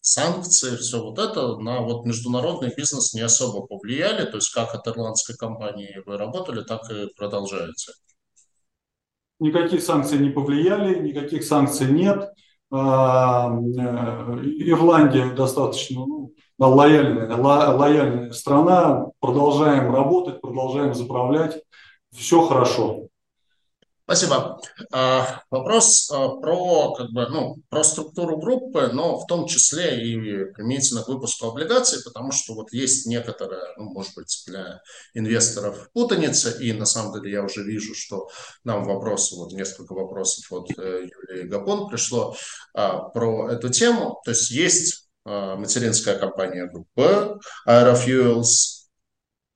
санкции, 0.00 0.76
все 0.76 1.00
вот 1.00 1.20
это 1.20 1.58
на 1.58 1.82
вот 1.82 2.06
международный 2.06 2.74
бизнес 2.76 3.14
не 3.14 3.20
особо 3.20 3.64
повлияли. 3.64 4.28
То 4.28 4.38
есть 4.38 4.52
как 4.52 4.74
от 4.74 4.88
ирландской 4.88 5.36
компании 5.36 6.02
вы 6.06 6.16
работали, 6.16 6.64
так 6.64 6.90
и 6.90 7.06
продолжаете. 7.16 7.92
Никаких 9.38 9.82
санкций 9.82 10.18
не 10.18 10.30
повлияли, 10.30 10.98
никаких 10.98 11.44
санкций 11.44 11.90
нет. 11.90 12.32
А, 12.70 13.50
э, 13.50 14.40
Ирландия 14.58 15.32
достаточно 15.34 16.04
ну, 16.06 16.32
лояльная, 16.58 17.36
лояльная 17.36 18.32
страна. 18.32 19.06
Продолжаем 19.20 19.92
работать, 19.94 20.40
продолжаем 20.40 20.94
заправлять. 20.94 21.62
Все 22.12 22.40
хорошо. 22.46 23.08
Спасибо. 24.06 24.60
А, 24.92 25.42
вопрос 25.50 26.08
а, 26.12 26.28
про, 26.36 26.94
как 26.94 27.10
бы, 27.10 27.26
ну, 27.28 27.56
про 27.68 27.82
структуру 27.82 28.36
группы, 28.38 28.88
но 28.92 29.18
в 29.18 29.26
том 29.26 29.48
числе 29.48 30.00
и 30.00 30.44
применительно 30.52 31.02
к 31.02 31.08
выпуску 31.08 31.48
облигаций, 31.48 32.04
потому 32.04 32.30
что 32.30 32.54
вот 32.54 32.72
есть 32.72 33.06
некоторая, 33.06 33.74
ну, 33.76 33.86
может 33.86 34.14
быть, 34.14 34.44
для 34.46 34.80
инвесторов 35.12 35.90
путаница, 35.92 36.50
и 36.50 36.72
на 36.72 36.86
самом 36.86 37.14
деле 37.14 37.32
я 37.32 37.42
уже 37.42 37.64
вижу, 37.64 37.96
что 37.96 38.28
нам 38.62 38.84
вопросы, 38.84 39.34
вот 39.34 39.50
несколько 39.50 39.92
вопросов 39.92 40.52
от 40.52 40.70
э, 40.78 41.08
Юлии 41.28 41.48
Гапон 41.48 41.88
пришло 41.88 42.36
а, 42.74 43.08
про 43.08 43.50
эту 43.50 43.70
тему. 43.70 44.20
То 44.24 44.30
есть 44.30 44.50
есть 44.50 45.08
материнская 45.24 46.16
компания 46.16 46.66
группы 46.66 47.40
Aerofuels 47.66 48.86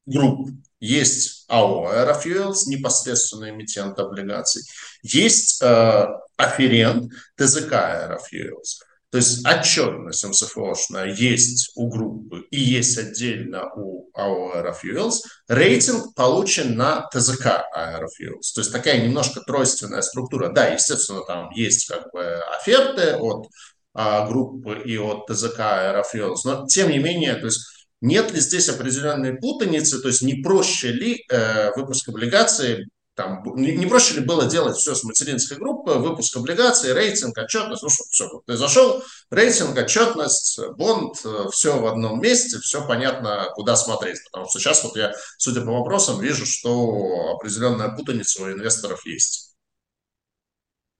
Group, 0.09 0.49
есть 0.81 1.45
АО 1.49 1.93
Aerofuels, 1.93 2.67
непосредственно 2.67 3.51
эмитент 3.51 3.99
облигаций, 3.99 4.63
есть 5.03 5.63
э, 5.63 6.07
афферент 6.37 7.13
ТЗК 7.37 7.73
Aerofuels. 7.73 8.83
То 9.11 9.19
есть 9.19 9.45
отчетность 9.45 10.25
МСФОшная 10.25 11.13
есть 11.13 11.73
у 11.75 11.89
группы 11.89 12.47
и 12.51 12.61
есть 12.61 12.97
отдельно 12.97 13.69
у 13.75 14.09
АО 14.15 14.55
Aerofuels. 14.55 15.19
Рейтинг 15.49 16.15
получен 16.15 16.77
на 16.77 17.09
ТЗК 17.13 17.65
Aerofuels. 17.77 18.55
То 18.55 18.61
есть 18.61 18.73
такая 18.73 19.01
немножко 19.03 19.41
тройственная 19.41 20.03
структура. 20.03 20.51
Да, 20.51 20.69
естественно, 20.69 21.23
там 21.27 21.51
есть 21.51 21.89
как 21.89 22.13
бы 22.13 22.41
оферты 22.57 23.17
от 23.17 23.49
а, 23.93 24.29
группы 24.29 24.81
и 24.85 24.97
от 24.97 25.27
ТЗК 25.27 25.59
Aerofuels, 25.59 26.39
но 26.45 26.67
тем 26.69 26.91
не 26.91 26.99
менее, 26.99 27.35
то 27.35 27.47
есть 27.47 27.67
нет 28.01 28.33
ли 28.33 28.41
здесь 28.41 28.69
определенной 28.69 29.35
путаницы, 29.35 30.01
то 30.01 30.09
есть 30.09 30.23
не 30.23 30.35
проще 30.35 30.93
ли 30.93 31.25
э, 31.29 31.73
выпуск 31.77 32.09
облигаций, 32.09 32.87
там, 33.15 33.43
не, 33.57 33.77
не 33.77 33.85
проще 33.85 34.15
ли 34.15 34.21
было 34.21 34.47
делать 34.47 34.77
все 34.77 34.95
с 34.95 35.05
материнской 35.05 35.59
группы, 35.59 35.93
выпуск 35.93 36.37
облигаций, 36.37 36.95
рейтинг, 36.95 37.37
отчетность, 37.37 37.83
ну 37.83 37.91
что, 37.91 38.05
все, 38.11 38.43
ты 38.47 38.57
зашел, 38.57 39.03
рейтинг, 39.31 39.77
отчетность, 39.77 40.59
бонд, 40.77 41.17
э, 41.25 41.49
все 41.53 41.79
в 41.79 41.87
одном 41.87 42.21
месте, 42.21 42.59
все 42.61 42.87
понятно, 42.87 43.51
куда 43.55 43.77
смотреть, 43.77 44.25
потому 44.25 44.49
что 44.49 44.59
сейчас 44.59 44.83
вот 44.85 44.97
я, 44.97 45.13
судя 45.37 45.61
по 45.61 45.73
вопросам, 45.73 46.21
вижу, 46.21 46.47
что 46.47 47.35
определенная 47.37 47.95
путаница 47.95 48.43
у 48.43 48.51
инвесторов 48.51 49.05
есть. 49.05 49.50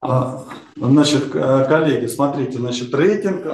А, 0.03 0.45
значит, 0.77 1.29
коллеги, 1.29 2.07
смотрите, 2.07 2.57
значит, 2.59 2.95
рейтинг 2.95 3.45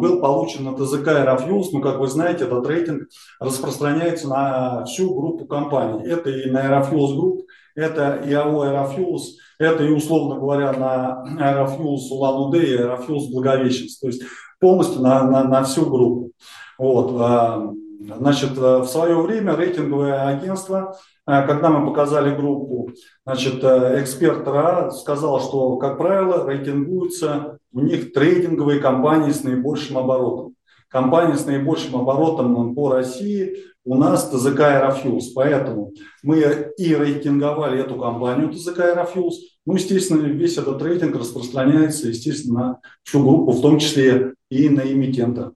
был 0.00 0.20
получен 0.20 0.64
на 0.64 0.74
ТЗК 0.74 1.08
Aerofuse. 1.08 1.66
Ну, 1.72 1.80
как 1.80 2.00
вы 2.00 2.08
знаете, 2.08 2.44
этот 2.44 2.66
рейтинг 2.66 3.08
распространяется 3.38 4.28
на 4.28 4.84
всю 4.84 5.14
группу 5.14 5.44
компаний. 5.44 6.04
Это 6.04 6.30
и 6.30 6.50
на 6.50 6.66
Aerofuse 6.66 7.16
Group, 7.16 7.42
это 7.76 8.16
и 8.16 8.32
АО 8.32 8.64
Aerofuse, 8.64 9.36
это 9.60 9.84
и, 9.84 9.92
условно 9.92 10.40
говоря, 10.40 10.72
на 10.72 11.24
Aerofuse 11.38 12.08
Улан-Удэ 12.10 12.64
и 12.64 12.78
Aerofuse 12.78 13.30
Благовещенск. 13.30 14.00
То 14.00 14.08
есть 14.08 14.22
полностью 14.58 15.02
на, 15.02 15.22
на, 15.22 15.44
на 15.44 15.62
всю 15.62 15.86
группу. 15.86 16.32
Вот. 16.78 17.76
Значит, 18.04 18.56
в 18.56 18.86
свое 18.86 19.20
время 19.20 19.54
рейтинговое 19.54 20.26
агентство 20.26 20.96
а, 21.24 21.46
когда 21.46 21.70
мы 21.70 21.86
показали 21.86 22.34
группу, 22.34 22.90
значит, 23.24 23.62
э, 23.62 24.02
эксперт 24.02 24.46
РА 24.46 24.90
сказал, 24.90 25.40
что, 25.40 25.76
как 25.76 25.96
правило, 25.96 26.44
рейтингуются 26.44 27.58
у 27.72 27.80
них 27.80 28.12
трейдинговые 28.12 28.80
компании 28.80 29.30
с 29.30 29.44
наибольшим 29.44 29.98
оборотом. 29.98 30.56
Компании 30.88 31.36
с 31.36 31.46
наибольшим 31.46 31.96
оборотом 31.96 32.74
по 32.74 32.90
России 32.90 33.56
у 33.84 33.94
нас 33.94 34.28
ТЗК 34.30 34.60
Aerofuels. 34.60 35.26
Поэтому 35.34 35.92
мы 36.24 36.72
и 36.76 36.94
рейтинговали 36.94 37.80
эту 37.80 37.94
компанию 37.94 38.52
ТЗК 38.52 38.80
Aerofuels. 38.80 39.34
Ну, 39.64 39.74
естественно, 39.74 40.22
весь 40.22 40.58
этот 40.58 40.82
рейтинг 40.82 41.14
распространяется, 41.16 42.08
естественно, 42.08 42.58
на 42.58 42.80
всю 43.04 43.22
группу, 43.22 43.52
в 43.52 43.62
том 43.62 43.78
числе 43.78 44.34
и 44.50 44.68
на 44.68 44.80
эмитента. 44.80 45.52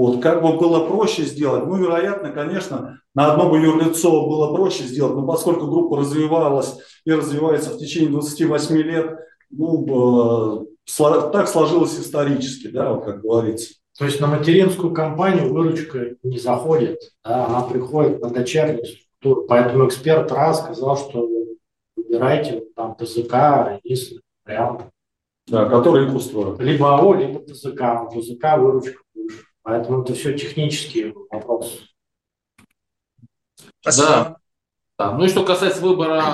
Вот, 0.00 0.22
как 0.22 0.40
бы 0.40 0.56
было 0.56 0.86
проще 0.86 1.24
сделать? 1.24 1.66
Ну, 1.66 1.76
вероятно, 1.76 2.30
конечно, 2.30 3.02
на 3.14 3.32
одно 3.32 3.50
бы 3.50 3.58
юрлицо 3.58 4.26
было 4.26 4.54
проще 4.54 4.84
сделать, 4.84 5.14
но 5.14 5.26
поскольку 5.26 5.66
группа 5.66 5.98
развивалась 5.98 6.78
и 7.04 7.12
развивается 7.12 7.74
в 7.74 7.76
течение 7.76 8.08
28 8.08 8.76
лет, 8.78 9.18
ну, 9.50 10.66
так 11.34 11.48
сложилось 11.48 12.00
исторически, 12.00 12.68
да, 12.68 12.94
вот 12.94 13.04
как 13.04 13.20
говорится. 13.20 13.74
То 13.98 14.06
есть 14.06 14.22
на 14.22 14.26
материнскую 14.26 14.94
компанию 14.94 15.52
выручка 15.52 16.16
не 16.22 16.38
заходит, 16.38 16.98
да, 17.22 17.44
она 17.44 17.60
приходит 17.60 18.22
на 18.22 18.30
дочернюю 18.30 18.86
структуру. 18.86 19.46
Поэтому 19.48 19.86
эксперт 19.86 20.32
раз 20.32 20.60
сказал, 20.60 20.96
что 20.96 21.28
выбирайте 21.94 22.64
там 22.74 22.96
ТЗК, 22.96 23.82
единственный 23.84 24.22
вариант. 24.46 24.80
Да, 25.46 25.68
который 25.68 26.06
их 26.06 26.14
устроит. 26.14 26.60
Либо 26.60 26.96
АО, 26.96 27.14
либо 27.14 27.40
ТЗК. 27.40 28.08
ТЗК 28.14 28.56
выручка. 28.56 29.02
Поэтому 29.70 30.02
это 30.02 30.14
все 30.14 30.36
технические 30.36 31.14
вопросы. 31.30 31.78
Да. 33.84 34.36
да. 34.98 35.12
Ну 35.12 35.24
и 35.24 35.28
что 35.28 35.44
касается 35.44 35.80
выбора, 35.80 36.24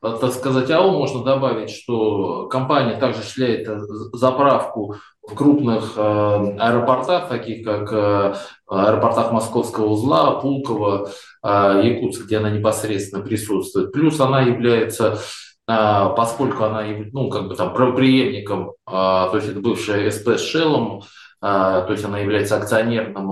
так 0.00 0.32
сказать, 0.32 0.70
АО, 0.70 0.92
можно 0.92 1.22
добавить, 1.22 1.68
что 1.68 2.46
компания 2.48 2.98
также 2.98 3.20
осуществляет 3.20 3.68
заправку 4.14 4.96
в 5.20 5.34
крупных 5.34 5.92
э, 5.98 6.00
аэропортах, 6.00 7.28
таких 7.28 7.66
как 7.66 7.92
э, 7.92 8.34
аэропортах 8.66 9.30
Московского 9.30 9.88
узла, 9.88 10.40
Пулково, 10.40 11.10
э, 11.42 11.80
Якутск, 11.84 12.24
где 12.24 12.38
она 12.38 12.48
непосредственно 12.48 13.22
присутствует. 13.22 13.92
Плюс 13.92 14.18
она 14.20 14.40
является 14.40 15.20
поскольку 15.68 16.62
она, 16.62 16.84
ну, 17.10 17.28
как 17.28 17.48
бы 17.48 17.56
там 17.56 17.74
преемником, 17.74 18.74
то 18.86 19.32
есть 19.34 19.48
это 19.48 19.58
бывшая 19.58 20.12
СП 20.12 20.28
с 20.38 20.40
Шеллом, 20.40 21.02
то 21.40 21.86
есть 21.90 22.04
она 22.04 22.18
является 22.18 22.56
акционерным 22.56 23.30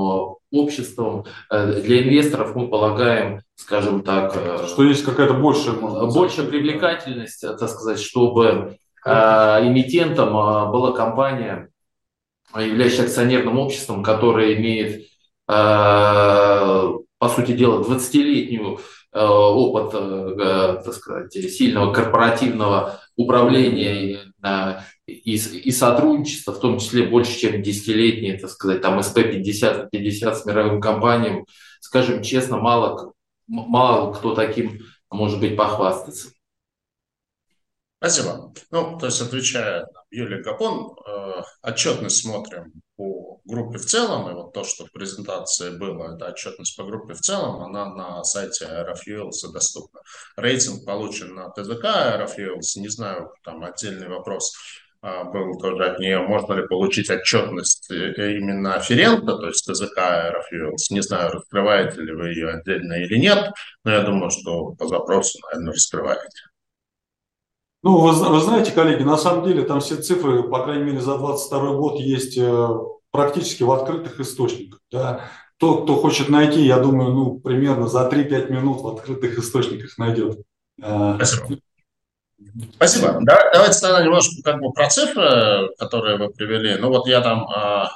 обществом. 0.51 1.25
Для 1.51 2.03
инвесторов 2.03 2.55
мы 2.55 2.69
полагаем, 2.69 3.41
скажем 3.57 4.03
так... 4.03 4.35
Что 4.69 4.85
есть 4.85 5.05
какая-то 5.05 5.35
большая, 5.35 5.75
Большая 5.75 6.47
привлекательность, 6.47 7.41
так 7.41 7.69
сказать, 7.69 7.99
чтобы 7.99 8.77
эмитентом 9.05 10.33
была 10.33 10.93
компания, 10.93 11.71
являющаяся 12.55 13.05
акционерным 13.05 13.59
обществом, 13.59 14.03
которая 14.03 14.55
имеет, 14.55 15.07
по 15.47 17.29
сути 17.29 17.53
дела, 17.53 17.83
20-летнюю 17.83 18.79
Э, 19.15 19.27
опыт, 19.27 19.95
э, 19.95 20.83
так 20.85 20.93
сказать, 20.93 21.33
сильного 21.33 21.93
корпоративного 21.93 22.99
управления 23.17 24.21
и, 25.07 25.35
и 25.35 25.71
сотрудничества, 25.73 26.53
в 26.53 26.61
том 26.61 26.79
числе 26.79 27.07
больше, 27.07 27.39
чем 27.39 27.63
десятилетние, 27.63 28.39
так 28.39 28.51
сказать, 28.51 28.83
там 28.83 28.99
СП-50, 28.99 29.89
50 29.91 30.39
с 30.39 30.47
мировым 30.47 30.81
компаниям, 30.81 31.47
скажем 31.81 32.23
честно, 32.23 32.59
мало, 32.59 33.13
мало 33.47 34.13
кто 34.13 34.35
таким 34.35 34.81
может 35.11 35.41
быть 35.41 35.57
похвастаться. 35.57 36.31
Спасибо. 37.99 38.53
Ну, 38.71 38.99
то 38.99 39.07
есть, 39.07 39.21
отвечая 39.23 39.87
Юлия 40.11 40.43
Гапон, 40.43 40.95
э, 41.07 41.43
отчетность 41.63 42.21
смотрим 42.21 42.73
по 42.97 43.41
группе 43.45 43.79
в 43.79 43.85
целом, 43.85 44.31
и 44.31 44.35
вот 44.35 44.53
то, 44.53 44.65
что 44.65 44.87
в 44.87 44.93
презентации 44.93 45.77
было, 45.77 46.15
это 46.15 46.29
отчетность 46.29 46.77
по 46.77 46.85
группе 46.85 47.15
в 47.15 47.21
целом, 47.21 47.63
она 47.63 47.95
на 47.95 48.25
сайте 48.25 48.67
Aerofuels 48.67 49.53
доступна. 49.53 50.01
Рейтинг 50.37 50.85
получен 50.85 51.35
на 51.35 51.51
ТЗК 51.51 51.85
Aerofuels, 51.85 52.77
не 52.77 52.89
знаю, 52.89 53.33
там 53.43 53.65
отдельный 53.65 54.09
вопрос 54.09 54.55
э, 55.03 55.25
был 55.25 55.59
тоже 55.59 55.85
от 55.85 55.99
нее, 55.99 56.21
можно 56.21 56.55
ли 56.55 56.67
получить 56.67 57.11
отчетность 57.11 57.91
э, 57.91 58.37
именно 58.37 58.79
Ферента, 58.81 59.37
то 59.37 59.47
есть 59.49 59.65
ТЗК 59.65 59.99
Aerofuels, 59.99 60.87
не 60.91 61.03
знаю, 61.03 61.33
раскрываете 61.33 62.01
ли 62.01 62.13
вы 62.13 62.29
ее 62.29 62.51
отдельно 62.51 62.95
или 62.95 63.19
нет, 63.19 63.51
но 63.83 63.93
я 63.93 64.03
думаю, 64.03 64.31
что 64.31 64.73
по 64.73 64.87
запросу, 64.87 65.39
наверное, 65.51 65.73
раскрываете. 65.73 66.54
Ну, 67.85 67.99
вы, 67.99 68.13
вы 68.13 68.41
знаете, 68.41 68.73
коллеги, 68.73 69.03
на 69.03 69.19
самом 69.19 69.45
деле 69.45 69.63
там 69.63 69.81
все 69.81 69.97
цифры, 69.97 70.43
по 70.43 70.65
крайней 70.65 70.85
мере, 70.85 71.01
за 71.01 71.19
2022 71.19 71.75
год 71.75 72.01
есть 72.01 72.39
э, 72.39 72.69
практически 73.11 73.63
в 73.63 73.71
открытых 73.71 74.19
источниках. 74.21 74.81
Да. 74.91 75.21
Тот, 75.59 75.83
кто 75.85 75.97
хочет 75.97 76.31
найти, 76.31 76.63
я 76.63 76.79
думаю, 76.79 77.13
ну, 77.13 77.41
примерно 77.41 77.87
за 77.87 78.09
3-5 78.09 78.51
минут 78.51 78.81
в 78.81 78.89
открытых 78.89 79.39
источниках 79.39 79.99
найдет. 79.99 80.39
Э, 80.83 81.17
Спасибо. 81.17 81.59
Спасибо. 82.73 83.19
Да, 83.21 83.51
давайте 83.53 83.79
тогда 83.81 84.03
немножко 84.03 84.35
как 84.43 84.61
бы 84.63 84.73
про 84.73 84.89
цифры, 84.89 85.69
которые 85.79 86.17
вы 86.17 86.31
привели. 86.31 86.79
Ну 86.79 86.89
вот 86.89 87.07
я 87.07 87.21
там 87.21 87.47
а, 87.49 87.91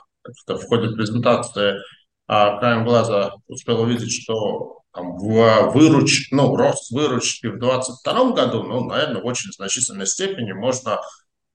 в 0.47 0.67
ходе 0.67 0.95
презентации 0.95 1.79
а, 2.27 2.59
краем 2.59 2.85
глаза 2.85 3.37
успел 3.47 3.81
увидеть, 3.81 4.13
что 4.13 4.83
в 4.95 5.71
выруч... 5.73 6.31
ну, 6.31 6.57
рост 6.57 6.91
выручки 6.91 7.47
в 7.47 7.59
2022 7.59 8.33
году, 8.33 8.63
ну, 8.63 8.85
наверное, 8.85 9.23
в 9.23 9.27
очень 9.27 9.53
значительной 9.53 10.07
степени 10.07 10.53
можно 10.53 11.01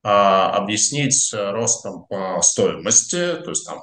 а, 0.03 0.51
объяснить 0.51 1.33
ростом 1.33 2.05
по 2.07 2.41
стоимости, 2.41 3.35
то 3.43 3.49
есть 3.49 3.65
там 3.65 3.81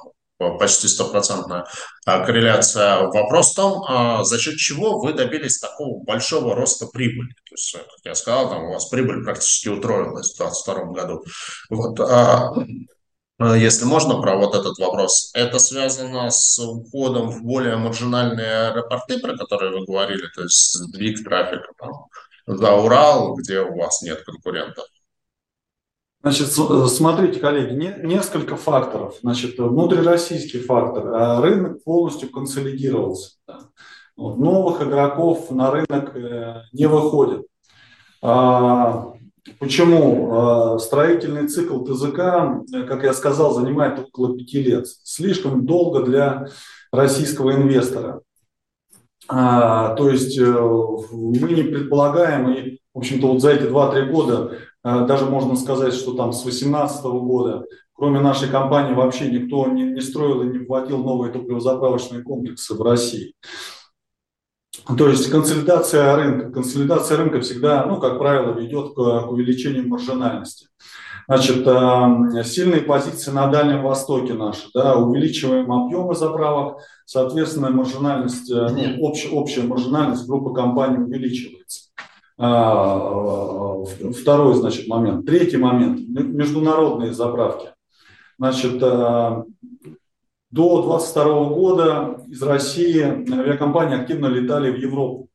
почти 0.57 0.87
стопроцентная 0.87 1.65
а, 2.05 2.25
корреляция. 2.25 3.07
Вопрос 3.07 3.51
в 3.51 3.55
том, 3.55 3.83
а, 3.87 4.23
за 4.23 4.39
счет 4.39 4.55
чего 4.55 4.99
вы 4.99 5.13
добились 5.13 5.59
такого 5.59 6.03
большого 6.03 6.55
роста 6.55 6.87
прибыли. 6.87 7.29
То 7.29 7.53
есть, 7.53 7.73
как 7.73 7.85
я 8.05 8.15
сказал, 8.15 8.49
там 8.49 8.63
у 8.63 8.73
вас 8.73 8.85
прибыль 8.85 9.23
практически 9.23 9.67
утроилась 9.67 10.33
в 10.33 10.37
2022 10.37 10.85
году. 10.93 11.23
Вот, 11.69 11.99
а, 11.99 12.53
Э, 12.57 13.00
если 13.55 13.85
можно, 13.85 14.21
про 14.21 14.37
вот 14.37 14.55
этот 14.55 14.77
вопрос. 14.77 15.31
Это 15.33 15.57
связано 15.59 16.29
с 16.29 16.59
уходом 16.59 17.29
в 17.29 17.43
более 17.43 17.77
маржинальные 17.77 18.69
аэропорты, 18.69 19.19
про 19.19 19.37
которые 19.37 19.71
вы 19.71 19.85
говорили, 19.85 20.27
то 20.35 20.43
есть 20.43 20.73
сдвиг 20.73 21.23
трафика 21.23 21.69
там, 21.77 21.91
за 22.45 22.73
Урал, 22.73 23.35
где 23.35 23.61
у 23.61 23.77
вас 23.77 24.01
нет 24.01 24.21
конкурентов? 24.23 24.85
Значит, 26.23 26.49
э, 26.49 26.85
смотрите, 26.87 27.39
коллеги, 27.39 27.73
не, 27.73 27.95
несколько 28.03 28.55
факторов. 28.55 29.15
Значит, 29.21 29.57
внутрироссийский 29.57 30.59
фактор. 30.59 31.07
Э, 31.07 31.39
рынок 31.41 31.83
полностью 31.83 32.29
консолидировался. 32.29 33.31
Новых 34.17 34.83
игроков 34.83 35.49
на 35.49 35.71
рынок 35.71 36.13
не 36.73 36.85
выходит. 36.85 37.47
Почему? 39.59 40.33
А, 40.33 40.79
строительный 40.79 41.47
цикл 41.47 41.83
ТЗК, 41.83 42.15
как 42.87 43.03
я 43.03 43.13
сказал, 43.13 43.53
занимает 43.53 43.99
около 43.99 44.37
пяти 44.37 44.61
лет. 44.61 44.87
Слишком 44.87 45.65
долго 45.65 46.03
для 46.03 46.47
российского 46.91 47.53
инвестора. 47.53 48.21
А, 49.27 49.95
то 49.95 50.09
есть 50.09 50.37
э, 50.37 50.43
мы 50.43 51.53
не 51.53 51.63
предполагаем, 51.63 52.51
и, 52.51 52.79
в 52.93 52.99
общем-то, 52.99 53.27
вот 53.27 53.41
за 53.41 53.51
эти 53.51 53.63
2-3 53.63 54.11
года, 54.11 54.57
а, 54.83 55.05
даже 55.05 55.25
можно 55.25 55.55
сказать, 55.55 55.93
что 55.93 56.13
там 56.13 56.33
с 56.33 56.43
2018 56.43 57.03
года, 57.05 57.65
кроме 57.93 58.19
нашей 58.19 58.49
компании, 58.49 58.93
вообще 58.93 59.31
никто 59.31 59.67
не, 59.67 59.83
не 59.83 60.01
строил 60.01 60.41
и 60.41 60.47
не 60.47 60.65
вводил 60.65 60.97
новые 60.97 61.31
топливозаправочные 61.31 62.23
комплексы 62.23 62.75
в 62.75 62.81
России. 62.81 63.33
То 64.97 65.07
есть 65.09 65.29
консолидация 65.29 66.15
рынка. 66.15 66.51
Консолидация 66.51 67.17
рынка 67.17 67.41
всегда, 67.41 67.85
ну, 67.85 67.99
как 67.99 68.17
правило, 68.17 68.53
ведет 68.59 68.93
к, 68.93 68.95
к 68.95 69.31
увеличению 69.31 69.87
маржинальности. 69.87 70.67
Значит, 71.27 71.65
э, 71.65 72.43
сильные 72.43 72.81
позиции 72.81 73.31
на 73.31 73.47
Дальнем 73.47 73.83
Востоке 73.83 74.33
наши, 74.33 74.67
да, 74.73 74.95
увеличиваем 74.95 75.71
объемы 75.71 76.15
заправок, 76.15 76.79
соответственно, 77.05 77.69
маржинальность, 77.69 78.51
э, 78.51 78.67
ну, 78.69 79.01
общая, 79.01 79.29
общая 79.29 79.61
маржинальность 79.61 80.27
группы 80.27 80.53
компаний 80.53 80.97
увеличивается. 80.97 81.91
А, 82.37 83.77
э, 83.99 84.11
второй, 84.11 84.55
значит, 84.55 84.87
момент. 84.87 85.25
Третий 85.25 85.57
момент. 85.57 86.01
Международные 86.09 87.13
заправки. 87.13 87.69
Значит, 88.37 88.81
до 90.51 90.81
2022 90.81 91.43
года 91.45 92.17
из 92.27 92.41
России 92.43 93.01
авиакомпании 93.01 93.99
активно 93.99 94.27
летали 94.27 94.69
в 94.69 94.77
Европу. 94.77 95.29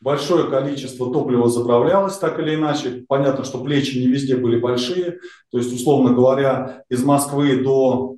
Большое 0.00 0.48
количество 0.48 1.12
топлива 1.12 1.48
заправлялось 1.48 2.18
так 2.18 2.38
или 2.38 2.54
иначе. 2.54 3.04
Понятно, 3.08 3.44
что 3.44 3.64
плечи 3.64 3.98
не 3.98 4.06
везде 4.06 4.36
были 4.36 4.60
большие. 4.60 5.18
То 5.50 5.58
есть, 5.58 5.74
условно 5.74 6.14
говоря, 6.14 6.84
из 6.88 7.02
Москвы 7.02 7.64
до, 7.64 8.16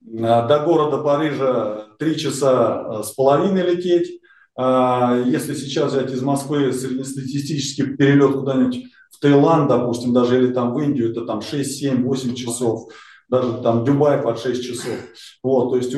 до 0.00 0.62
города 0.64 0.98
Парижа 0.98 1.86
три 1.98 2.16
часа 2.16 3.02
с 3.02 3.10
половиной 3.12 3.62
лететь. 3.62 4.20
А 4.56 5.20
если 5.26 5.54
сейчас 5.54 5.92
взять 5.92 6.12
из 6.12 6.22
Москвы 6.22 6.72
среднестатистический 6.72 7.96
перелет 7.96 8.34
куда-нибудь 8.34 8.84
в 9.10 9.18
Таиланд, 9.18 9.68
допустим, 9.68 10.12
даже 10.12 10.38
или 10.38 10.52
там 10.52 10.72
в 10.72 10.78
Индию, 10.78 11.10
это 11.10 11.24
там 11.24 11.42
6, 11.42 11.78
7, 11.78 12.04
8 12.04 12.34
часов 12.34 12.88
даже 13.28 13.62
там 13.62 13.84
Дубай 13.84 14.18
под 14.18 14.38
6 14.38 14.62
часов. 14.62 14.94
Вот, 15.42 15.70
то 15.70 15.76
есть, 15.76 15.94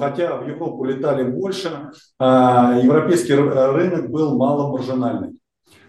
хотя 0.00 0.36
в 0.36 0.48
Европу 0.48 0.84
летали 0.84 1.24
больше, 1.24 1.90
а, 2.18 2.78
европейский 2.82 3.34
рынок 3.34 4.10
был 4.10 4.36
маломаржинальный. 4.36 5.40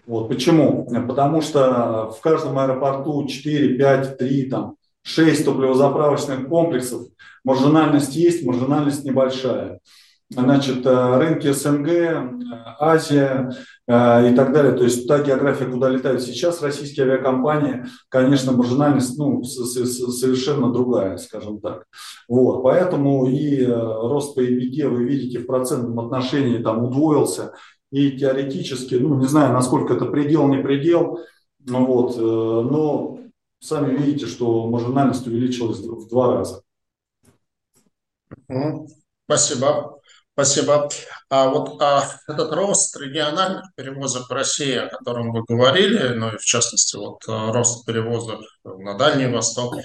Вот, 0.06 0.28
почему? 0.28 0.88
Потому 1.08 1.42
что 1.42 2.12
в 2.16 2.22
каждом 2.22 2.60
аэропорту 2.60 3.26
4, 3.26 3.78
5, 3.78 4.18
3, 4.18 4.50
там, 4.50 4.76
6 5.04 5.46
топливозаправочных 5.46 6.48
комплексов. 6.48 7.08
Маржинальность 7.44 8.16
есть, 8.16 8.46
маржинальность 8.46 9.04
небольшая 9.04 9.80
значит, 10.30 10.86
э, 10.86 11.18
рынки 11.18 11.52
СНГ, 11.52 11.88
э, 11.88 12.30
Азия 12.80 13.50
э, 13.50 13.54
и 13.88 14.34
так 14.36 14.52
далее. 14.52 14.74
То 14.74 14.84
есть 14.84 15.08
та 15.08 15.22
география, 15.22 15.66
куда 15.66 15.90
летают 15.90 16.24
сейчас 16.24 16.64
российские 16.64 17.06
авиакомпании, 17.06 17.86
конечно, 18.10 18.52
маржинальность 18.52 19.18
ну, 19.18 19.44
совершенно 19.44 20.74
другая, 20.74 21.18
скажем 21.18 21.60
так. 21.62 21.86
Вот, 22.28 22.64
поэтому 22.64 23.28
и 23.28 23.64
рост 23.64 24.34
по 24.34 24.40
EBITDA 24.40 24.88
вы 24.90 25.04
видите 25.04 25.40
в 25.40 25.46
процентном 25.46 26.00
отношении 26.00 26.64
там 26.64 26.84
удвоился. 26.84 27.54
И 27.92 28.18
теоретически, 28.18 28.96
ну, 28.96 29.20
не 29.20 29.28
знаю, 29.28 29.54
насколько 29.54 29.94
это 29.94 30.06
предел, 30.06 30.48
не 30.48 30.58
предел, 30.58 31.20
ну, 31.60 31.86
вот, 31.86 32.18
но 32.18 33.20
сами 33.60 33.96
видите, 33.96 34.26
что 34.26 34.68
маржинальность 34.68 35.28
увеличилась 35.28 35.80
в 35.80 36.10
два 36.10 36.34
раза. 36.34 36.64
Спасибо. 39.28 39.95
Спасибо. 40.36 40.90
А 41.30 41.48
вот 41.48 41.82
а, 41.82 42.12
этот 42.28 42.52
рост 42.52 42.98
региональных 42.98 43.74
перевозок 43.76 44.28
в 44.28 44.34
России, 44.34 44.76
о 44.76 44.90
котором 44.90 45.32
вы 45.32 45.46
говорили, 45.48 46.10
ну 46.10 46.34
и 46.34 46.38
в 46.38 46.44
частности 46.44 46.98
вот 46.98 47.22
а, 47.30 47.54
рост 47.54 47.86
перевозок 47.86 48.42
на 48.66 48.98
Дальний 48.98 49.28
Восток, 49.28 49.76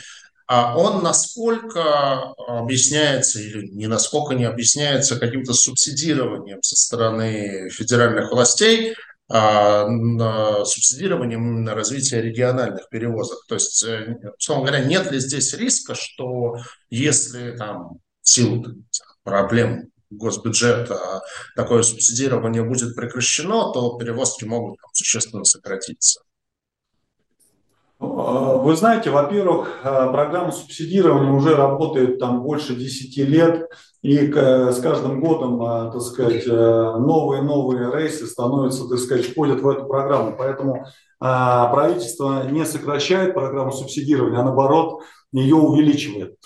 а 0.48 0.76
он 0.76 1.04
насколько 1.04 2.32
объясняется 2.48 3.40
или 3.40 3.68
не 3.68 3.86
насколько 3.86 4.34
не 4.34 4.44
объясняется 4.44 5.20
каким-то 5.20 5.52
субсидированием 5.52 6.60
со 6.64 6.74
стороны 6.74 7.70
федеральных 7.70 8.32
властей, 8.32 8.96
а, 9.28 9.86
субсидированием 10.64 11.62
на 11.62 11.76
развитие 11.76 12.22
региональных 12.22 12.88
перевозок. 12.88 13.46
То 13.46 13.54
есть, 13.54 13.84
э, 13.84 14.16
условно 14.36 14.66
говоря, 14.66 14.84
нет 14.84 15.12
ли 15.12 15.20
здесь 15.20 15.54
риска, 15.54 15.94
что 15.94 16.56
если 16.88 17.56
там 17.56 17.98
в 18.20 18.28
силу 18.28 18.66
проблем 19.22 19.92
госбюджета 20.10 21.22
такое 21.56 21.82
субсидирование 21.82 22.62
будет 22.62 22.94
прекращено, 22.96 23.72
то 23.72 23.96
перевозки 23.96 24.44
могут 24.44 24.78
там, 24.80 24.90
существенно 24.92 25.44
сократиться? 25.44 26.20
Вы 27.98 28.76
знаете, 28.76 29.10
во-первых, 29.10 29.80
э, 29.82 29.88
программа 30.10 30.52
субсидирования 30.52 31.32
уже 31.32 31.54
работает 31.54 32.18
там 32.18 32.42
больше 32.42 32.74
10 32.74 33.24
лет, 33.24 33.68
и 34.00 34.32
с 34.32 34.80
каждым 34.80 35.20
годом, 35.20 35.62
э, 35.62 35.92
так 35.92 36.00
сказать, 36.00 36.46
новые 36.46 37.42
новые 37.42 37.92
рейсы 37.92 38.26
становятся, 38.26 38.88
так 38.88 38.98
сказать, 38.98 39.26
входят 39.26 39.60
в 39.60 39.68
эту 39.68 39.84
программу. 39.86 40.34
Поэтому 40.36 40.86
правительство 41.18 42.44
не 42.50 42.64
сокращает 42.64 43.34
программу 43.34 43.72
субсидирования, 43.72 44.40
а 44.40 44.44
наоборот 44.44 45.02
ее 45.32 45.56
увеличивает. 45.56 46.36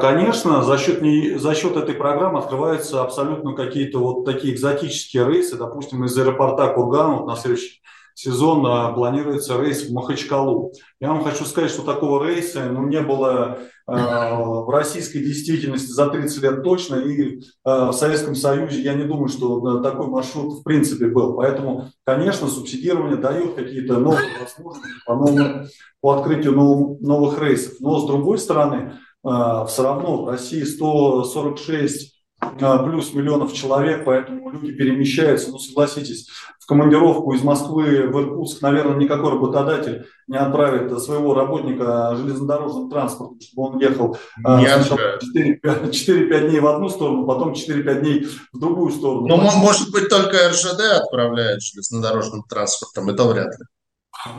Конечно, 0.00 0.62
за 0.62 0.78
счет, 0.78 1.02
не, 1.02 1.38
за 1.38 1.54
счет 1.54 1.76
этой 1.76 1.94
программы 1.94 2.38
открываются 2.38 3.02
абсолютно 3.02 3.54
какие-то 3.54 3.98
вот 3.98 4.24
такие 4.24 4.54
экзотические 4.54 5.26
рейсы, 5.26 5.56
допустим, 5.56 6.04
из 6.04 6.16
аэропорта 6.16 6.68
Кургана 6.68 7.16
вот 7.16 7.26
на 7.26 7.36
следующий 7.36 7.80
сезон 8.20 8.62
планируется 8.94 9.60
рейс 9.60 9.88
в 9.88 9.92
Махачкалу. 9.92 10.72
Я 11.00 11.08
вам 11.08 11.24
хочу 11.24 11.44
сказать, 11.44 11.70
что 11.70 11.82
такого 11.82 12.24
рейса 12.26 12.66
ну, 12.70 12.86
не 12.86 13.00
было 13.00 13.58
э, 13.86 13.92
в 13.92 14.68
российской 14.70 15.20
действительности 15.20 15.90
за 15.90 16.08
30 16.08 16.42
лет 16.42 16.62
точно, 16.62 16.96
и 16.96 17.38
э, 17.38 17.40
в 17.64 17.92
Советском 17.92 18.34
Союзе 18.34 18.82
я 18.82 18.94
не 18.94 19.04
думаю, 19.04 19.28
что 19.28 19.80
такой 19.80 20.08
маршрут 20.08 20.60
в 20.60 20.62
принципе 20.62 21.06
был. 21.06 21.34
Поэтому, 21.34 21.88
конечно, 22.04 22.46
субсидирование 22.48 23.16
дает 23.16 23.54
какие-то 23.54 23.98
новые 23.98 24.28
возможности 24.38 25.04
по, 25.06 25.14
новому, 25.14 25.66
по 26.00 26.12
открытию 26.12 26.52
новых, 26.52 27.00
новых 27.00 27.40
рейсов. 27.40 27.80
Но 27.80 28.00
с 28.00 28.06
другой 28.06 28.38
стороны, 28.38 28.98
все 29.22 29.82
равно 29.82 30.24
в 30.24 30.28
России 30.28 30.62
146 30.62 32.16
плюс 32.58 33.12
миллионов 33.12 33.52
человек, 33.52 34.04
поэтому 34.06 34.50
люди 34.50 34.72
перемещаются. 34.72 35.50
Ну, 35.50 35.58
согласитесь, 35.58 36.30
в 36.58 36.66
командировку 36.66 37.34
из 37.34 37.42
Москвы 37.42 38.08
в 38.08 38.18
Иркутск, 38.18 38.62
наверное, 38.62 38.96
никакой 38.96 39.32
работодатель 39.32 40.06
не 40.26 40.38
отправит 40.38 40.98
своего 41.02 41.34
работника 41.34 42.16
железнодорожным 42.16 42.88
транспортом, 42.88 43.40
чтобы 43.40 43.68
он 43.68 43.78
ехал 43.78 44.16
не 44.38 44.66
4-5 44.66 46.48
дней 46.48 46.60
в 46.60 46.66
одну 46.66 46.88
сторону, 46.88 47.26
потом 47.26 47.52
4-5 47.52 48.00
дней 48.00 48.26
в 48.52 48.58
другую 48.58 48.90
сторону. 48.90 49.26
Ну, 49.26 49.36
может 49.36 49.90
быть, 49.92 50.08
только 50.08 50.48
РЖД 50.48 50.80
отправляет 51.02 51.60
железнодорожным 51.60 52.44
транспортом, 52.44 53.10
и 53.10 53.16
то 53.16 53.28
вряд 53.28 53.48
ли. 53.48 53.66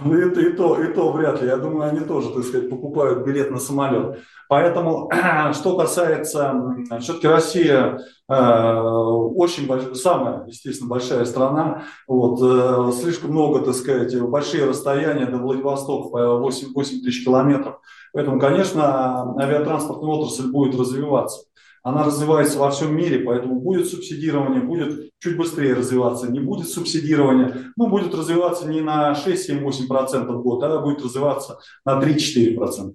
Ну, 0.05 0.13
это 0.15 0.41
и 0.41 0.53
то, 0.53 0.79
и 0.81 0.93
то 0.93 1.11
вряд 1.11 1.41
ли. 1.41 1.47
Я 1.47 1.57
думаю, 1.57 1.89
они 1.89 2.01
тоже, 2.01 2.29
так 2.29 2.43
сказать, 2.43 2.69
покупают 2.69 3.25
билет 3.25 3.49
на 3.51 3.59
самолет. 3.59 4.19
Поэтому, 4.51 5.09
что 5.53 5.77
касается, 5.77 6.75
все-таки 6.99 7.25
Россия 7.25 7.97
э, 8.27 8.35
очень 8.35 9.65
большая, 9.65 9.93
самая, 9.93 10.45
естественно, 10.45 10.89
большая 10.89 11.23
страна. 11.23 11.83
Вот, 12.05 12.41
э, 12.43 12.91
слишком 13.01 13.31
много, 13.31 13.61
так 13.61 13.75
сказать, 13.75 14.19
большие 14.19 14.65
расстояния 14.65 15.25
до 15.25 15.37
Владивостока, 15.37 16.09
по 16.09 16.35
8, 16.39 16.73
8 16.73 17.01
тысяч 17.01 17.23
километров. 17.23 17.79
Поэтому, 18.11 18.41
конечно, 18.41 19.41
авиатранспортная 19.41 20.09
отрасль 20.09 20.51
будет 20.51 20.77
развиваться 20.77 21.45
она 21.83 22.03
развивается 22.03 22.59
во 22.59 22.69
всем 22.69 22.95
мире, 22.95 23.21
поэтому 23.21 23.59
будет 23.59 23.87
субсидирование, 23.87 24.61
будет 24.61 25.09
чуть 25.17 25.35
быстрее 25.35 25.73
развиваться, 25.73 26.31
не 26.31 26.39
будет 26.39 26.69
субсидирования, 26.69 27.73
ну, 27.75 27.87
будет 27.87 28.13
развиваться 28.13 28.67
не 28.67 28.81
на 28.81 29.13
6-7-8% 29.13 30.27
в 30.27 30.43
год, 30.43 30.61
а 30.61 30.79
будет 30.79 31.03
развиваться 31.03 31.57
на 31.83 31.99
3-4%. 31.99 32.93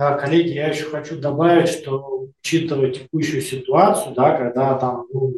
Да, 0.00 0.14
коллеги, 0.14 0.54
я 0.54 0.68
еще 0.68 0.84
хочу 0.84 1.20
добавить, 1.20 1.68
что 1.68 2.28
учитывая 2.42 2.90
текущую 2.90 3.42
ситуацию, 3.42 4.14
да, 4.14 4.34
когда 4.34 4.78
там 4.78 5.04
ну, 5.12 5.34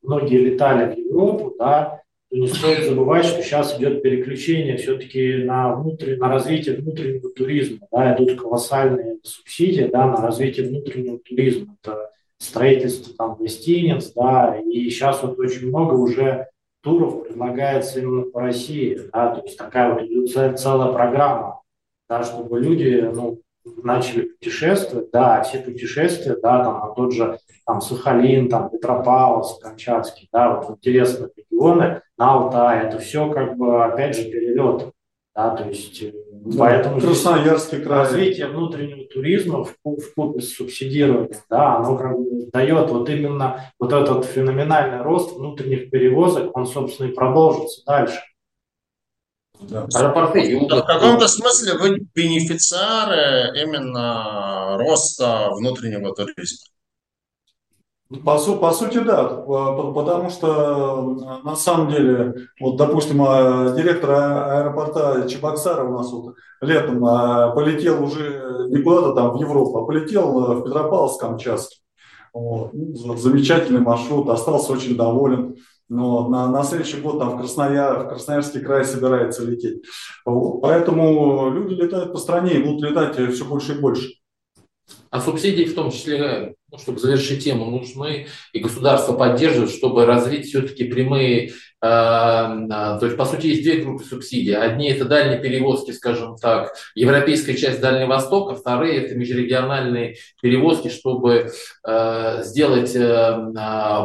многие 0.00 0.38
летали 0.38 0.94
в 0.94 0.98
Европу, 0.98 1.54
да, 1.58 2.00
то 2.30 2.36
не 2.38 2.46
стоит 2.46 2.88
забывать, 2.88 3.26
что 3.26 3.42
сейчас 3.42 3.78
идет 3.78 4.00
переключение 4.00 4.78
все-таки 4.78 5.44
на, 5.44 5.74
внутрь, 5.74 6.16
на 6.16 6.30
развитие 6.30 6.76
внутреннего 6.76 7.28
туризма. 7.34 7.86
Да, 7.92 8.14
идут 8.14 8.40
колоссальные 8.40 9.18
субсидии 9.24 9.90
да, 9.92 10.06
на 10.06 10.22
развитие 10.22 10.70
внутреннего 10.70 11.18
туризма. 11.18 11.76
Это 11.82 12.10
строительство 12.38 13.14
там 13.14 13.36
гостиниц, 13.36 14.10
да, 14.14 14.58
и 14.58 14.88
сейчас 14.88 15.22
вот 15.22 15.38
очень 15.38 15.68
много 15.68 15.92
уже 15.92 16.48
туров 16.82 17.28
предлагается 17.28 18.00
именно 18.00 18.22
по 18.22 18.40
России, 18.40 18.98
да, 19.12 19.34
то 19.34 19.42
есть 19.42 19.58
такая 19.58 19.92
вот 19.92 20.58
целая 20.58 20.92
программа, 20.94 21.60
да, 22.08 22.22
чтобы 22.22 22.58
люди, 22.58 23.06
ну, 23.12 23.42
начали 23.82 24.22
путешествовать, 24.22 25.10
да, 25.12 25.42
все 25.42 25.58
путешествия, 25.58 26.36
да, 26.42 26.64
там, 26.64 26.80
на 26.80 26.94
тот 26.94 27.12
же, 27.12 27.38
там, 27.66 27.80
Сахалин, 27.80 28.48
там, 28.48 28.70
Петропавловск, 28.70 29.62
Камчатский, 29.62 30.28
да, 30.32 30.54
вот 30.54 30.76
интересные 30.76 31.30
регионы, 31.36 32.02
на 32.16 32.32
Алтай, 32.32 32.86
это 32.86 32.98
все, 32.98 33.30
как 33.30 33.56
бы, 33.56 33.84
опять 33.84 34.16
же, 34.16 34.24
перелет, 34.24 34.92
да, 35.34 35.50
то 35.50 35.68
есть 35.68 36.02
э, 36.02 36.12
Поэтому 36.58 37.00
Красноярский 37.00 37.80
край. 37.80 38.00
развитие 38.00 38.48
внутреннего 38.48 39.04
туризма 39.04 39.64
в, 39.64 39.76
в 39.84 40.14
купе 40.14 40.40
с 40.40 40.54
субсидированием, 40.54 41.30
да, 41.48 41.76
оно 41.76 41.96
как 41.96 42.16
бы 42.16 42.48
дает 42.52 42.90
вот 42.90 43.08
именно 43.08 43.72
вот 43.78 43.92
этот 43.92 44.24
феноменальный 44.24 45.02
рост 45.02 45.36
внутренних 45.36 45.90
перевозок, 45.90 46.56
он, 46.56 46.66
собственно, 46.66 47.08
и 47.08 47.12
продолжится 47.12 47.82
дальше. 47.86 48.20
Да. 49.60 49.86
Аэропорты. 49.94 50.58
В 50.58 50.82
каком-то 50.82 51.28
смысле 51.28 51.78
вы 51.78 52.06
бенефициары 52.14 53.58
именно 53.60 54.76
роста 54.78 55.50
внутреннего 55.52 56.14
туризма. 56.14 56.68
По, 58.24 58.38
су 58.38 58.56
по 58.56 58.72
сути, 58.72 58.98
да, 59.00 59.24
потому 59.24 60.30
что 60.30 61.40
на 61.44 61.54
самом 61.54 61.90
деле, 61.90 62.48
вот, 62.58 62.76
допустим, 62.76 63.22
а, 63.22 63.74
директор 63.76 64.10
а, 64.12 64.60
аэропорта 64.60 65.28
Чебоксара 65.28 65.84
у 65.84 65.92
нас 65.92 66.10
вот 66.10 66.34
летом 66.62 67.04
а, 67.04 67.50
полетел 67.50 68.02
уже 68.02 68.66
не 68.70 68.82
куда-то 68.82 69.12
там 69.12 69.36
в 69.36 69.40
Европу, 69.40 69.76
а 69.76 69.84
полетел 69.84 70.54
в 70.54 70.64
Петропавловск-Камчатский. 70.64 71.82
Вот. 72.32 72.70
Ну, 72.72 73.14
замечательный 73.16 73.80
маршрут, 73.80 74.30
остался 74.30 74.72
очень 74.72 74.96
доволен. 74.96 75.56
Но 75.88 76.28
на, 76.28 76.48
на 76.48 76.62
следующий 76.64 77.00
год 77.00 77.18
там 77.18 77.30
в, 77.30 77.38
Краснояр, 77.38 78.04
в 78.04 78.08
Красноярский 78.08 78.60
край 78.60 78.84
собирается 78.84 79.44
лететь. 79.44 79.82
Вот. 80.24 80.60
Поэтому 80.60 81.50
люди 81.50 81.74
летают 81.74 82.12
по 82.12 82.18
стране 82.18 82.54
и 82.54 82.62
будут 82.62 82.90
летать 82.90 83.16
все 83.32 83.44
больше 83.44 83.74
и 83.74 83.80
больше. 83.80 84.10
А 85.10 85.20
субсидии 85.20 85.64
в 85.64 85.74
том 85.74 85.90
числе, 85.90 86.54
ну, 86.70 86.78
чтобы 86.78 86.98
завершить 86.98 87.44
тему, 87.44 87.70
нужны, 87.70 88.26
и 88.52 88.58
государство 88.58 89.14
поддерживает, 89.14 89.70
чтобы 89.70 90.04
развить 90.04 90.46
все-таки 90.46 90.84
прямые, 90.84 91.48
э, 91.48 91.52
то 91.80 92.98
есть, 93.02 93.16
по 93.16 93.24
сути, 93.24 93.46
есть 93.46 93.62
две 93.62 93.76
группы 93.76 94.02
субсидий. 94.02 94.56
Одни– 94.56 94.90
это 94.90 95.04
дальние 95.04 95.38
перевозки, 95.38 95.92
скажем 95.92 96.36
так, 96.36 96.74
европейская 96.96 97.56
часть 97.56 97.80
Дальнего 97.80 98.08
Востока, 98.08 98.56
вторые– 98.56 99.04
это 99.04 99.14
межрегиональные 99.14 100.16
перевозки, 100.42 100.88
чтобы 100.88 101.50
э, 101.86 102.42
сделать 102.42 102.96
э, 102.96 103.52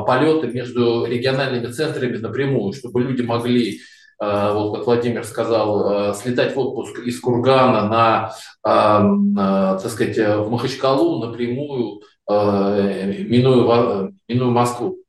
полеты 0.06 0.48
между 0.50 1.06
региональными 1.06 1.72
центрами 1.72 2.18
напрямую, 2.18 2.74
чтобы 2.74 3.02
люди 3.02 3.24
могли 3.24 3.80
Э, 4.24 4.54
вот 4.54 4.78
как 4.78 4.86
Владимир 4.86 5.24
сказал, 5.24 6.14
слетать 6.16 6.56
в 6.56 6.60
отпуск 6.60 7.00
из 7.00 7.20
Кургана 7.20 7.90
на, 7.90 9.78
так 9.78 9.92
сказать, 9.92 10.18
в 10.18 10.50
Махачкалу 10.50 11.26
напрямую, 11.26 12.02
минуя, 12.30 14.12
минуя 14.30 14.50
Москву. 14.50 15.03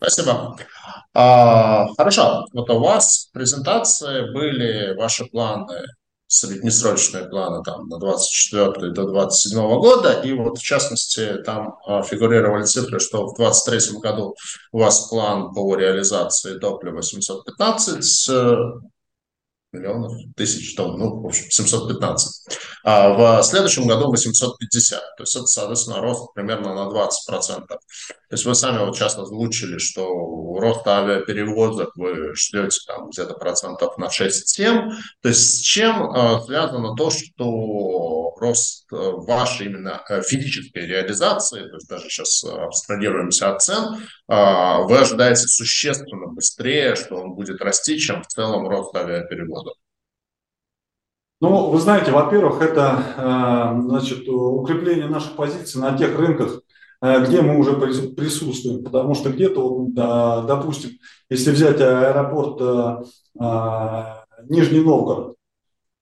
Спасибо. 0.00 0.56
А, 1.12 1.86
хорошо. 1.96 2.46
Вот 2.52 2.70
у 2.70 2.78
вас 2.78 3.28
презентации 3.32 4.32
были 4.32 4.96
ваши 4.96 5.24
планы 5.26 5.84
среднесрочные 6.28 7.24
планы 7.24 7.64
там, 7.64 7.88
на 7.88 7.98
24 7.98 8.92
до 8.92 9.06
27 9.06 9.58
года, 9.80 10.12
и 10.20 10.32
вот 10.34 10.58
в 10.58 10.62
частности 10.62 11.42
там 11.44 11.78
а, 11.86 12.02
фигурировали 12.02 12.64
цифры, 12.64 13.00
что 13.00 13.26
в 13.26 13.36
23 13.36 13.98
году 13.98 14.36
у 14.72 14.78
вас 14.78 15.08
план 15.08 15.52
по 15.54 15.74
реализации 15.74 16.58
топлива 16.58 17.02
715 17.02 18.28
э, 18.28 18.56
миллионов, 19.72 20.12
тысяч 20.36 20.74
тонн, 20.74 20.98
ну, 20.98 21.20
в 21.22 21.26
общем, 21.26 21.50
715. 21.50 22.58
А 22.84 23.40
в 23.40 23.42
следующем 23.42 23.86
году 23.86 24.10
850. 24.10 25.00
То 25.16 25.22
есть 25.22 25.34
это, 25.34 25.46
соответственно, 25.46 26.00
рост 26.02 26.32
примерно 26.34 26.74
на 26.74 26.90
20%. 26.90 27.66
То 28.28 28.34
есть 28.34 28.44
вы 28.44 28.54
сами 28.54 28.78
вот 28.84 28.94
сейчас 28.94 29.16
озвучили, 29.16 29.78
что 29.78 30.06
рост 30.58 30.86
авиаперевозок 30.86 31.96
вы 31.96 32.34
ждете 32.34 32.78
там 32.86 33.08
где-то 33.08 33.34
процентов 33.34 33.96
на 33.96 34.06
6-7. 34.06 34.90
То 35.22 35.28
есть 35.28 35.58
с 35.58 35.60
чем 35.60 36.10
э, 36.10 36.40
связано 36.44 36.94
то, 36.94 37.10
что 37.10 38.34
рост 38.38 38.86
э, 38.92 38.96
вашей 38.96 39.68
именно 39.68 40.02
э, 40.10 40.20
физической 40.20 40.86
реализации, 40.86 41.60
то 41.68 41.74
есть 41.76 41.88
даже 41.88 42.10
сейчас 42.10 42.44
абстрагируемся 42.44 43.50
от 43.50 43.62
цен, 43.62 43.94
э, 43.94 44.02
вы 44.28 44.98
ожидаете 44.98 45.46
существенно 45.46 46.26
быстрее, 46.26 46.96
что 46.96 47.16
он 47.16 47.32
будет 47.32 47.62
расти, 47.62 47.98
чем 47.98 48.22
в 48.22 48.26
целом 48.26 48.68
рост 48.68 48.94
авиаперевозок? 48.94 49.74
Ну, 51.40 51.70
вы 51.70 51.78
знаете, 51.78 52.10
во-первых, 52.10 52.60
это 52.60 53.02
э, 53.16 53.80
значит, 53.88 54.28
укрепление 54.28 55.06
наших 55.06 55.36
позиций 55.36 55.80
на 55.80 55.96
тех 55.96 56.18
рынках, 56.18 56.60
где 57.00 57.42
мы 57.42 57.58
уже 57.58 57.74
присутствуем, 57.74 58.82
потому 58.82 59.14
что 59.14 59.30
где-то, 59.30 59.86
допустим, 60.46 60.90
если 61.30 61.52
взять 61.52 61.80
аэропорт 61.80 62.60
э, 62.60 63.04
э, 63.40 64.02
Нижний 64.48 64.80
Новгород, 64.80 65.34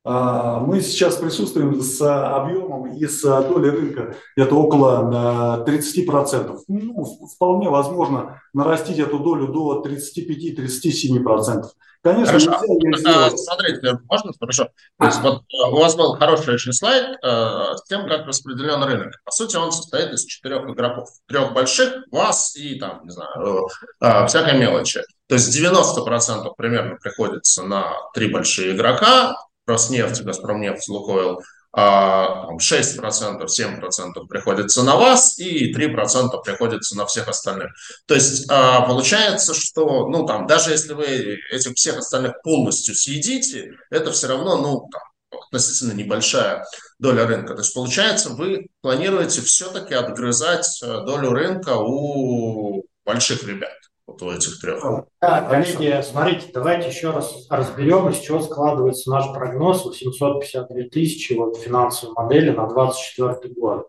мы 0.04 0.80
сейчас 0.82 1.16
присутствуем 1.16 1.80
с 1.80 2.00
объемом 2.00 2.92
и 2.92 3.06
с 3.06 3.22
долей 3.22 3.70
рынка 3.70 4.14
где-то 4.36 4.54
около 4.54 5.64
30%. 5.66 6.58
Ну, 6.68 7.04
вполне 7.34 7.68
возможно 7.68 8.40
нарастить 8.54 9.00
эту 9.00 9.18
долю 9.18 9.48
до 9.48 9.82
35-37%. 9.84 11.64
Конечно, 12.06 12.38
Хорошо. 12.38 12.64
нельзя 12.82 13.26
а, 13.26 13.30
Смотрите, 13.30 13.98
можно? 14.08 14.32
Хорошо. 14.38 14.68
То 14.98 15.06
есть 15.06 15.20
вот 15.22 15.42
э, 15.42 15.70
у 15.70 15.78
вас 15.78 15.96
был 15.96 16.16
хороший 16.16 16.54
очень 16.54 16.72
слайд 16.72 17.18
э, 17.22 17.76
с 17.76 17.84
тем, 17.88 18.08
как 18.08 18.26
распределен 18.26 18.82
рынок. 18.84 19.12
По 19.24 19.32
сути, 19.32 19.56
он 19.56 19.72
состоит 19.72 20.12
из 20.12 20.24
четырех 20.24 20.68
игроков. 20.68 21.08
Трех 21.26 21.52
больших, 21.52 22.04
вас 22.12 22.54
и 22.56 22.78
там, 22.78 23.00
не 23.04 23.10
знаю, 23.10 23.66
э, 24.00 24.06
э, 24.06 24.26
всякой 24.26 24.58
мелочи. 24.58 25.02
То 25.28 25.34
есть 25.34 25.54
90% 25.56 26.48
примерно 26.56 26.96
приходится 26.96 27.64
на 27.64 27.92
три 28.14 28.32
большие 28.32 28.76
игрока, 28.76 29.36
Роснефть, 29.66 30.22
Газпромнефть, 30.22 30.88
Лукойл– 30.88 31.40
6%, 31.76 33.44
а, 33.44 33.48
7% 33.48 34.26
приходится 34.28 34.82
на 34.82 34.96
вас 34.96 35.38
и 35.38 35.72
3% 35.72 36.42
приходится 36.42 36.96
на 36.96 37.04
всех 37.06 37.28
остальных. 37.28 37.72
То 38.06 38.14
есть 38.14 38.50
а, 38.50 38.80
получается, 38.82 39.52
что 39.54 40.08
ну, 40.08 40.24
там, 40.24 40.46
даже 40.46 40.70
если 40.70 40.94
вы 40.94 41.38
этих 41.50 41.74
всех 41.74 41.98
остальных 41.98 42.40
полностью 42.42 42.94
съедите, 42.94 43.72
это 43.90 44.10
все 44.12 44.28
равно 44.28 44.56
ну, 44.56 44.88
там, 44.90 45.02
относительно 45.48 45.92
небольшая 45.92 46.64
доля 46.98 47.26
рынка. 47.26 47.54
То 47.54 47.60
есть 47.60 47.74
получается, 47.74 48.30
вы 48.30 48.68
планируете 48.80 49.42
все-таки 49.42 49.92
отгрызать 49.92 50.80
э, 50.82 50.86
долю 51.04 51.30
рынка 51.30 51.76
у 51.76 52.84
больших 53.04 53.44
ребят 53.44 53.74
вот 54.06 54.22
у 54.22 54.30
этих 54.30 54.60
трех. 54.60 54.82
Да, 55.20 55.42
коллеги, 55.42 56.00
смотрите, 56.02 56.48
давайте 56.52 56.88
еще 56.88 57.10
раз 57.10 57.46
разберем, 57.50 58.08
из 58.08 58.18
чего 58.18 58.40
складывается 58.40 59.10
наш 59.10 59.32
прогноз 59.32 59.84
852 59.84 60.88
тысячи 60.90 61.32
вот, 61.32 61.56
финансовой 61.58 62.14
модели 62.14 62.50
на 62.50 62.66
2024 62.66 63.54
год. 63.54 63.88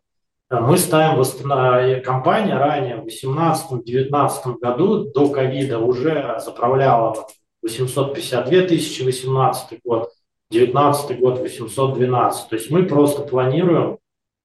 Мы 0.50 0.78
ставим 0.78 1.18
восстанов... 1.18 2.04
компания 2.04 2.58
ранее 2.58 2.98
в 2.98 3.06
2018-2019 3.06 4.60
году 4.62 5.12
до 5.12 5.30
ковида 5.30 5.80
уже 5.80 6.40
заправляла 6.44 7.28
852 7.62 8.68
тысячи 8.68 9.04
2018 9.04 9.82
год, 9.84 10.10
2019 10.50 11.20
год 11.20 11.40
812. 11.40 12.50
То 12.50 12.56
есть 12.56 12.72
мы 12.72 12.86
просто 12.86 13.24
планируем 13.24 14.00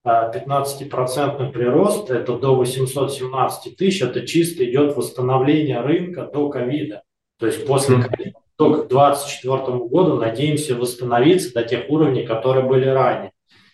15% 0.06 1.52
прирост, 1.52 2.10
это 2.10 2.36
до 2.36 2.56
817 2.56 3.76
тысяч, 3.76 4.02
это 4.02 4.26
чисто 4.26 4.64
идет 4.64 4.96
восстановление 4.96 5.80
рынка 5.80 6.28
до 6.32 6.48
ковида. 6.48 7.02
То 7.38 7.46
есть 7.46 7.66
после 7.66 8.02
ковида 8.02 8.38
только 8.56 8.84
к 8.84 8.88
2024 8.88 9.78
году 9.78 10.16
надеемся 10.16 10.74
восстановиться 10.74 11.52
до 11.54 11.62
тех 11.62 11.88
уровней, 11.88 12.24
которые 12.24 12.66
были 12.66 12.86
ранее. 12.86 13.32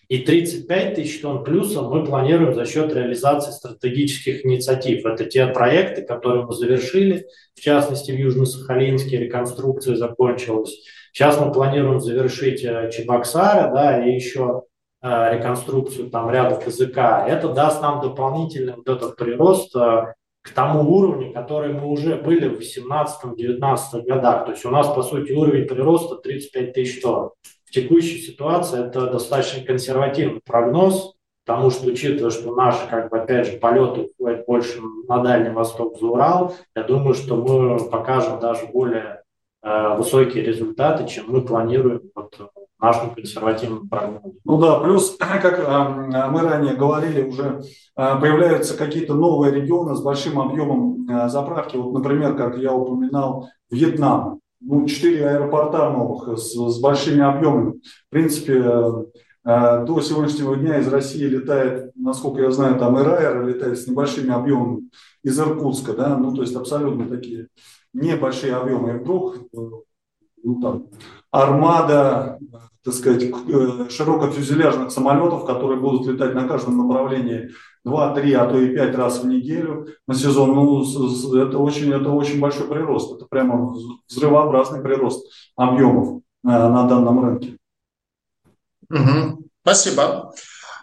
И 0.08 0.18
35 0.18 0.94
тысяч 0.94 1.20
тонн 1.20 1.44
плюсом 1.44 1.90
мы 1.90 2.02
планируем 2.04 2.54
за 2.54 2.64
счет 2.64 2.94
реализации 2.94 3.50
стратегических 3.50 4.44
инициатив. 4.44 5.04
Это 5.04 5.26
те 5.26 5.46
проекты, 5.48 6.00
которые 6.00 6.46
мы 6.46 6.54
завершили, 6.54 7.26
в 7.54 7.60
частности, 7.60 8.12
в 8.12 8.18
Южно-Сахалинске 8.18 9.18
реконструкция 9.18 9.96
закончилась. 9.96 10.74
Сейчас 11.12 11.38
мы 11.38 11.52
планируем 11.52 12.00
завершить 12.00 12.64
э, 12.64 12.90
Чебоксары, 12.90 13.70
да, 13.74 14.02
и 14.06 14.14
еще 14.14 14.62
реконструкцию 15.02 16.10
там 16.10 16.30
ряда 16.30 16.56
КЗК, 16.56 16.98
это 17.26 17.48
даст 17.50 17.80
нам 17.82 18.00
дополнительный 18.00 18.74
вот 18.74 18.88
этот 18.88 19.16
прирост 19.16 19.74
э, 19.76 20.14
к 20.42 20.50
тому 20.50 20.80
уровню, 20.90 21.32
который 21.32 21.72
мы 21.72 21.86
уже 21.86 22.16
были 22.16 22.48
в 22.48 22.58
2018-2019 22.58 24.02
годах. 24.06 24.46
То 24.46 24.52
есть 24.52 24.64
у 24.64 24.70
нас, 24.70 24.88
по 24.88 25.02
сути, 25.02 25.32
уровень 25.32 25.68
прироста 25.68 26.16
35 26.16 26.72
тысяч 26.72 27.00
тонн. 27.00 27.30
В 27.64 27.70
текущей 27.70 28.18
ситуации 28.18 28.86
это 28.86 29.08
достаточно 29.08 29.64
консервативный 29.64 30.40
прогноз, 30.44 31.14
потому 31.44 31.70
что, 31.70 31.88
учитывая, 31.88 32.30
что 32.30 32.54
наши, 32.54 32.88
как 32.88 33.10
бы, 33.10 33.18
опять 33.18 33.46
же, 33.46 33.58
полеты 33.58 34.10
уходят 34.18 34.46
больше 34.46 34.80
на 35.06 35.22
Дальний 35.22 35.50
Восток, 35.50 35.98
за 35.98 36.06
Урал, 36.06 36.54
я 36.74 36.82
думаю, 36.82 37.14
что 37.14 37.36
мы 37.36 37.90
покажем 37.90 38.40
даже 38.40 38.66
более 38.66 39.22
э, 39.62 39.96
высокие 39.96 40.44
результаты, 40.44 41.06
чем 41.06 41.26
мы 41.28 41.42
планируем 41.42 42.02
вот, 42.14 42.38
нашим 42.80 43.14
консервативным 43.14 43.88
прогнозом. 43.88 44.32
Ну 44.44 44.58
да, 44.58 44.78
плюс, 44.80 45.16
как 45.18 45.64
а, 45.66 46.28
мы 46.30 46.40
ранее 46.40 46.74
говорили, 46.74 47.28
уже 47.28 47.62
а, 47.96 48.16
появляются 48.16 48.76
какие-то 48.76 49.14
новые 49.14 49.52
регионы 49.52 49.96
с 49.96 50.00
большим 50.00 50.38
объемом 50.38 51.06
а, 51.10 51.28
заправки. 51.28 51.76
Вот, 51.76 51.92
например, 51.92 52.36
как 52.36 52.56
я 52.58 52.72
упоминал, 52.72 53.48
Вьетнам. 53.70 54.40
Ну, 54.60 54.86
четыре 54.86 55.28
аэропорта 55.28 55.88
новых 55.90 56.36
с, 56.36 56.52
с 56.52 56.80
большими 56.80 57.22
объемами. 57.22 57.74
В 57.74 58.10
принципе, 58.10 58.60
до 59.44 60.00
сегодняшнего 60.00 60.56
дня 60.56 60.80
из 60.80 60.88
России 60.88 61.24
летает, 61.24 61.92
насколько 61.94 62.42
я 62.42 62.50
знаю, 62.50 62.76
там 62.76 62.98
Ирайер 62.98 63.46
летает 63.46 63.78
с 63.78 63.86
небольшими 63.86 64.32
объемами 64.32 64.90
из 65.22 65.38
Иркутска, 65.38 65.92
да, 65.92 66.16
ну, 66.16 66.34
то 66.34 66.42
есть 66.42 66.56
абсолютно 66.56 67.06
такие 67.06 67.46
небольшие 67.92 68.56
объемы. 68.56 68.90
И 68.90 68.98
вдруг 68.98 69.36
ну, 70.42 70.60
там, 70.60 70.86
армада, 71.30 72.38
так 72.84 72.94
сказать, 72.94 73.22
э, 73.24 73.90
широкофюзеляжных 73.90 74.90
самолетов, 74.90 75.44
которые 75.44 75.80
будут 75.80 76.06
летать 76.06 76.34
на 76.34 76.48
каждом 76.48 76.78
направлении 76.78 77.50
2-3, 77.84 78.32
а 78.34 78.46
то 78.46 78.58
и 78.58 78.74
5 78.74 78.94
раз 78.94 79.20
в 79.20 79.26
неделю 79.26 79.88
на 80.06 80.14
сезон. 80.14 80.54
Ну, 80.54 80.82
это 81.36 81.58
очень, 81.58 81.92
это 81.92 82.10
очень 82.10 82.40
большой 82.40 82.68
прирост. 82.68 83.16
Это 83.16 83.26
прямо 83.26 83.74
взрывообразный 84.08 84.82
прирост 84.82 85.26
объемов 85.56 86.22
э, 86.44 86.48
на 86.48 86.84
данном 86.84 87.24
рынке. 87.24 87.58
Угу. 88.90 89.44
Спасибо. 89.62 90.32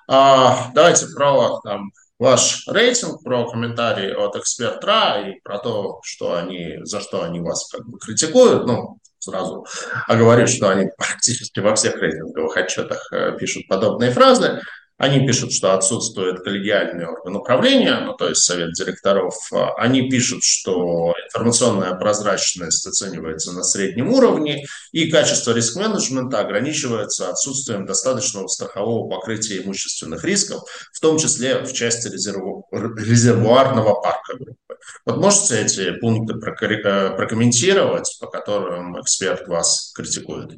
А, 0.07 0.71
давайте 0.75 1.07
про 1.15 1.59
там, 1.63 1.91
ваш 2.19 2.67
рейтинг, 2.67 3.23
про 3.23 3.49
комментарии 3.49 4.13
от 4.13 4.35
эксперта 4.35 5.21
и 5.27 5.39
про 5.41 5.57
то, 5.57 5.99
что 6.03 6.35
они, 6.35 6.77
за 6.83 6.99
что 6.99 7.23
они 7.23 7.39
вас 7.39 7.67
как 7.71 7.87
бы 7.87 7.97
критикуют. 7.97 8.67
Ну, 8.67 8.99
сразу 9.25 9.65
оговорю, 10.07 10.47
что 10.47 10.69
они 10.69 10.89
практически 10.97 11.59
во 11.59 11.75
всех 11.75 11.97
рейтинговых 11.97 12.55
отчетах 12.57 13.11
э, 13.11 13.37
пишут 13.37 13.67
подобные 13.67 14.11
фразы. 14.11 14.61
Они 14.97 15.27
пишут, 15.27 15.51
что 15.51 15.73
отсутствует 15.73 16.41
коллегиальный 16.41 17.05
орган 17.05 17.35
управления, 17.35 17.99
ну, 17.99 18.13
то 18.13 18.29
есть 18.29 18.43
совет 18.43 18.71
директоров. 18.73 19.35
Они 19.77 20.09
пишут, 20.09 20.43
что 20.43 21.13
информационная 21.25 21.95
прозрачность 21.95 22.87
оценивается 22.87 23.51
на 23.51 23.63
среднем 23.63 24.09
уровне, 24.09 24.65
и 24.93 25.11
качество 25.11 25.51
риск-менеджмента 25.51 26.39
ограничивается 26.39 27.29
отсутствием 27.29 27.85
достаточного 27.85 28.47
страхового 28.47 29.09
покрытия 29.09 29.61
имущественных 29.63 30.23
рисков, 30.23 30.63
в 30.93 30.99
том 31.01 31.17
числе 31.17 31.59
в 31.59 31.73
части 31.73 32.07
резерву... 32.07 32.65
резервуарного 32.71 33.95
парка 33.95 34.37
группы. 34.37 34.77
Вот 35.05 35.17
можете 35.17 35.61
эти 35.61 35.91
пункты 35.99 36.35
э, 36.35 37.15
прокомментировать, 37.17 38.17
по 38.21 38.27
которым 38.27 38.99
эксперт 39.01 39.47
вас 39.47 39.91
критикует? 39.93 40.51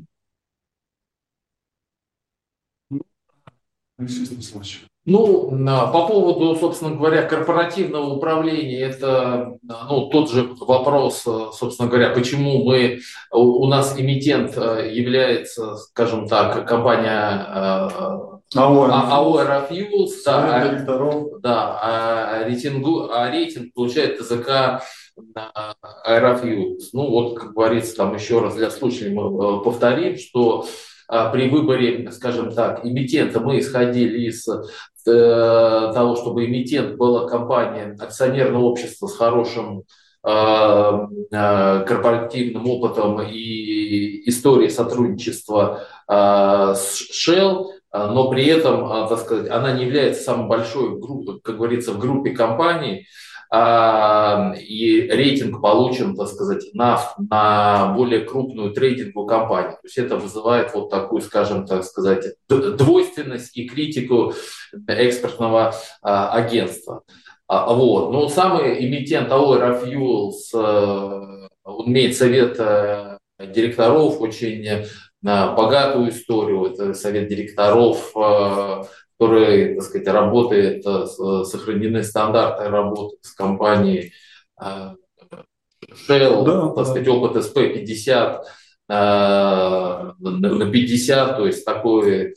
Ну, 5.06 5.50
по 5.66 6.08
поводу, 6.08 6.56
собственно 6.60 6.94
говоря, 6.94 7.24
корпоративного 7.24 8.14
управления, 8.14 8.82
это 8.82 9.58
ну, 9.64 10.10
тот 10.10 10.30
же 10.30 10.50
вопрос, 10.60 11.24
собственно 11.54 11.88
говоря, 11.88 12.10
почему 12.10 12.66
мы, 12.66 13.00
у 13.32 13.66
нас 13.68 13.98
эмитент 13.98 14.58
э, 14.58 14.92
является, 14.94 15.78
скажем 15.78 16.28
так, 16.28 16.68
компания 16.68 18.28
АО 18.56 19.40
Aerofuels, 19.40 20.12
да, 20.26 20.62
а, 20.62 21.40
да, 21.40 21.80
а, 21.82 22.44
рейтингу, 22.46 23.10
а 23.12 23.30
рейтинг 23.30 23.74
получает 23.74 24.20
ТЗК 24.20 24.82
Aerofuels. 26.08 26.84
Ну 26.94 27.10
вот, 27.10 27.40
как 27.40 27.54
говорится, 27.54 27.96
там 27.96 28.16
еще 28.16 28.40
раз 28.40 28.56
для 28.56 28.70
слушателей 28.72 29.14
мы 29.14 29.60
э, 29.60 29.64
повторим, 29.64 30.18
что 30.18 30.66
при 31.08 31.50
выборе, 31.50 32.12
скажем 32.12 32.52
так, 32.52 32.86
эмитента 32.86 33.40
мы 33.40 33.60
исходили 33.60 34.28
из 34.28 34.46
того, 35.06 36.16
чтобы 36.16 36.46
эмитент 36.46 36.98
была 36.98 37.28
компания, 37.28 37.96
акционерное 38.00 38.60
общество 38.60 39.08
с 39.08 39.16
хорошим 39.16 39.84
корпоративным 40.22 42.70
опытом 42.70 43.22
и 43.22 44.30
историей 44.30 44.70
сотрудничества 44.70 45.84
с 46.10 47.02
Shell, 47.10 47.68
но 47.94 48.30
при 48.30 48.46
этом, 48.48 49.08
так 49.08 49.20
сказать, 49.20 49.50
она 49.50 49.72
не 49.72 49.86
является 49.86 50.24
самой 50.24 50.48
большой, 50.48 51.00
как 51.42 51.56
говорится, 51.56 51.94
в 51.94 52.00
группе 52.00 52.32
компаний, 52.32 52.98
а, 52.98 53.04
и 53.54 55.08
рейтинг 55.10 55.62
получен, 55.62 56.16
так 56.16 56.28
сказать, 56.28 56.66
на, 56.74 57.00
на 57.18 57.94
более 57.96 58.22
крупную 58.22 58.72
трейдинговую 58.74 59.28
компанию. 59.28 59.74
То 59.74 59.86
есть 59.86 59.98
это 59.98 60.18
вызывает 60.18 60.74
вот 60.74 60.90
такую, 60.90 61.22
скажем, 61.22 61.66
так 61.66 61.84
сказать, 61.84 62.26
двойственность 62.50 63.56
и 63.56 63.68
критику 63.68 64.34
экспертного 64.88 65.74
а, 66.02 66.32
агентства. 66.32 67.04
А, 67.48 67.74
вот. 67.74 68.12
Но 68.12 68.28
самый 68.28 68.86
эмитент 68.86 69.32
АО 69.32 69.56
Aerofuels, 69.56 70.54
э, 70.54 71.48
он 71.64 71.88
имеет 71.88 72.18
совет 72.18 72.58
э, 72.60 73.18
директоров, 73.40 74.20
очень 74.20 74.86
богатую 75.22 76.10
историю. 76.10 76.66
Это 76.66 76.94
совет 76.94 77.28
директоров 77.28 78.14
э, 79.20 79.24
который, 79.28 79.76
так 79.76 79.84
сказать, 79.84 80.08
работает, 80.08 80.86
э, 80.86 81.06
сохранены 81.46 82.04
стандарты 82.04 82.70
работы 82.70 83.18
с 83.22 83.32
компанией 83.34 84.14
э, 84.62 84.94
Shell, 86.08 86.44
да, 86.44 86.70
так 86.70 86.86
сказать, 86.88 87.08
опыт 87.08 87.44
SP50 87.44 88.40
э, 88.90 88.94
на 90.20 90.72
50, 90.72 91.38
то 91.38 91.46
есть 91.46 91.66
такое, 91.66 92.36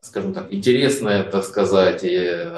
скажем 0.00 0.34
так, 0.34 0.52
интересное, 0.52 1.24
так 1.24 1.44
сказать, 1.44 2.00
и 2.04 2.48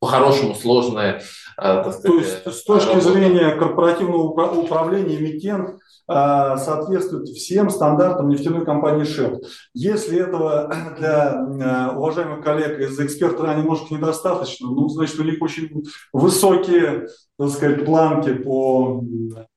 по-хорошему 0.00 0.54
сложное. 0.54 1.22
Так 1.56 1.92
сказать, 1.92 2.02
то 2.02 2.18
есть 2.18 2.60
с 2.60 2.64
точки 2.64 2.88
работа. 2.88 3.12
зрения 3.12 3.56
корпоративного 3.56 4.22
управления 4.22 5.16
эмитент 5.16 5.80
соответствует 6.08 7.28
всем 7.28 7.68
стандартам 7.68 8.28
нефтяной 8.28 8.64
компании 8.64 9.04
Shell. 9.04 9.44
Если 9.74 10.18
этого 10.18 10.72
для 10.98 11.34
а, 11.34 11.92
уважаемых 11.96 12.42
коллег 12.42 12.78
из 12.80 12.98
эксперта 12.98 13.54
немножко 13.54 13.92
недостаточно, 13.92 14.68
ну, 14.68 14.88
значит, 14.88 15.18
у 15.18 15.24
них 15.24 15.42
очень 15.42 15.84
высокие, 16.12 17.08
так 17.38 17.50
сказать, 17.50 17.84
планки 17.84 18.32
по 18.32 19.04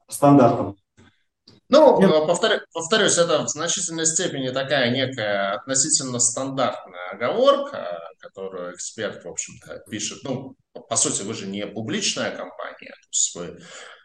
стандартам. 0.10 0.76
Ну, 1.70 2.02
Нет. 2.02 2.28
повторю, 2.28 2.60
повторюсь, 2.74 3.18
это 3.18 3.46
в 3.46 3.48
значительной 3.48 4.06
степени 4.06 4.50
такая 4.50 4.92
некая 4.92 5.54
относительно 5.54 6.20
стандартная 6.20 7.12
оговорка, 7.14 7.98
которую 8.20 8.74
эксперт, 8.74 9.24
в 9.24 9.30
общем-то, 9.30 9.82
пишет. 9.90 10.20
Ну, 10.26 10.58
по 10.74 10.96
сути, 10.96 11.22
вы 11.24 11.34
же 11.34 11.48
не 11.48 11.66
публичная 11.66 12.36
компания, 12.36 12.92
то 12.92 13.10
есть 13.12 13.36
вы 13.36 13.60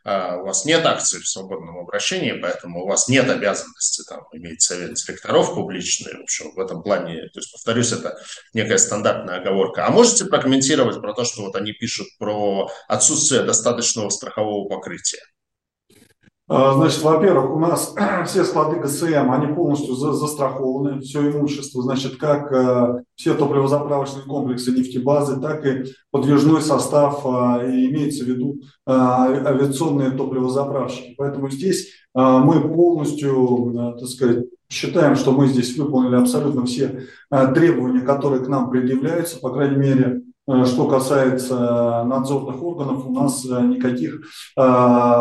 а, 0.07 0.37
у 0.37 0.47
вас 0.47 0.65
нет 0.65 0.87
акций 0.87 1.21
в 1.21 1.27
свободном 1.27 1.79
обращении, 1.79 2.31
поэтому 2.31 2.85
у 2.85 2.87
вас 2.87 3.09
нет 3.09 3.29
обязанности 3.29 4.03
там, 4.09 4.21
иметь 4.33 4.63
совет 4.63 4.95
директоров 4.95 5.53
публичный. 5.53 6.15
В 6.15 6.23
общем, 6.23 6.53
в 6.55 6.61
этом 6.61 6.85
плане, 6.85 7.23
то 7.33 7.41
есть, 7.41 7.51
повторюсь, 7.51 7.91
это 7.91 8.17
некая 8.55 8.79
стандартная 8.79 9.41
оговорка. 9.41 9.85
А 9.85 9.91
можете 9.91 10.27
прокомментировать 10.27 11.01
про 11.01 11.13
то, 11.13 11.25
что 11.25 11.43
вот 11.43 11.57
они 11.57 11.73
пишут 11.73 12.07
про 12.21 12.71
отсутствие 12.87 13.43
достаточного 13.43 14.09
страхового 14.11 14.69
покрытия? 14.69 15.23
А, 16.49 16.75
значит, 16.75 17.03
во-первых, 17.03 17.51
у 17.51 17.59
нас 17.59 17.93
все 18.27 18.45
склады 18.45 18.79
ГСМ, 18.79 19.33
они 19.33 19.53
полностью 19.53 19.95
за, 19.95 20.13
застрахованы, 20.13 21.01
все 21.01 21.29
имущество, 21.31 21.83
значит, 21.83 22.17
как 22.19 22.53
э, 22.53 23.03
все 23.17 23.35
топливозаправочные 23.35 24.25
комплексы 24.25 24.71
нефтебазы, 24.71 25.41
так 25.41 25.67
и 25.67 25.85
подвижной 26.13 26.63
состав, 26.63 27.27
э, 27.27 27.73
и 27.73 27.91
имеется 27.91 28.25
в 28.25 28.29
виду 28.29 28.61
э, 28.87 28.93
авиационные 28.93 30.11
топливозаправщики. 30.11 31.15
Поэтому 31.19 31.51
здесь 31.51 31.89
э, 32.15 32.21
мы 32.21 32.61
полностью, 32.61 33.75
э, 33.75 33.99
так 33.99 34.09
сказать, 34.09 34.45
считаем, 34.69 35.17
что 35.17 35.33
мы 35.33 35.49
здесь 35.49 35.77
выполнили 35.77 36.15
абсолютно 36.15 36.65
все 36.65 37.07
э, 37.29 37.55
требования, 37.55 38.03
которые 38.03 38.45
к 38.45 38.49
нам 38.49 38.71
предъявляются, 38.71 39.41
по 39.41 39.51
крайней 39.51 39.77
мере, 39.77 40.23
что 40.47 40.89
касается 40.89 42.05
надзорных 42.05 42.63
органов, 42.63 43.07
у 43.07 43.13
нас 43.13 43.45
э, 43.45 43.61
никаких 43.63 44.15
э, 44.15 44.21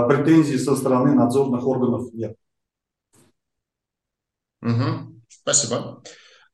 претензий 0.08 0.60
со 0.60 0.76
стороны 0.76 1.14
надзорных 1.14 1.66
органов 1.66 2.14
нет. 2.14 2.36
Угу. 4.62 5.22
Спасибо. 5.28 6.02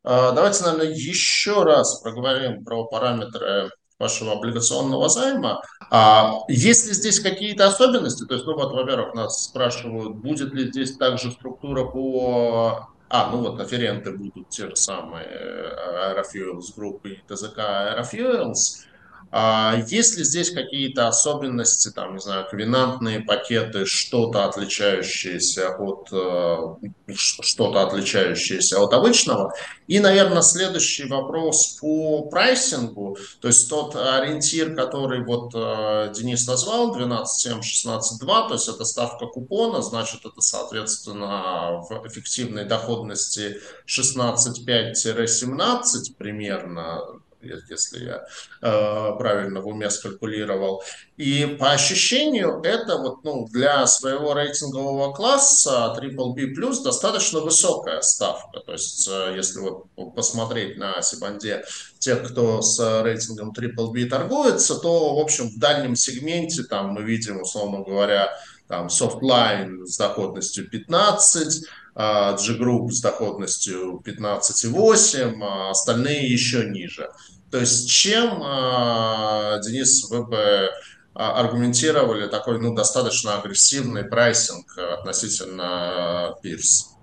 Давайте, 0.03 0.63
наверное, 0.63 0.91
еще 0.93 1.63
раз 1.63 2.01
проговорим 2.01 2.65
про 2.65 2.86
параметры 2.86 3.69
вашего 4.01 4.34
облигационного 4.34 5.07
займа. 5.09 5.61
А 5.91 6.39
есть 6.47 6.88
ли 6.88 6.93
здесь 6.93 7.19
какие-то 7.19 7.67
особенности? 7.67 8.26
То 8.26 8.34
есть, 8.34 8.45
ну 8.45 8.55
вот, 8.55 8.74
во-первых, 8.74 9.13
нас 9.13 9.43
спрашивают, 9.43 10.15
будет 10.15 10.53
ли 10.53 10.67
здесь 10.69 10.97
также 10.97 11.32
структура 11.32 11.86
по 11.86 12.89
а, 13.12 13.30
ну 13.32 13.39
вот 13.39 13.59
аференты 13.59 14.12
будут 14.12 14.49
те 14.49 14.68
же 14.70 14.76
самые 14.76 15.26
э, 15.26 16.14
Aerofuels 16.14 16.74
Group 16.78 17.01
и 17.09 17.22
ТЗК 17.28 17.59
Aerofuels. 17.59 18.86
А 19.34 19.77
есть 19.88 20.17
ли 20.17 20.25
здесь 20.25 20.51
какие-то 20.51 21.07
особенности, 21.07 21.89
там, 21.89 22.15
не 22.15 22.19
знаю, 22.19 22.45
ковенантные 22.49 23.21
пакеты, 23.21 23.86
что-то 23.86 24.43
отличающееся 24.43 25.73
от 25.77 26.09
э, 26.11 26.75
что-то 27.15 27.82
отличающееся 27.82 28.82
от 28.82 28.93
обычного? 28.93 29.53
И, 29.88 29.99
наверное, 29.99 30.41
следующий 30.41 31.05
вопрос 31.05 31.77
по 31.79 32.23
прайсингу, 32.23 33.17
то 33.39 33.47
есть 33.47 33.69
тот 33.69 33.95
ориентир, 33.95 34.75
который 34.75 35.23
вот 35.23 35.51
э, 35.53 36.11
Денис 36.13 36.45
назвал, 36.45 36.93
12.7, 36.93 37.61
16.2, 37.61 38.47
то 38.47 38.53
есть 38.53 38.67
это 38.67 38.84
ставка 38.84 39.27
купона, 39.27 39.82
значит, 39.82 40.25
это, 40.25 40.41
соответственно, 40.41 41.82
в 41.89 42.05
эффективной 42.05 42.65
доходности 42.65 43.61
16.5-17 43.88 46.15
примерно, 46.17 47.20
если 47.41 48.05
я 48.05 48.25
э, 48.61 49.17
правильно 49.17 49.61
в 49.61 49.67
уме 49.67 49.89
скалькулировал. 49.89 50.83
И 51.17 51.57
по 51.59 51.71
ощущению 51.71 52.61
это 52.63 52.97
вот, 52.97 53.23
ну, 53.23 53.47
для 53.47 53.85
своего 53.87 54.33
рейтингового 54.33 55.13
класса 55.13 55.95
BBB+, 56.01 56.83
достаточно 56.83 57.39
высокая 57.39 58.01
ставка. 58.01 58.59
То 58.59 58.73
есть, 58.73 59.07
э, 59.11 59.33
если 59.35 59.59
вот 59.59 59.85
посмотреть 60.15 60.77
на 60.77 61.01
Сибанде 61.01 61.63
тех, 61.99 62.27
кто 62.27 62.61
с 62.61 63.01
рейтингом 63.03 63.51
BBB 63.51 64.05
торгуется, 64.05 64.75
то, 64.75 65.15
в 65.15 65.19
общем, 65.19 65.49
в 65.49 65.59
дальнем 65.59 65.95
сегменте 65.95 66.63
там 66.63 66.89
мы 66.89 67.03
видим, 67.03 67.41
условно 67.41 67.83
говоря, 67.83 68.31
там 68.67 68.87
Softline 68.87 69.85
с 69.85 69.97
доходностью 69.97 70.69
15, 70.69 71.65
G-Group 71.93 72.91
с 72.91 73.01
доходностью 73.01 74.01
15,8, 74.05 75.43
а 75.43 75.71
остальные 75.71 76.31
еще 76.31 76.65
ниже. 76.69 77.09
То 77.51 77.59
есть 77.59 77.89
чем, 77.89 78.41
а, 78.43 79.59
Денис, 79.59 80.09
вы 80.09 80.25
бы 80.25 80.69
а, 81.13 81.39
аргументировали 81.41 82.27
такой 82.27 82.59
ну, 82.59 82.73
достаточно 82.73 83.35
агрессивный 83.37 84.05
прайсинг 84.05 84.77
относительно 84.77 86.35
Пирс? 86.41 86.95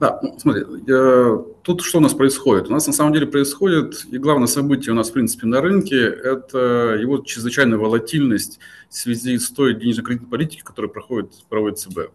Да, 0.00 0.18
ну, 0.22 0.38
смотри, 0.38 0.64
я, 0.86 1.38
тут 1.62 1.82
что 1.82 1.98
у 1.98 2.00
нас 2.00 2.14
происходит? 2.14 2.68
У 2.68 2.72
нас 2.72 2.86
на 2.86 2.92
самом 2.92 3.12
деле 3.12 3.26
происходит, 3.26 4.06
и 4.10 4.18
главное 4.18 4.48
событие 4.48 4.92
у 4.92 4.96
нас, 4.96 5.10
в 5.10 5.12
принципе, 5.12 5.46
на 5.46 5.60
рынке, 5.60 5.98
это 5.98 6.96
его 6.98 7.18
чрезвычайная 7.18 7.78
волатильность 7.78 8.58
в 8.88 8.96
связи 8.96 9.38
с 9.38 9.50
той 9.50 9.74
денежно-кредитной 9.74 10.30
политикой, 10.30 10.64
которая 10.64 10.90
проходит, 10.90 11.32
проводит 11.48 11.78
ЦБ. 11.78 12.10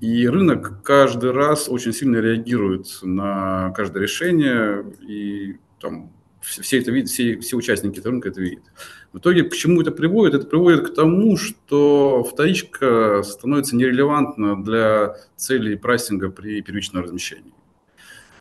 И 0.00 0.28
рынок 0.28 0.82
каждый 0.82 1.32
раз 1.32 1.68
очень 1.68 1.92
сильно 1.92 2.18
реагирует 2.18 2.86
на 3.02 3.72
каждое 3.76 4.04
решение, 4.04 4.84
и 5.06 5.56
там 5.80 6.12
все 6.40 6.80
это 6.80 6.90
видят, 6.90 7.10
все, 7.10 7.38
все 7.38 7.56
участники 7.56 8.00
рынка 8.00 8.28
это 8.28 8.40
видят. 8.40 8.64
В 9.12 9.18
итоге 9.18 9.44
к 9.44 9.54
чему 9.54 9.82
это 9.82 9.90
приводит? 9.90 10.34
Это 10.34 10.46
приводит 10.46 10.88
к 10.88 10.94
тому, 10.94 11.36
что 11.36 12.24
вторичка 12.24 13.22
становится 13.22 13.76
нерелевантна 13.76 14.62
для 14.62 15.16
целей 15.36 15.76
прайсинга 15.76 16.30
при 16.30 16.62
первичном 16.62 17.02
размещении. 17.02 17.52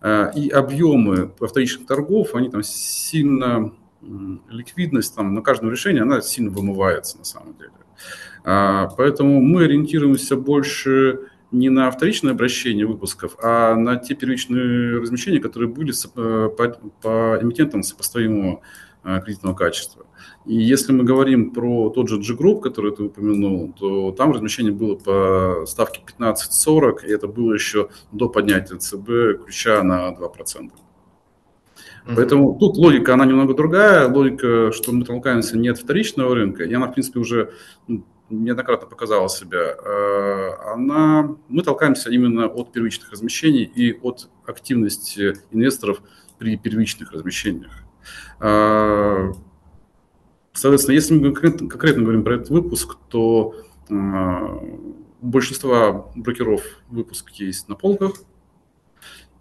А, 0.01 0.31
и 0.35 0.49
объемы 0.49 1.33
вторичных 1.39 1.87
торгов, 1.87 2.35
они 2.35 2.49
там 2.49 2.63
сильно, 2.63 3.73
ликвидность 4.49 5.15
там 5.15 5.33
на 5.33 5.41
каждом 5.41 5.71
решении, 5.71 6.01
она 6.01 6.21
сильно 6.21 6.51
вымывается 6.51 7.17
на 7.17 7.25
самом 7.25 7.55
деле. 7.57 7.71
А, 8.43 8.87
поэтому 8.97 9.41
мы 9.41 9.65
ориентируемся 9.65 10.35
больше 10.35 11.29
не 11.51 11.69
на 11.69 11.89
вторичное 11.91 12.33
обращение 12.33 12.85
выпусков, 12.85 13.37
а 13.41 13.75
на 13.75 13.95
те 13.95 14.15
первичные 14.15 14.99
размещения, 14.99 15.39
которые 15.39 15.69
были 15.69 15.93
э, 15.93 16.49
по, 16.49 16.69
по 17.01 17.39
эмитентам 17.41 17.83
сопоставимого 17.83 18.61
э, 19.03 19.21
кредитного 19.23 19.55
качества. 19.55 20.05
И 20.45 20.55
если 20.55 20.91
мы 20.93 21.03
говорим 21.03 21.51
про 21.51 21.89
тот 21.89 22.09
же 22.09 22.17
G-Group, 22.17 22.61
который 22.61 22.95
ты 22.95 23.03
упомянул, 23.03 23.73
то 23.77 24.11
там 24.11 24.31
размещение 24.31 24.71
было 24.71 24.95
по 24.95 25.65
ставке 25.65 26.01
15-40, 26.19 27.05
и 27.05 27.11
это 27.11 27.27
было 27.27 27.53
еще 27.53 27.89
до 28.11 28.29
поднятия 28.29 28.77
ЦБ 28.77 29.43
ключа 29.43 29.83
на 29.83 30.13
2%. 30.13 30.71
Поэтому 32.15 32.57
тут 32.57 32.77
логика, 32.77 33.13
она 33.13 33.25
немного 33.25 33.53
другая. 33.53 34.07
Логика, 34.07 34.71
что 34.71 34.93
мы 34.93 35.03
толкаемся 35.03 35.57
не 35.57 35.67
от 35.67 35.77
вторичного 35.77 36.35
рынка, 36.35 36.63
и 36.63 36.73
она, 36.73 36.87
в 36.87 36.93
принципе, 36.93 37.19
уже 37.19 37.51
ну, 37.87 38.05
неоднократно 38.29 38.87
показала 38.87 39.29
себя. 39.29 39.75
А, 39.83 40.73
она, 40.73 41.35
мы 41.47 41.63
толкаемся 41.63 42.09
именно 42.09 42.47
от 42.47 42.71
первичных 42.71 43.11
размещений 43.11 43.63
и 43.63 43.93
от 44.01 44.29
активности 44.45 45.35
инвесторов 45.51 46.01
при 46.37 46.57
первичных 46.57 47.11
размещениях. 47.11 47.71
А, 48.39 49.31
соответственно, 50.53 50.95
если 50.95 51.13
мы 51.13 51.33
конкретно, 51.33 51.67
конкретно 51.67 52.03
говорим 52.03 52.23
про 52.23 52.35
этот 52.35 52.49
выпуск, 52.49 52.97
то 53.09 53.55
а, 53.89 54.59
у 55.21 55.27
большинства 55.27 56.11
брокеров 56.15 56.61
выпуск 56.89 57.29
есть 57.31 57.67
на 57.69 57.75
полках, 57.75 58.13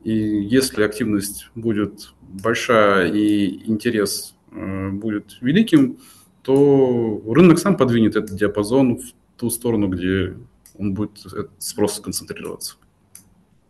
и 0.03 0.13
если 0.13 0.85
активность 0.85 1.51
будет 1.57 2.15
большая 2.21 3.11
и 3.13 3.69
интерес 3.69 4.37
э, 4.53 4.91
будет 4.91 5.37
великим, 5.41 5.99
то 6.47 7.21
рынок 7.27 7.59
сам 7.59 7.77
подвинет 7.77 8.15
этот 8.15 8.37
диапазон 8.37 8.99
в 8.99 9.13
ту 9.37 9.51
сторону, 9.51 9.89
где 9.89 10.37
он 10.79 10.95
будет 10.95 11.19
спрос 11.59 11.99
концентрироваться. 11.99 12.77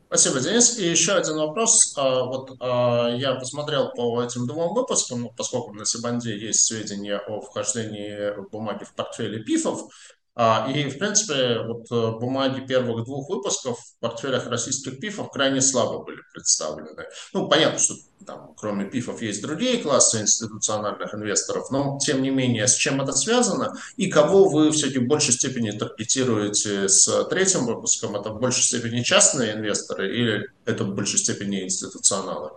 Спасибо, 0.09 0.41
Денис. 0.41 0.79
И 0.79 0.87
еще 0.87 1.13
один 1.13 1.37
вопрос. 1.37 1.95
А, 1.97 2.25
вот 2.25 2.57
а, 2.61 3.09
я 3.17 3.35
посмотрел 3.35 3.93
по 3.93 4.23
этим 4.23 4.47
двум 4.47 4.75
выпускам, 4.75 5.23
ну, 5.23 5.33
поскольку 5.35 5.73
на 5.73 5.87
Сибанде 5.87 6.39
есть 6.39 6.67
сведения 6.67 7.17
о 7.17 7.41
вхождении 7.41 8.35
бумаги 8.51 8.85
в 8.85 8.93
портфели 8.93 9.43
ПИФов, 9.43 9.91
и, 10.37 10.91
в 10.91 10.99
принципе, 10.99 11.63
вот 11.63 11.87
э, 11.91 12.19
бумаги 12.19 12.61
первых 12.61 13.07
двух 13.07 13.31
выпусков 13.31 13.79
в 13.79 14.01
портфелях 14.01 14.47
российских 14.49 15.01
пифов 15.01 15.31
крайне 15.31 15.63
слабо 15.63 16.05
были 16.05 16.19
представлены. 16.35 16.91
Ну, 17.33 17.49
понятно, 17.49 17.79
что 17.79 17.95
там, 18.27 18.53
кроме 18.55 18.85
пифов, 18.85 19.23
есть 19.23 19.41
другие 19.41 19.79
классы 19.79 20.21
институциональных 20.21 21.15
инвесторов, 21.15 21.71
но, 21.71 21.99
тем 22.05 22.21
не 22.21 22.29
менее, 22.29 22.69
с 22.69 22.75
чем 22.75 23.01
это 23.01 23.13
связано 23.13 23.77
и 23.97 24.11
кого 24.11 24.51
вы 24.51 24.73
все-таки 24.73 24.99
в 24.99 25.07
большей 25.07 25.33
степени 25.33 25.71
таргетируете 25.71 26.87
с 26.91 27.25
третьим 27.31 27.65
выпуском? 27.65 28.15
Это 28.15 28.29
в 28.29 28.39
большей 28.39 28.63
степени 28.63 29.03
частные 29.03 29.55
инвесторы 29.55 30.15
или 30.15 30.51
это 30.67 30.85
в 30.85 30.95
большей 30.95 31.19
степени 31.19 31.63
институционалы? 31.65 32.51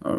А, 0.00 0.18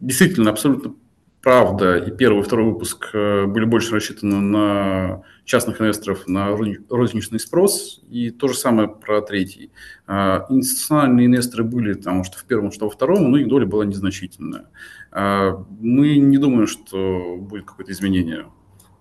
действительно, 0.00 0.50
абсолютно 0.50 0.94
правда, 1.42 1.96
и 1.96 2.10
первый 2.10 2.40
и 2.40 2.42
второй 2.42 2.72
выпуск 2.72 3.10
э, 3.12 3.46
были 3.46 3.64
больше 3.64 3.94
рассчитаны 3.94 4.40
на 4.40 5.22
частных 5.44 5.80
инвесторов, 5.80 6.28
на 6.28 6.56
розничный 6.88 7.40
спрос, 7.40 8.00
и 8.08 8.30
то 8.30 8.48
же 8.48 8.54
самое 8.54 8.88
про 8.88 9.20
третий. 9.22 9.72
А, 10.06 10.46
институциональные 10.48 11.26
инвесторы 11.26 11.64
были, 11.64 11.94
потому 11.94 12.24
что 12.24 12.38
в 12.38 12.44
первом, 12.44 12.70
что 12.70 12.84
во 12.86 12.90
втором, 12.90 13.30
но 13.30 13.38
их 13.38 13.48
доля 13.48 13.66
была 13.66 13.84
незначительная. 13.84 14.66
А, 15.10 15.64
мы 15.80 16.18
не 16.18 16.38
думаем, 16.38 16.66
что 16.66 17.36
будет 17.36 17.64
какое-то 17.64 17.92
изменение 17.92 18.46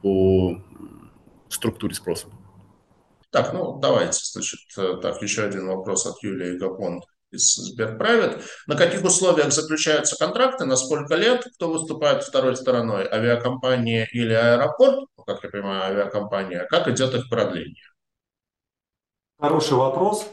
по 0.02 0.61
структуре 1.49 1.94
спроса. 1.94 2.28
Так, 3.32 3.53
ну 3.53 3.78
давайте, 3.80 4.20
значит, 4.24 4.61
э, 4.78 4.98
так, 5.02 5.22
еще 5.22 5.44
один 5.44 5.68
вопрос 5.68 6.07
от 6.07 6.24
Юлии 6.24 6.57
Гапон 6.57 7.03
из 7.32 7.56
Сберпрайвет. 7.56 8.44
На 8.68 8.76
каких 8.76 9.04
условиях 9.04 9.52
заключаются 9.52 10.16
контракты, 10.18 10.66
на 10.66 10.76
сколько 10.76 11.16
лет, 11.16 11.46
кто 11.56 11.72
выступает 11.72 12.24
второй 12.24 12.56
стороной, 12.56 13.08
авиакомпания 13.08 14.08
или 14.12 14.34
аэропорт, 14.34 15.08
ну, 15.18 15.24
как 15.24 15.44
я 15.44 15.50
понимаю, 15.50 15.84
авиакомпания, 15.84 16.66
как 16.70 16.88
идет 16.88 17.14
их 17.14 17.30
продление? 17.30 17.84
Хороший 19.40 19.78
вопрос. 19.78 20.28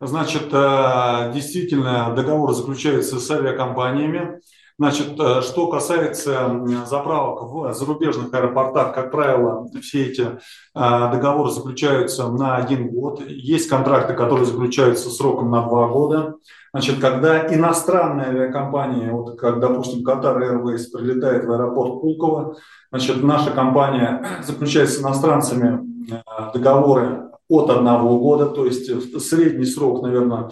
Значит, 0.00 0.48
э, 0.52 1.32
действительно, 1.34 2.14
договор 2.14 2.54
заключается 2.54 3.18
с 3.18 3.30
авиакомпаниями. 3.30 4.40
Значит, 4.80 5.18
э, 5.18 5.40
что 5.42 5.66
касается 5.66 6.64
заправок 6.86 7.42
в 7.50 7.72
зарубежных 7.74 8.32
аэропортах, 8.32 8.94
как 8.94 9.10
правило, 9.10 9.68
все 9.82 10.06
эти 10.06 10.20
э, 10.22 10.30
договоры 10.74 11.50
заключаются 11.50 12.28
на 12.28 12.56
один 12.56 12.88
год. 12.88 13.20
Есть 13.26 13.68
контракты, 13.68 14.14
которые 14.14 14.46
заключаются 14.46 15.10
сроком 15.10 15.50
на 15.50 15.62
два 15.62 15.88
года. 15.88 16.36
Значит, 16.72 17.00
когда 17.00 17.52
иностранная 17.52 18.28
авиакомпания, 18.28 19.10
вот 19.10 19.36
как, 19.40 19.58
допустим, 19.58 20.06
Qatar 20.06 20.38
Airways 20.38 20.84
прилетает 20.92 21.44
в 21.44 21.50
аэропорт 21.50 22.00
Пулково, 22.00 22.56
значит, 22.92 23.24
наша 23.24 23.50
компания 23.50 24.24
заключает 24.46 24.90
с 24.90 25.00
иностранцами 25.00 25.80
э, 26.08 26.52
договоры 26.54 27.30
от 27.48 27.70
одного 27.70 28.16
года, 28.20 28.46
то 28.46 28.64
есть 28.64 28.88
средний 29.26 29.64
срок, 29.64 30.02
наверное, 30.02 30.50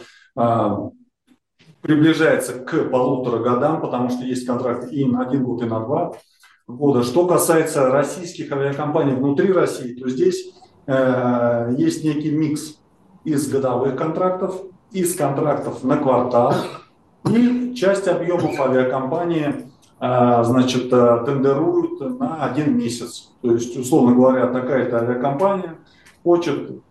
приближается 1.86 2.52
к 2.52 2.90
полутора 2.90 3.38
годам, 3.38 3.80
потому 3.80 4.10
что 4.10 4.24
есть 4.24 4.44
контракты 4.44 4.92
и 4.92 5.04
на 5.04 5.22
один 5.22 5.44
год, 5.44 5.62
и 5.62 5.66
на 5.66 5.80
два 5.80 6.14
года. 6.66 7.04
Что 7.04 7.26
касается 7.26 7.88
российских 7.88 8.50
авиакомпаний 8.50 9.14
внутри 9.14 9.52
России, 9.52 9.94
то 9.94 10.08
здесь 10.08 10.52
э, 10.86 11.74
есть 11.78 12.02
некий 12.02 12.32
микс 12.32 12.78
из 13.24 13.48
годовых 13.48 13.96
контрактов, 13.96 14.62
из 14.90 15.14
контрактов 15.14 15.84
на 15.84 15.96
квартал, 15.96 16.54
и 17.30 17.74
часть 17.76 18.08
объемов 18.08 18.58
авиакомпании 18.58 19.70
э, 20.00 20.44
значит, 20.44 20.92
э, 20.92 21.22
тендеруют 21.24 22.18
на 22.18 22.44
один 22.44 22.76
месяц. 22.76 23.30
То 23.42 23.52
есть, 23.52 23.76
условно 23.76 24.12
говоря, 24.16 24.48
такая-то 24.48 24.98
авиакомпания 24.98 25.76
хочет 26.24 26.82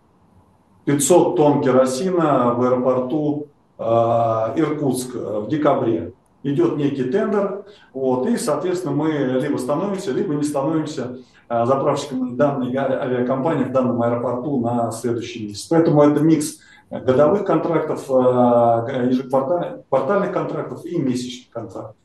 500 0.86 1.36
тонн 1.36 1.62
керосина 1.62 2.54
в 2.54 2.62
аэропорту 2.62 3.50
Иркутск 3.78 5.16
э, 5.16 5.40
в 5.40 5.50
декабре. 5.50 6.14
Идет 6.44 6.78
некий 6.78 7.06
тендер, 7.06 7.66
вот, 7.92 8.28
и, 8.28 8.38
соответственно, 8.38 8.94
мы 8.94 9.12
либо 9.12 9.58
становимся, 9.58 10.12
либо 10.12 10.36
не 10.36 10.44
становимся 10.44 11.18
э, 11.50 11.66
заправщиком 11.66 12.38
данной 12.38 12.76
авиакомпании 12.76 13.64
в 13.64 13.72
данном 13.72 14.00
аэропорту 14.02 14.60
на 14.60 14.92
следующий 14.92 15.48
месяц. 15.48 15.66
Поэтому 15.68 16.04
это 16.04 16.22
микс 16.22 16.60
годовых 16.92 17.46
контрактов, 17.46 18.08
ежеквартальных 18.08 20.32
контрактов 20.32 20.86
и 20.86 21.00
месячных 21.00 21.50
контрактов. 21.50 21.96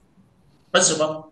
Спасибо. 0.70 1.26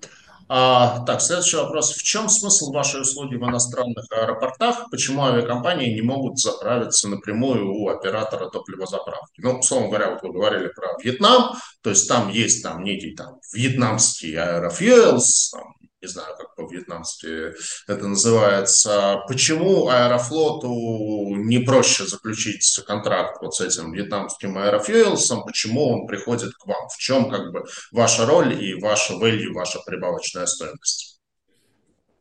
А, 0.51 1.01
так, 1.05 1.20
следующий 1.20 1.59
вопрос. 1.59 1.93
В 1.93 2.03
чем 2.03 2.31
смысл 2.31 2.73
вашей 2.73 3.03
услуги 3.03 3.37
в 3.37 3.45
иностранных 3.45 4.07
аэропортах? 4.11 4.89
Почему 4.91 5.25
авиакомпании 5.25 5.95
не 5.95 6.01
могут 6.01 6.39
заправиться 6.39 7.09
напрямую 7.09 7.70
у 7.70 7.89
оператора 7.89 8.49
топливозаправки? 8.49 9.43
Ну, 9.43 9.59
условно 9.59 9.89
говоря, 9.89 10.11
вот 10.12 10.23
вы 10.23 10.33
говорили 10.33 10.69
про 10.69 10.97
Вьетнам, 11.03 11.53
то 11.83 11.91
есть 11.91 12.09
там 12.09 12.31
есть 12.31 12.62
там 12.62 12.83
некий 12.83 13.15
там 13.15 13.39
вьетнамский 13.53 14.37
аэрофьюэлс, 14.37 15.51
там, 15.51 15.75
не 16.01 16.09
знаю, 16.09 16.37
как 16.37 16.55
по-вьетнамски 16.55 17.55
это 17.89 18.07
называется, 18.07 19.23
почему 19.27 19.89
Аэрофлоту 19.89 21.35
не 21.37 21.59
проще 21.59 22.07
заключить 22.07 22.65
контракт 22.87 23.43
вот 23.43 23.55
с 23.55 23.61
этим 23.61 23.93
вьетнамским 23.93 24.57
Аэрофьюэлсом, 24.59 25.45
почему 25.45 25.89
он 25.89 26.07
приходит 26.07 26.55
к 26.55 26.66
вам, 26.66 26.89
в 26.89 26.97
чем 26.99 27.31
как 27.31 27.53
бы 27.53 27.65
ваша 27.91 28.27
роль 28.27 28.62
и 28.62 28.81
ваша 28.81 29.15
value, 29.15 29.53
ваша 29.53 29.81
прибавочная 29.85 30.47
стоимость? 30.47 31.18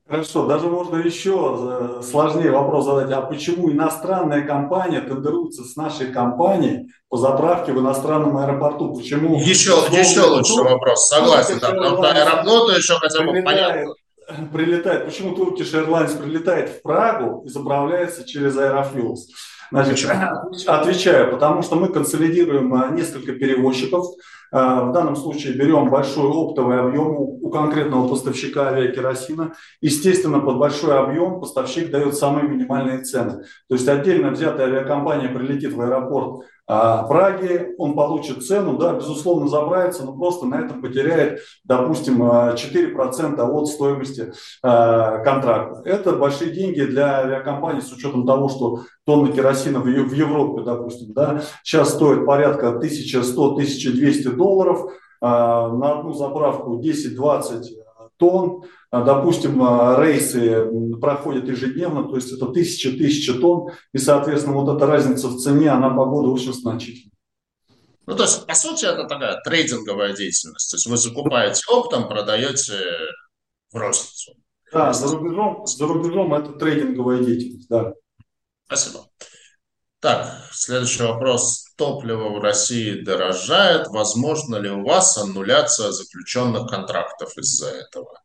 Хорошо, 0.09 0.45
даже 0.45 0.67
можно 0.67 0.95
еще 0.97 1.99
э, 1.99 2.01
сложнее 2.01 2.51
вопрос 2.51 2.85
задать, 2.85 3.11
а 3.11 3.21
почему 3.21 3.69
иностранная 3.69 4.41
компания 4.41 5.01
тендеруется 5.01 5.65
с 5.65 5.75
нашей 5.75 6.13
компанией 6.13 6.87
по 7.09 7.17
заправке 7.17 7.73
в 7.73 7.79
иностранном 7.79 8.37
аэропорту? 8.37 8.95
Почему? 8.95 9.37
Еще, 9.37 9.71
еще 9.91 10.21
лучше 10.21 10.61
вопрос, 10.61 11.09
согласен, 11.09 11.59
да, 11.59 11.71
потому 11.71 11.97
что 11.97 12.71
еще 12.71 12.93
хотя 12.95 13.21
бы 13.21 13.41
понятно. 13.41 13.93
Прилетает, 14.53 15.05
почему 15.05 15.35
Turkish 15.35 15.73
Airlines 15.73 16.21
прилетает 16.21 16.69
в 16.69 16.81
Прагу 16.81 17.43
и 17.45 17.49
заправляется 17.49 18.25
через 18.25 18.57
Aerofuels? 18.57 19.19
Значит, 19.71 20.09
отвечаю, 20.67 21.31
потому 21.31 21.61
что 21.61 21.75
мы 21.75 21.89
консолидируем 21.89 22.73
э, 22.73 22.91
несколько 22.95 23.33
перевозчиков, 23.33 24.05
Э, 24.51 24.85
в 24.85 24.91
данном 24.93 25.15
случае 25.15 25.53
берем 25.53 25.89
большой 25.89 26.29
оптовый 26.29 26.79
объем 26.79 27.15
у 27.17 27.49
конкретного 27.49 28.07
поставщика 28.07 28.69
авиакеросина. 28.69 29.53
Естественно, 29.81 30.39
под 30.39 30.57
большой 30.57 30.97
объем 30.97 31.39
поставщик 31.39 31.91
дает 31.91 32.15
самые 32.15 32.47
минимальные 32.47 32.99
цены. 32.99 33.43
То 33.67 33.75
есть 33.75 33.87
отдельно 33.87 34.31
взятая 34.31 34.67
авиакомпания 34.67 35.29
прилетит 35.33 35.73
в 35.73 35.81
аэропорт 35.81 36.45
а 36.67 37.03
в 37.03 37.07
Праге, 37.07 37.73
он 37.77 37.95
получит 37.95 38.45
цену, 38.45 38.77
да, 38.77 38.93
безусловно, 38.93 39.47
заправится, 39.47 40.03
но 40.03 40.13
просто 40.13 40.45
на 40.45 40.55
этом 40.55 40.81
потеряет, 40.81 41.39
допустим, 41.63 42.21
4% 42.21 43.39
от 43.39 43.67
стоимости 43.67 44.33
э, 44.63 45.23
контракта. 45.23 45.81
Это 45.89 46.11
большие 46.13 46.51
деньги 46.51 46.81
для 46.81 47.19
авиакомпаний 47.19 47.81
с 47.81 47.91
учетом 47.93 48.27
того, 48.27 48.49
что 48.49 48.81
тонна 49.05 49.31
керосина 49.31 49.79
в 49.79 49.87
Европе, 49.87 50.63
допустим, 50.63 51.13
да, 51.13 51.41
сейчас 51.63 51.93
стоит 51.93 52.25
порядка 52.25 52.77
1100-1200 52.81 54.31
долларов, 54.31 54.91
на 55.19 55.99
одну 55.99 56.13
заправку 56.13 56.79
10-20 56.79 57.63
тонн. 58.17 58.63
А, 58.89 59.03
допустим, 59.03 59.61
а, 59.61 60.01
рейсы 60.01 60.65
проходят 61.01 61.47
ежедневно, 61.47 62.07
то 62.07 62.15
есть 62.15 62.31
это 62.31 62.47
тысяча-тысяча 62.47 63.33
тонн, 63.33 63.71
и, 63.93 63.97
соответственно, 63.97 64.55
вот 64.55 64.75
эта 64.75 64.85
разница 64.85 65.27
в 65.27 65.37
цене, 65.37 65.69
она 65.69 65.89
по 65.89 66.05
году 66.05 66.33
очень 66.33 66.53
значительна. 66.53 67.11
Ну, 68.05 68.15
то 68.15 68.23
есть, 68.23 68.45
по 68.45 68.55
сути, 68.55 68.85
это 68.85 69.05
такая 69.05 69.41
трейдинговая 69.41 70.13
деятельность. 70.13 70.71
То 70.71 70.77
есть 70.77 70.87
вы 70.87 70.95
закупаете 70.95 71.61
оптом, 71.69 72.07
продаете 72.07 72.73
в 73.73 73.75
розницу. 73.75 74.31
Да, 74.71 74.93
за 74.93 75.13
рубежом, 75.13 75.65
за 75.65 75.85
рубежом 75.85 76.33
это 76.33 76.53
трейдинговая 76.53 77.19
деятельность, 77.23 77.67
да. 77.67 77.93
Спасибо. 78.65 79.05
Так, 79.99 80.45
следующий 80.53 81.03
вопрос. 81.03 81.65
Топливо 81.75 82.29
в 82.29 82.41
России 82.41 83.01
дорожает. 83.01 83.87
Возможно 83.87 84.55
ли 84.55 84.69
у 84.69 84.85
вас 84.85 85.17
аннуляция 85.17 85.91
заключенных 85.91 86.69
контрактов 86.69 87.37
из-за 87.37 87.69
этого? 87.69 88.21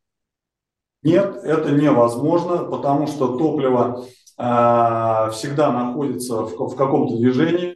Нет, 1.02 1.36
это 1.42 1.70
невозможно, 1.72 2.58
потому 2.58 3.06
что 3.08 3.36
топливо 3.36 4.04
э, 4.38 5.30
всегда 5.32 5.72
находится 5.72 6.42
в, 6.42 6.68
в 6.68 6.76
каком-то 6.76 7.16
движении. 7.16 7.74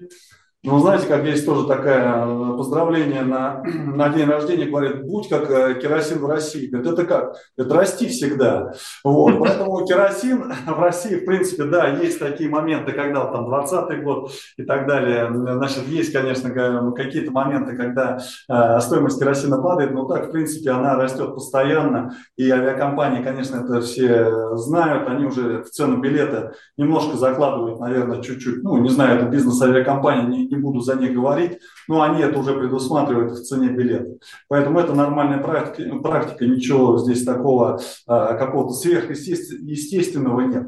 Ну, 0.66 0.80
знаете, 0.80 1.06
как 1.06 1.24
есть 1.24 1.46
тоже 1.46 1.64
такое 1.68 2.26
э, 2.26 2.56
поздравление 2.56 3.22
на, 3.22 3.62
на 3.64 4.08
день 4.08 4.26
рождения, 4.28 4.66
говорит, 4.66 5.04
будь 5.04 5.28
как 5.28 5.48
э, 5.48 5.74
керосин 5.80 6.18
в 6.18 6.26
России. 6.26 6.66
Говорит, 6.66 6.92
это 6.92 7.06
как? 7.06 7.36
Это 7.56 7.72
расти 7.72 8.08
всегда. 8.08 8.72
Вот. 9.04 9.38
Поэтому 9.38 9.86
керосин 9.86 10.52
в 10.66 10.80
России, 10.80 11.20
в 11.20 11.24
принципе, 11.24 11.64
да, 11.66 11.86
есть 11.86 12.18
такие 12.18 12.50
моменты, 12.50 12.90
когда 12.90 13.26
там 13.26 13.46
20 13.46 14.02
год 14.02 14.32
и 14.56 14.64
так 14.64 14.88
далее. 14.88 15.30
Значит, 15.32 15.86
есть, 15.86 16.12
конечно, 16.12 16.50
какие-то 16.96 17.30
моменты, 17.30 17.76
когда 17.76 18.18
э, 18.48 18.80
стоимость 18.80 19.20
керосина 19.20 19.62
падает, 19.62 19.92
но 19.92 20.04
так, 20.06 20.26
в 20.26 20.30
принципе, 20.32 20.70
она 20.70 20.96
растет 20.96 21.32
постоянно. 21.32 22.16
И 22.36 22.50
авиакомпании, 22.50 23.22
конечно, 23.22 23.58
это 23.64 23.80
все 23.82 24.56
знают, 24.56 25.08
они 25.08 25.26
уже 25.26 25.62
в 25.62 25.70
цену 25.70 25.98
билета 25.98 26.54
немножко 26.76 27.16
закладывают, 27.16 27.78
наверное, 27.78 28.20
чуть-чуть. 28.20 28.64
Ну, 28.64 28.78
не 28.78 28.88
знаю, 28.88 29.20
это 29.20 29.26
бизнес 29.26 29.62
авиакомпании, 29.62 30.55
не 30.55 30.55
буду 30.56 30.80
за 30.80 30.94
них 30.94 31.14
говорить, 31.14 31.58
но 31.88 32.02
они 32.02 32.22
это 32.22 32.38
уже 32.38 32.54
предусматривают 32.54 33.32
в 33.32 33.44
цене 33.44 33.68
билета. 33.68 34.18
Поэтому 34.48 34.80
это 34.80 34.94
нормальная 34.94 35.38
практика, 35.38 35.96
практика 35.96 36.46
ничего 36.46 36.98
здесь 36.98 37.24
такого, 37.24 37.80
а, 38.06 38.34
какого-то 38.34 38.74
сверхъестественного 38.74 40.40
нет. 40.40 40.66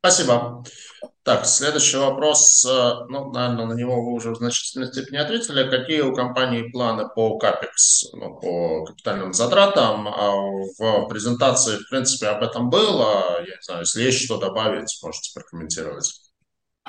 Спасибо. 0.00 0.62
Так, 1.24 1.46
следующий 1.46 1.96
вопрос, 1.96 2.66
э, 2.66 2.92
ну, 3.08 3.32
наверное, 3.32 3.64
на 3.64 3.72
него 3.72 4.04
вы 4.04 4.12
уже 4.12 4.32
в 4.32 4.36
значительной 4.36 4.88
степени 4.88 5.16
ответили. 5.16 5.70
Какие 5.70 6.02
у 6.02 6.14
компании 6.14 6.70
планы 6.70 7.08
по 7.14 7.38
CAPEX, 7.42 8.10
ну, 8.12 8.38
по 8.38 8.84
капитальным 8.84 9.32
затратам? 9.32 10.06
А 10.06 10.32
в 10.32 11.08
презентации, 11.08 11.78
в 11.78 11.88
принципе, 11.88 12.26
об 12.26 12.42
этом 12.42 12.68
было. 12.68 13.38
Я 13.38 13.56
не 13.56 13.62
знаю, 13.62 13.80
если 13.80 14.02
есть 14.02 14.22
что 14.22 14.36
добавить, 14.36 14.98
можете 15.02 15.30
прокомментировать. 15.32 16.23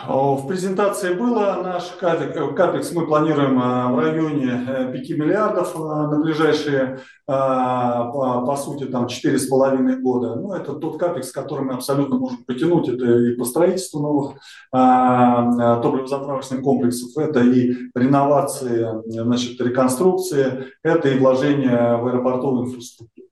В 0.04 0.48
презентации 0.48 1.14
было 1.14 1.62
наш 1.64 1.86
капекс, 1.98 2.92
мы 2.92 3.08
планируем 3.08 3.58
э, 3.58 3.88
в 3.94 3.98
районе 3.98 4.92
5 4.92 5.10
э, 5.10 5.14
миллиардов 5.16 5.74
э, 5.74 5.80
на 5.80 6.20
ближайшие, 6.20 7.00
по 7.26 8.58
сути, 8.58 8.88
там 8.88 9.06
4,5 9.06 9.96
года. 10.02 10.36
Ну, 10.36 10.54
это 10.54 10.74
тот 10.74 11.00
капекс, 11.00 11.32
который 11.32 11.64
мы 11.64 11.76
абсолютно 11.76 12.18
можем 12.18 12.44
потянуть. 12.44 12.90
Это 12.90 13.06
и 13.06 13.36
по 13.36 13.46
строительству 13.46 14.02
новых 14.02 14.34
топливозаправочных 14.72 16.62
комплексов, 16.62 17.18
это 17.18 17.40
и 17.40 17.74
реновации, 17.96 19.02
значит, 19.08 19.60
реконструкции, 19.62 20.66
это 20.84 21.10
и 21.10 21.18
вложение 21.18 21.98
в 21.98 22.08
аэропортовую 22.08 22.66
инфраструктуру. 22.68 23.25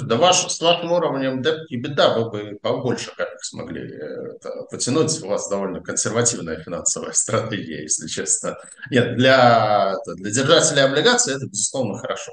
Да 0.00 0.16
ваш, 0.16 0.50
с 0.50 0.60
вашим 0.60 0.92
уровнем 0.92 1.42
и 1.68 1.76
беда 1.76 2.16
вы 2.16 2.30
бы 2.30 2.58
побольше 2.62 3.12
как 3.16 3.28
смогли 3.42 3.82
э, 3.82 4.36
это, 4.36 4.50
потянуть. 4.70 5.22
У 5.22 5.28
вас 5.28 5.48
довольно 5.48 5.80
консервативная 5.80 6.62
финансовая 6.62 7.12
стратегия, 7.12 7.82
если 7.82 8.06
честно. 8.08 8.56
Нет, 8.90 9.16
для, 9.16 9.94
для 10.06 10.30
держателей 10.30 10.84
облигаций 10.84 11.34
это, 11.34 11.46
безусловно, 11.46 11.98
хорошо. 11.98 12.32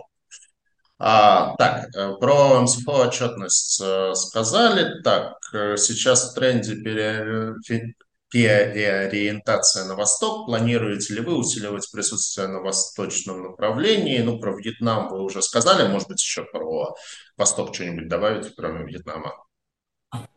А, 0.98 1.56
так, 1.58 1.96
э, 1.96 2.14
про 2.20 2.62
МСФО 2.62 3.08
отчетность 3.08 3.82
э, 3.84 4.14
сказали. 4.16 5.02
Так, 5.02 5.38
сейчас 5.78 6.32
в 6.32 6.36
тренде 6.36 6.76
пере, 6.76 7.56
переориентация 8.30 9.86
на 9.86 9.96
восток. 9.96 10.46
Планируете 10.46 11.16
ли 11.16 11.22
вы 11.22 11.36
усиливать 11.36 11.90
присутствие 11.92 12.48
на 12.48 12.62
восточном 12.62 13.44
направлении? 13.44 14.22
Ну, 14.22 14.40
про 14.40 14.56
Вьетнам 14.56 15.10
вы 15.10 15.22
уже 15.22 15.42
сказали, 15.42 15.92
может 15.92 16.08
быть, 16.08 16.22
еще 16.22 16.44
про 16.44 16.96
восток 17.38 17.74
что-нибудь 17.74 18.08
добавить, 18.08 18.54
кроме 18.56 18.86
Вьетнама? 18.86 19.34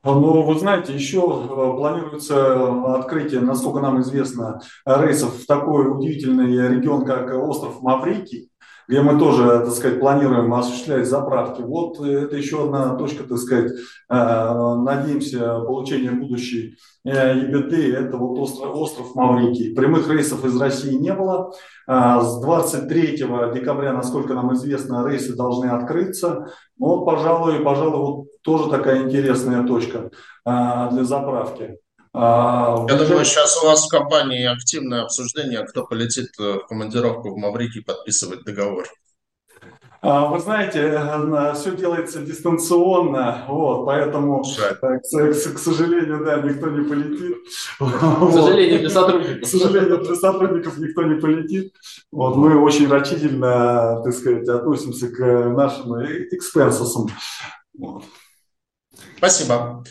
Ну, 0.05 0.43
вы 0.43 0.59
знаете, 0.59 0.95
еще 0.95 1.21
э, 1.21 1.49
планируется 1.49 2.95
открытие, 2.97 3.41
насколько 3.41 3.81
нам 3.81 4.03
известно, 4.03 4.61
рейсов 4.85 5.35
в 5.43 5.47
такой 5.47 5.91
удивительный 5.91 6.69
регион, 6.69 7.07
как 7.07 7.33
остров 7.33 7.81
Маврикий 7.81 8.52
где 8.89 9.01
мы 9.03 9.19
тоже, 9.19 9.61
так 9.61 9.71
сказать, 9.71 10.01
планируем 10.01 10.53
осуществлять 10.55 11.07
заправки. 11.07 11.63
Вот 11.63 12.01
э, 12.01 12.25
это 12.25 12.37
еще 12.37 12.65
одна 12.65 12.97
точка, 12.97 13.25
так 13.25 13.39
сказать, 13.39 13.73
э, 13.73 14.75
надеемся, 14.79 15.61
получения 15.61 16.11
будущей 16.11 16.77
э, 17.05 17.11
это 17.11 18.17
вот 18.17 18.39
остров, 18.39 18.75
остров 18.75 19.15
Маврикий. 19.15 19.75
Прямых 19.75 20.09
рейсов 20.11 20.45
из 20.45 20.61
России 20.61 20.95
не 20.95 21.13
было. 21.13 21.53
С 21.87 22.41
23 22.41 23.17
декабря, 23.55 23.93
насколько 23.93 24.35
нам 24.35 24.55
известно, 24.55 25.07
рейсы 25.07 25.35
должны 25.35 25.67
открыться. 25.67 26.53
Вот, 26.79 27.05
пожалуй, 27.05 27.61
пожалуй, 27.61 27.99
вот 27.99 28.43
тоже 28.43 28.71
такая 28.71 29.03
интересная 29.03 29.67
точка 29.67 30.11
для 30.45 31.05
заправки. 31.05 31.79
А, 32.15 32.87
Я 32.89 32.97
думаю, 32.97 33.25
сейчас 33.25 33.63
у 33.63 33.67
вас 33.67 33.87
в 33.87 33.89
компании 33.89 34.45
активное 34.45 35.03
обсуждение, 35.03 35.65
кто 35.65 35.87
полетит 35.87 36.29
э, 36.39 36.59
в 36.59 36.67
командировку 36.67 37.31
в 37.31 37.39
Маврикий 37.39 37.83
подписывать 37.83 38.45
договор. 38.45 38.87
А, 40.03 40.27
вы 40.27 40.41
знаете, 40.41 40.81
э, 40.81 41.55
все 41.55 41.75
делается 41.75 42.21
дистанционно, 42.21 43.45
вот, 43.49 43.87
поэтому, 43.87 44.43
к, 44.43 44.81
к, 44.81 45.55
к 45.55 45.59
сожалению, 45.59 46.25
да, 46.25 46.41
никто 46.41 46.69
не 46.69 46.87
полетит. 46.87 47.37
К 47.79 48.33
сожалению, 48.33 48.81
для 48.81 48.91
сотрудников. 48.91 49.43
К 49.43 49.47
сожалению, 49.47 49.99
для 50.05 50.15
сотрудников 50.17 50.79
никто 50.79 51.03
не 51.05 51.21
полетит. 51.21 51.73
Вот, 52.11 52.37
мы 52.37 52.61
очень 52.61 52.89
рачительно, 52.89 54.03
так 54.05 54.13
сказать, 54.13 54.49
относимся 54.49 55.09
к 55.09 55.19
нашим 55.51 55.95
экспенсусам. 56.03 57.09
Вот. 57.79 58.05
Спасибо. 59.17 59.83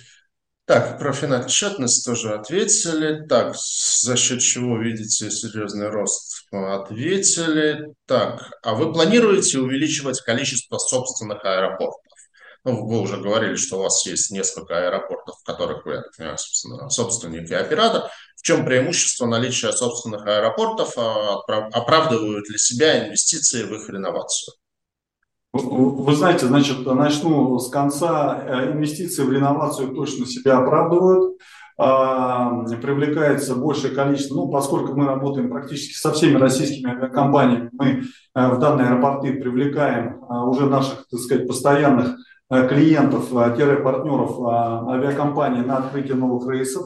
Так, 0.71 0.99
про 0.99 1.11
финотчетность 1.11 2.05
тоже 2.05 2.33
ответили. 2.33 3.27
Так, 3.27 3.57
за 3.57 4.15
счет 4.15 4.39
чего 4.39 4.77
видите 4.77 5.29
серьезный 5.29 5.89
рост? 5.89 6.45
Ответили. 6.49 7.93
Так, 8.05 8.53
а 8.63 8.73
вы 8.75 8.93
планируете 8.93 9.59
увеличивать 9.59 10.21
количество 10.21 10.77
собственных 10.77 11.43
аэропортов? 11.43 11.99
Ну, 12.63 12.85
вы 12.85 13.01
уже 13.01 13.17
говорили, 13.17 13.57
что 13.57 13.79
у 13.79 13.81
вас 13.81 14.05
есть 14.05 14.31
несколько 14.31 14.87
аэропортов, 14.87 15.41
в 15.41 15.43
которых 15.43 15.85
вы, 15.85 16.03
понимаю, 16.15 16.37
собственно, 16.37 16.89
собственник 16.89 17.51
и 17.51 17.53
оператор. 17.53 18.09
В 18.37 18.41
чем 18.41 18.63
преимущество 18.63 19.25
наличия 19.25 19.73
собственных 19.73 20.25
аэропортов? 20.25 20.93
А 20.97 21.41
оправдывают 21.73 22.49
ли 22.49 22.57
себя 22.57 23.07
инвестиции 23.07 23.63
в 23.63 23.73
их 23.73 23.89
реновацию? 23.89 24.53
Вы 25.53 26.15
знаете, 26.15 26.45
значит, 26.45 26.85
начну 26.85 27.59
с 27.59 27.69
конца. 27.69 28.41
Э, 28.41 28.71
инвестиции 28.71 29.23
в 29.23 29.31
реновацию 29.31 29.93
точно 29.93 30.25
себя 30.25 30.59
оправдывают. 30.59 31.37
А, 31.83 32.63
привлекается 32.81 33.55
большее 33.55 33.95
количество, 33.95 34.35
ну, 34.35 34.49
поскольку 34.49 34.93
мы 34.93 35.07
работаем 35.07 35.49
практически 35.49 35.93
со 35.93 36.11
всеми 36.11 36.37
российскими 36.37 36.91
авиакомпаниями, 36.91 37.69
мы 37.73 38.03
э, 38.35 38.49
в 38.49 38.59
данные 38.59 38.87
аэропорты 38.87 39.33
привлекаем 39.33 40.23
а, 40.29 40.45
уже 40.45 40.67
наших, 40.67 41.07
так 41.09 41.19
сказать, 41.19 41.47
постоянных 41.47 42.17
э, 42.51 42.67
клиентов, 42.67 43.29
партнеров 43.31 44.39
а, 44.41 44.91
авиакомпаний 44.91 45.65
на 45.65 45.77
открытие 45.77 46.15
новых 46.15 46.47
рейсов. 46.49 46.85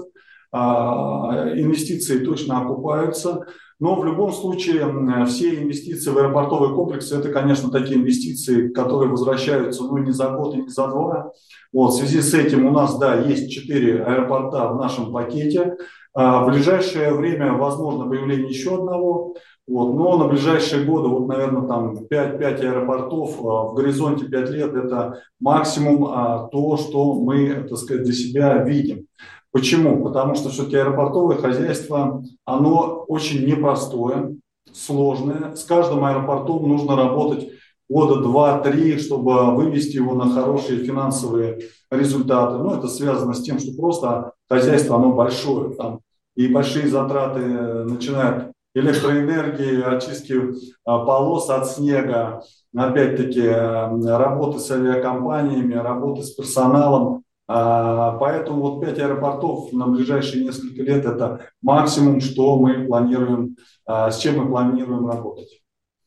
Инвестиции 0.53 2.23
точно 2.23 2.61
окупаются. 2.61 3.45
Но 3.79 3.95
в 3.95 4.05
любом 4.05 4.31
случае 4.31 5.25
все 5.25 5.61
инвестиции 5.61 6.09
в 6.09 6.17
аэропортовые 6.17 6.73
комплексы– 6.73 7.15
это, 7.19 7.29
конечно, 7.29 7.69
такие 7.69 7.99
инвестиции, 7.99 8.69
которые 8.69 9.09
возвращаются 9.09 9.83
ну, 9.83 9.97
не 9.97 10.11
за 10.11 10.29
год 10.29 10.55
и 10.55 10.61
не 10.61 10.69
за 10.69 10.87
два. 10.87 11.31
Вот, 11.73 11.93
в 11.93 11.97
связи 11.97 12.21
с 12.21 12.33
этим 12.33 12.65
у 12.65 12.71
нас, 12.71 12.97
да, 12.97 13.19
есть 13.19 13.51
четыре 13.51 14.01
аэропорта 14.01 14.69
в 14.69 14.77
нашем 14.77 15.11
пакете. 15.11 15.75
А 16.13 16.45
в 16.45 16.49
ближайшее 16.49 17.13
время 17.13 17.53
возможно 17.53 18.05
появление 18.05 18.47
еще 18.47 18.75
одного. 18.75 19.35
Вот, 19.67 19.95
но 19.95 20.17
на 20.17 20.27
ближайшие 20.27 20.85
годы, 20.85 21.09
вот, 21.09 21.27
наверное, 21.27 21.67
там 21.67 22.05
5, 22.05 22.39
5 22.39 22.61
аэропортов 22.61 23.39
а, 23.43 23.63
в 23.63 23.73
горизонте 23.73 24.25
5 24.25 24.49
лет– 24.51 24.73
это 24.75 25.21
максимум 25.39 26.05
а, 26.05 26.47
то, 26.49 26.77
что 26.77 27.15
мы, 27.15 27.65
так 27.67 27.77
сказать, 27.77 28.03
для 28.03 28.13
себя 28.13 28.63
видим. 28.63 29.07
Почему? 29.55 30.03
Потому 30.03 30.35
что 30.35 30.49
все-таки 30.49 30.75
аэропортовое 30.75 31.37
хозяйство, 31.37 32.21
оно 32.43 33.05
очень 33.07 33.45
непростое, 33.47 34.35
сложное. 34.73 35.55
С 35.55 35.63
каждым 35.63 36.03
аэропортом 36.03 36.67
нужно 36.67 36.97
работать 36.97 37.47
года 37.87 38.19
два-три, 38.19 38.97
чтобы 38.99 39.55
вывести 39.55 39.95
его 39.95 40.13
на 40.13 40.29
хорошие 40.29 40.79
финансовые 40.79 41.69
результаты. 41.89 42.57
Ну, 42.57 42.75
это 42.75 42.89
связано 42.89 43.33
с 43.33 43.43
тем, 43.43 43.59
что 43.59 43.71
просто 43.77 44.33
хозяйство, 44.49 44.97
оно 44.97 45.13
большое. 45.13 45.73
Там, 45.75 46.01
и 46.35 46.47
большие 46.47 46.89
затраты 46.89 47.39
начинают 47.39 48.51
электроэнергии, 48.73 49.81
очистки 49.83 50.35
полос 50.83 51.49
от 51.49 51.69
снега, 51.69 52.41
опять-таки 52.75 53.47
работы 53.47 54.59
с 54.59 54.69
авиакомпаниями, 54.69 55.75
работы 55.75 56.23
с 56.23 56.31
персоналом. 56.31 57.23
Поэтому 57.47 58.61
вот 58.61 58.81
пять 58.81 58.97
аэропортов 58.99 59.71
на 59.71 59.87
ближайшие 59.87 60.43
несколько 60.43 60.81
лет– 60.81 61.05
это 61.07 61.49
максимум, 61.61 62.19
что 62.21 62.57
мы 62.57 62.85
планируем, 62.85 63.57
с 63.87 64.17
чем 64.17 64.37
мы 64.39 64.49
планируем 64.49 65.07
работать. 65.07 65.61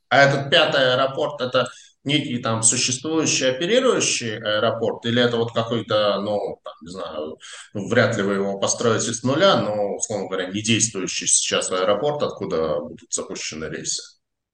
А 0.09 0.23
этот 0.23 0.51
пятый 0.51 0.95
аэропорт– 0.95 1.41
это 1.43 1.69
некий 2.05 2.39
там 2.39 2.63
существующий 2.63 3.47
оперирующий 3.47 4.39
аэропорт, 4.39 5.05
или 5.05 5.23
это 5.23 5.37
вот 5.37 5.53
какой-то, 5.53 6.21
ну, 6.23 6.59
там, 6.65 6.75
не 6.81 6.91
знаю, 6.91 7.39
вряд 7.75 8.17
ли 8.17 8.23
вы 8.23 8.35
его 8.35 8.59
построите 8.59 9.13
с 9.13 9.23
нуля, 9.23 9.61
но, 9.61 9.97
условно 9.97 10.27
говоря, 10.29 10.47
не 10.47 10.63
действующий 10.63 11.27
сейчас 11.27 11.71
аэропорт, 11.71 12.23
откуда 12.23 12.81
будут 12.81 13.13
запущены 13.13 13.67
рейсы? 13.67 14.03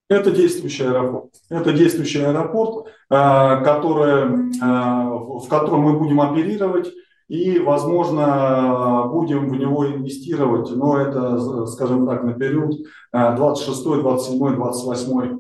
Это 0.09 0.33
действующий 0.33 0.85
аэропорт. 0.85 1.33
Это 1.49 1.73
действующий 1.73 2.23
аэропорт, 2.23 2.89
а, 3.11 3.61
который, 3.61 4.53
а, 4.63 5.11
в 5.11 5.49
котором 5.49 5.81
мы 5.81 5.99
будем 5.99 6.21
оперировать 6.21 6.91
и, 7.29 7.59
возможно, 7.59 9.09
будем 9.11 9.49
в 9.49 9.57
него 9.57 9.87
инвестировать, 9.87 10.71
но 10.77 10.99
это, 10.99 11.67
скажем 11.67 12.07
так, 12.07 12.23
на 12.23 12.35
период 12.35 12.75
26, 13.13 13.83
27, 13.83 14.55
28 14.57 15.39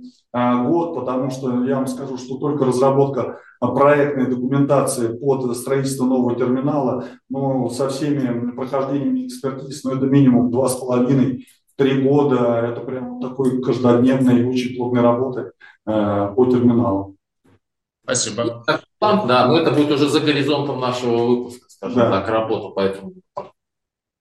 год, 0.66 0.94
потому 0.94 1.30
что 1.30 1.62
я 1.64 1.76
вам 1.76 1.86
скажу, 1.86 2.16
что 2.16 2.38
только 2.38 2.64
разработка 2.64 3.38
проектной 3.60 4.26
документации 4.26 5.08
под 5.08 5.54
строительство 5.56 6.04
нового 6.04 6.34
терминала, 6.36 7.04
ну, 7.28 7.68
со 7.70 7.88
всеми 7.88 8.50
прохождениями 8.52 9.26
экспертиз, 9.26 9.84
ну, 9.84 9.92
это 9.92 10.06
минимум 10.06 10.50
два 10.50 10.68
с 10.68 10.76
половиной 10.76 11.46
три 11.76 12.02
года, 12.02 12.60
это 12.70 12.80
прям 12.80 13.20
такой 13.20 13.60
каждодневной 13.62 14.40
и 14.40 14.44
очень 14.44 14.76
плотной 14.76 15.02
работы 15.02 15.52
э, 15.86 16.32
по 16.34 16.46
терминалу. 16.46 17.13
Спасибо. 18.04 18.64
Да, 19.00 19.46
но 19.46 19.58
это 19.58 19.70
будет 19.70 19.90
уже 19.90 20.08
за 20.08 20.20
горизонтом 20.20 20.80
нашего 20.80 21.26
выпуска, 21.26 21.68
скажем 21.68 21.98
да. 21.98 22.10
так, 22.10 22.28
работа 22.28 22.68
по 22.68 22.80
этому. 22.80 23.14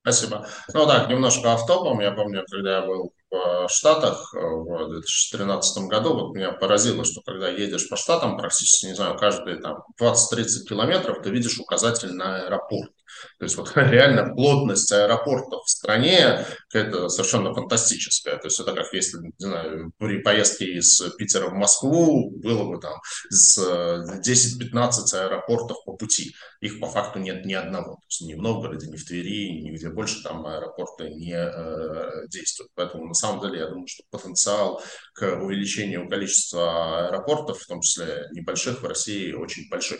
Спасибо. 0.01 0.45
Ну 0.73 0.85
так, 0.85 1.09
немножко 1.09 1.53
автопом. 1.53 2.01
Я 2.01 2.11
помню, 2.11 2.43
когда 2.49 2.79
я 2.79 2.85
был 2.85 3.13
в 3.31 3.69
Штатах 3.69 4.33
в 4.33 4.89
2013 4.89 5.87
году, 5.87 6.13
вот 6.13 6.35
меня 6.35 6.51
поразило, 6.51 7.05
что 7.05 7.21
когда 7.21 7.49
едешь 7.49 7.89
по 7.89 7.95
Штатам, 7.95 8.37
практически, 8.37 8.87
не 8.87 8.95
знаю, 8.95 9.17
каждые 9.17 9.57
там 9.57 9.83
20-30 10.01 10.65
километров 10.67 11.21
ты 11.23 11.29
видишь 11.29 11.57
указатель 11.59 12.13
на 12.13 12.43
аэропорт. 12.43 12.91
То 13.39 13.45
есть 13.45 13.57
вот 13.57 13.71
реально 13.75 14.33
плотность 14.33 14.91
аэропортов 14.91 15.63
в 15.65 15.69
стране 15.69 16.45
это 16.73 17.09
совершенно 17.09 17.53
фантастическая. 17.53 18.37
То 18.37 18.47
есть 18.47 18.59
это 18.59 18.73
как 18.73 18.91
если, 18.93 19.19
не 19.19 19.31
знаю, 19.37 19.91
при 19.97 20.19
поездке 20.21 20.65
из 20.65 21.01
Питера 21.17 21.49
в 21.49 21.53
Москву 21.53 22.31
было 22.31 22.69
бы 22.69 22.79
там 22.79 22.93
с 23.29 23.59
10-15 23.59 25.15
аэропортов 25.15 25.77
по 25.85 25.93
пути. 25.93 26.33
Их 26.61 26.79
по 26.79 26.87
факту 26.87 27.19
нет 27.19 27.45
ни 27.45 27.53
одного. 27.53 27.95
То 27.95 28.05
есть 28.09 28.21
ни 28.21 28.33
в 28.33 28.41
Новгороде, 28.41 28.87
ни 28.87 28.95
в 28.95 29.05
Твери, 29.05 29.61
нигде 29.61 29.89
больше 29.89 30.23
там 30.23 30.45
аэропорты 30.45 31.09
не 31.09 31.35
э, 31.35 32.27
действуют. 32.29 32.71
Поэтому 32.75 33.07
на 33.07 33.13
самом 33.13 33.41
деле 33.41 33.59
я 33.59 33.67
думаю, 33.67 33.87
что 33.87 34.03
потенциал 34.09 34.81
к 35.13 35.23
увеличению 35.41 36.09
количества 36.09 37.07
аэропортов, 37.07 37.59
в 37.59 37.67
том 37.67 37.81
числе 37.81 38.27
небольших, 38.31 38.81
в 38.81 38.85
России 38.85 39.33
очень 39.33 39.69
большой. 39.69 39.99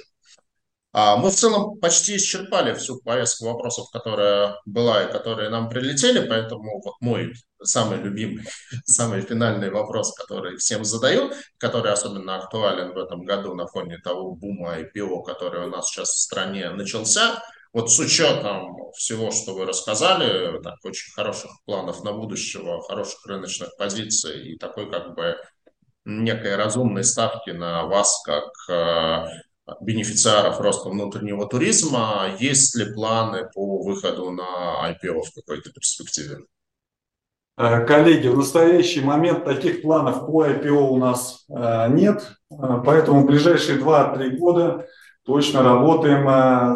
А, 0.96 1.18
мы 1.18 1.32
в 1.32 1.36
целом 1.36 1.80
почти 1.80 2.18
исчерпали 2.18 2.76
всю 2.76 3.02
повестку 3.02 3.46
вопросов, 3.46 3.90
которая 3.92 4.62
была 4.66 5.04
и 5.04 5.12
которые 5.12 5.50
нам 5.50 5.68
прилетели, 5.68 6.28
поэтому 6.28 6.82
вот 6.84 6.94
мой 7.02 7.34
самый 7.64 7.98
любимый, 7.98 8.46
самый 8.86 9.22
финальный 9.22 9.72
вопрос, 9.72 10.14
который 10.14 10.58
всем 10.58 10.86
задаю, 10.86 11.32
который 11.58 11.92
особенно 11.92 12.36
актуален 12.36 12.94
в 12.94 12.98
этом 12.98 13.24
году 13.24 13.56
на 13.56 13.66
фоне 13.66 13.98
того 13.98 14.36
бума 14.36 14.82
IPO, 14.82 15.24
который 15.24 15.66
у 15.66 15.70
нас 15.70 15.90
сейчас 15.90 16.10
в 16.10 16.20
стране 16.20 16.70
начался. 16.70 17.44
Вот 17.74 17.92
с 17.92 17.98
учетом 17.98 18.78
всего, 18.96 19.32
что 19.32 19.56
вы 19.56 19.66
рассказали, 19.66 20.62
так, 20.62 20.76
очень 20.84 21.12
хороших 21.14 21.50
планов 21.66 22.04
на 22.04 22.14
будущего, 22.14 22.84
хороших 22.84 23.26
рыночных 23.26 23.76
позиций 23.78 24.54
и 24.54 24.58
такой 24.60 24.92
как 24.92 25.16
бы 25.16 25.38
некой 26.06 26.56
разумной 26.56 27.04
ставки 27.04 27.50
на 27.50 27.86
вас 27.86 28.22
как 28.24 28.52
э, 28.70 29.26
бенефициаров 29.82 30.60
роста 30.60 30.90
внутреннего 30.90 31.48
туризма. 31.48 32.36
Есть 32.40 32.76
ли 32.76 32.94
планы 32.94 33.50
по 33.54 33.82
выходу 33.82 34.32
на 34.32 34.90
IPO 34.92 35.22
в 35.22 35.34
какой-то 35.34 35.72
перспективе? 35.72 36.40
Э, 37.56 37.86
коллеги, 37.86 38.28
в 38.28 38.38
настоящий 38.38 39.02
момент 39.02 39.46
таких 39.46 39.84
планов 39.84 40.26
по 40.26 40.46
IPO 40.46 40.90
у 40.90 40.98
нас 40.98 41.46
э, 41.50 41.88
нет, 41.90 42.36
э, 42.52 42.56
поэтому 42.84 43.22
в 43.22 43.26
ближайшие 43.28 43.80
2-3 43.80 44.38
года 44.38 44.88
точно 45.24 45.62
работаем 45.62 46.24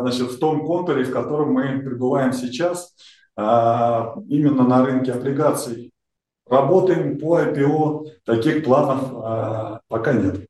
значит, 0.01 0.31
в 0.31 0.39
том 0.39 0.65
контуре, 0.65 1.03
в 1.03 1.11
котором 1.11 1.51
мы 1.51 1.79
пребываем 1.79 2.31
сейчас, 2.31 2.95
именно 3.35 4.63
на 4.63 4.85
рынке 4.85 5.11
облигаций. 5.11 5.91
Работаем 6.49 7.19
по 7.19 7.41
IPO, 7.41 8.05
таких 8.23 8.63
планов 8.63 9.81
пока 9.89 10.13
нет. 10.13 10.46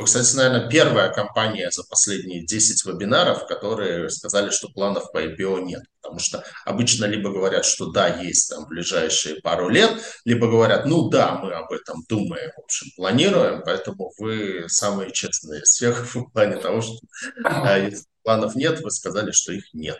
Вы, 0.00 0.06
кстати, 0.06 0.34
наверное, 0.34 0.66
первая 0.66 1.12
компания 1.12 1.70
за 1.70 1.84
последние 1.84 2.42
10 2.42 2.86
вебинаров, 2.86 3.46
которые 3.46 4.08
сказали, 4.08 4.48
что 4.48 4.70
планов 4.70 5.12
по 5.12 5.22
IPO 5.22 5.60
нет. 5.60 5.82
Потому 6.00 6.18
что 6.18 6.42
обычно 6.64 7.04
либо 7.04 7.30
говорят, 7.30 7.66
что 7.66 7.90
да, 7.90 8.08
есть 8.08 8.48
там 8.48 8.64
ближайшие 8.66 9.42
пару 9.42 9.68
лет, 9.68 9.90
либо 10.24 10.48
говорят, 10.48 10.86
ну 10.86 11.10
да, 11.10 11.38
мы 11.42 11.52
об 11.52 11.70
этом 11.70 12.02
думаем, 12.08 12.50
в 12.56 12.64
общем, 12.64 12.86
планируем, 12.96 13.60
поэтому 13.62 14.10
вы 14.18 14.64
самые 14.68 15.12
честные 15.12 15.60
из 15.60 15.68
всех 15.68 16.06
в 16.14 16.30
плане 16.30 16.56
того, 16.56 16.80
что 16.80 16.96
а, 17.44 17.76
если 17.76 18.06
планов 18.22 18.54
нет, 18.54 18.80
вы 18.80 18.90
сказали, 18.90 19.32
что 19.32 19.52
их 19.52 19.64
нет. 19.74 19.98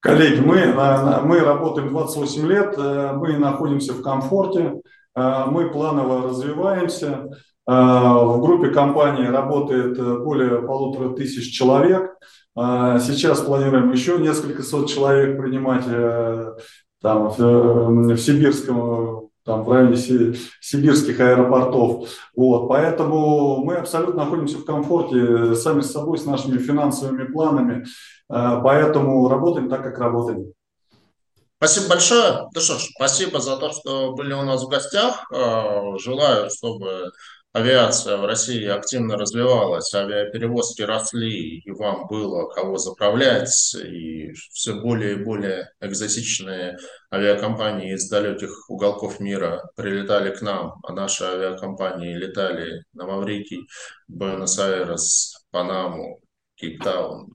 Коллеги, 0.00 0.40
мы, 0.40 0.66
мы 1.22 1.38
работаем 1.38 1.90
28 1.90 2.46
лет, 2.48 2.74
э, 2.76 3.12
мы 3.12 3.38
находимся 3.38 3.92
в 3.92 4.02
комфорте, 4.02 4.72
э, 5.14 5.44
мы 5.46 5.70
планово 5.70 6.30
развиваемся, 6.30 7.28
в 7.72 8.40
группе 8.40 8.70
компании 8.70 9.26
работает 9.26 9.96
э, 9.96 10.18
более 10.18 10.60
полутора 10.62 11.14
тысяч 11.14 11.56
человек. 11.56 12.16
А, 12.56 12.98
сейчас 12.98 13.42
планируем 13.42 13.92
еще 13.92 14.18
несколько 14.18 14.64
сот 14.64 14.90
человек 14.90 15.40
принимать 15.40 15.84
э, 15.86 16.56
там, 17.00 17.30
в, 17.30 17.40
э, 17.40 18.14
в 18.14 18.18
Сибирском, 18.18 19.30
там, 19.44 19.62
в 19.62 19.70
районе 19.70 19.96
сибирских 20.60 21.20
аэропортов. 21.20 22.08
Вот, 22.34 22.66
поэтому 22.68 23.62
мы 23.64 23.76
абсолютно 23.76 24.24
находимся 24.24 24.58
в 24.58 24.64
комфорте 24.64 25.54
сами 25.54 25.82
с 25.82 25.92
собой, 25.92 26.18
с 26.18 26.24
нашими 26.24 26.58
финансовыми 26.58 27.24
планами. 27.24 27.86
Поэтому 28.28 29.28
работаем 29.28 29.68
так, 29.68 29.82
как 29.82 29.98
работаем. 29.98 30.52
Спасибо 31.56 31.88
большое. 31.88 32.48
Ну 32.54 32.60
что 32.60 32.78
ж, 32.78 32.88
спасибо 32.96 33.40
за 33.40 33.56
то, 33.56 33.72
что 33.72 34.12
были 34.12 34.32
у 34.32 34.42
нас 34.42 34.62
в 34.62 34.68
гостях. 34.68 35.26
Желаю, 35.30 36.50
чтобы 36.50 37.10
авиация 37.52 38.16
в 38.16 38.24
России 38.24 38.66
активно 38.66 39.16
развивалась, 39.16 39.92
авиаперевозки 39.94 40.82
росли, 40.82 41.58
и 41.58 41.70
вам 41.70 42.06
было 42.06 42.48
кого 42.48 42.78
заправлять, 42.78 43.74
и 43.74 44.32
все 44.32 44.80
более 44.80 45.14
и 45.14 45.24
более 45.24 45.72
экзотичные 45.80 46.76
авиакомпании 47.12 47.94
из 47.94 48.08
далеких 48.08 48.70
уголков 48.70 49.20
мира 49.20 49.68
прилетали 49.76 50.34
к 50.34 50.42
нам, 50.42 50.74
а 50.84 50.92
наши 50.92 51.24
авиакомпании 51.24 52.14
летали 52.14 52.84
на 52.92 53.06
Маврикий, 53.06 53.68
Буэнос-Айрес, 54.08 55.44
Панаму, 55.50 56.20
Кейптаун, 56.54 57.34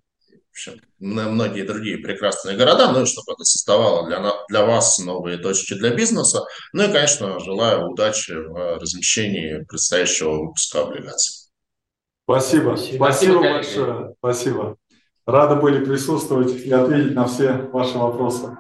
общем, 0.55 0.79
многие 1.05 1.63
другие 1.63 1.97
прекрасные 1.97 2.57
города, 2.57 2.91
ну 2.91 3.03
и 3.03 3.05
чтобы 3.05 3.33
это 3.33 3.43
создавало 3.43 4.07
для, 4.07 4.33
для 4.49 4.65
вас 4.65 4.99
новые 4.99 5.37
точки 5.37 5.73
для 5.75 5.91
бизнеса. 5.91 6.41
Ну 6.73 6.83
и, 6.83 6.91
конечно, 6.91 7.39
желаю 7.39 7.89
удачи 7.89 8.31
в 8.31 8.79
размещении 8.79 9.63
предстоящего 9.63 10.45
выпуска 10.45 10.81
облигаций. 10.81 11.49
Спасибо. 12.23 12.75
Спасибо, 12.75 12.95
Спасибо 13.03 13.39
большое. 13.41 14.15
Спасибо. 14.19 14.77
Рады 15.25 15.55
были 15.55 15.83
присутствовать 15.83 16.53
и 16.55 16.71
ответить 16.71 17.15
на 17.15 17.27
все 17.27 17.53
ваши 17.71 17.97
вопросы. 17.97 18.57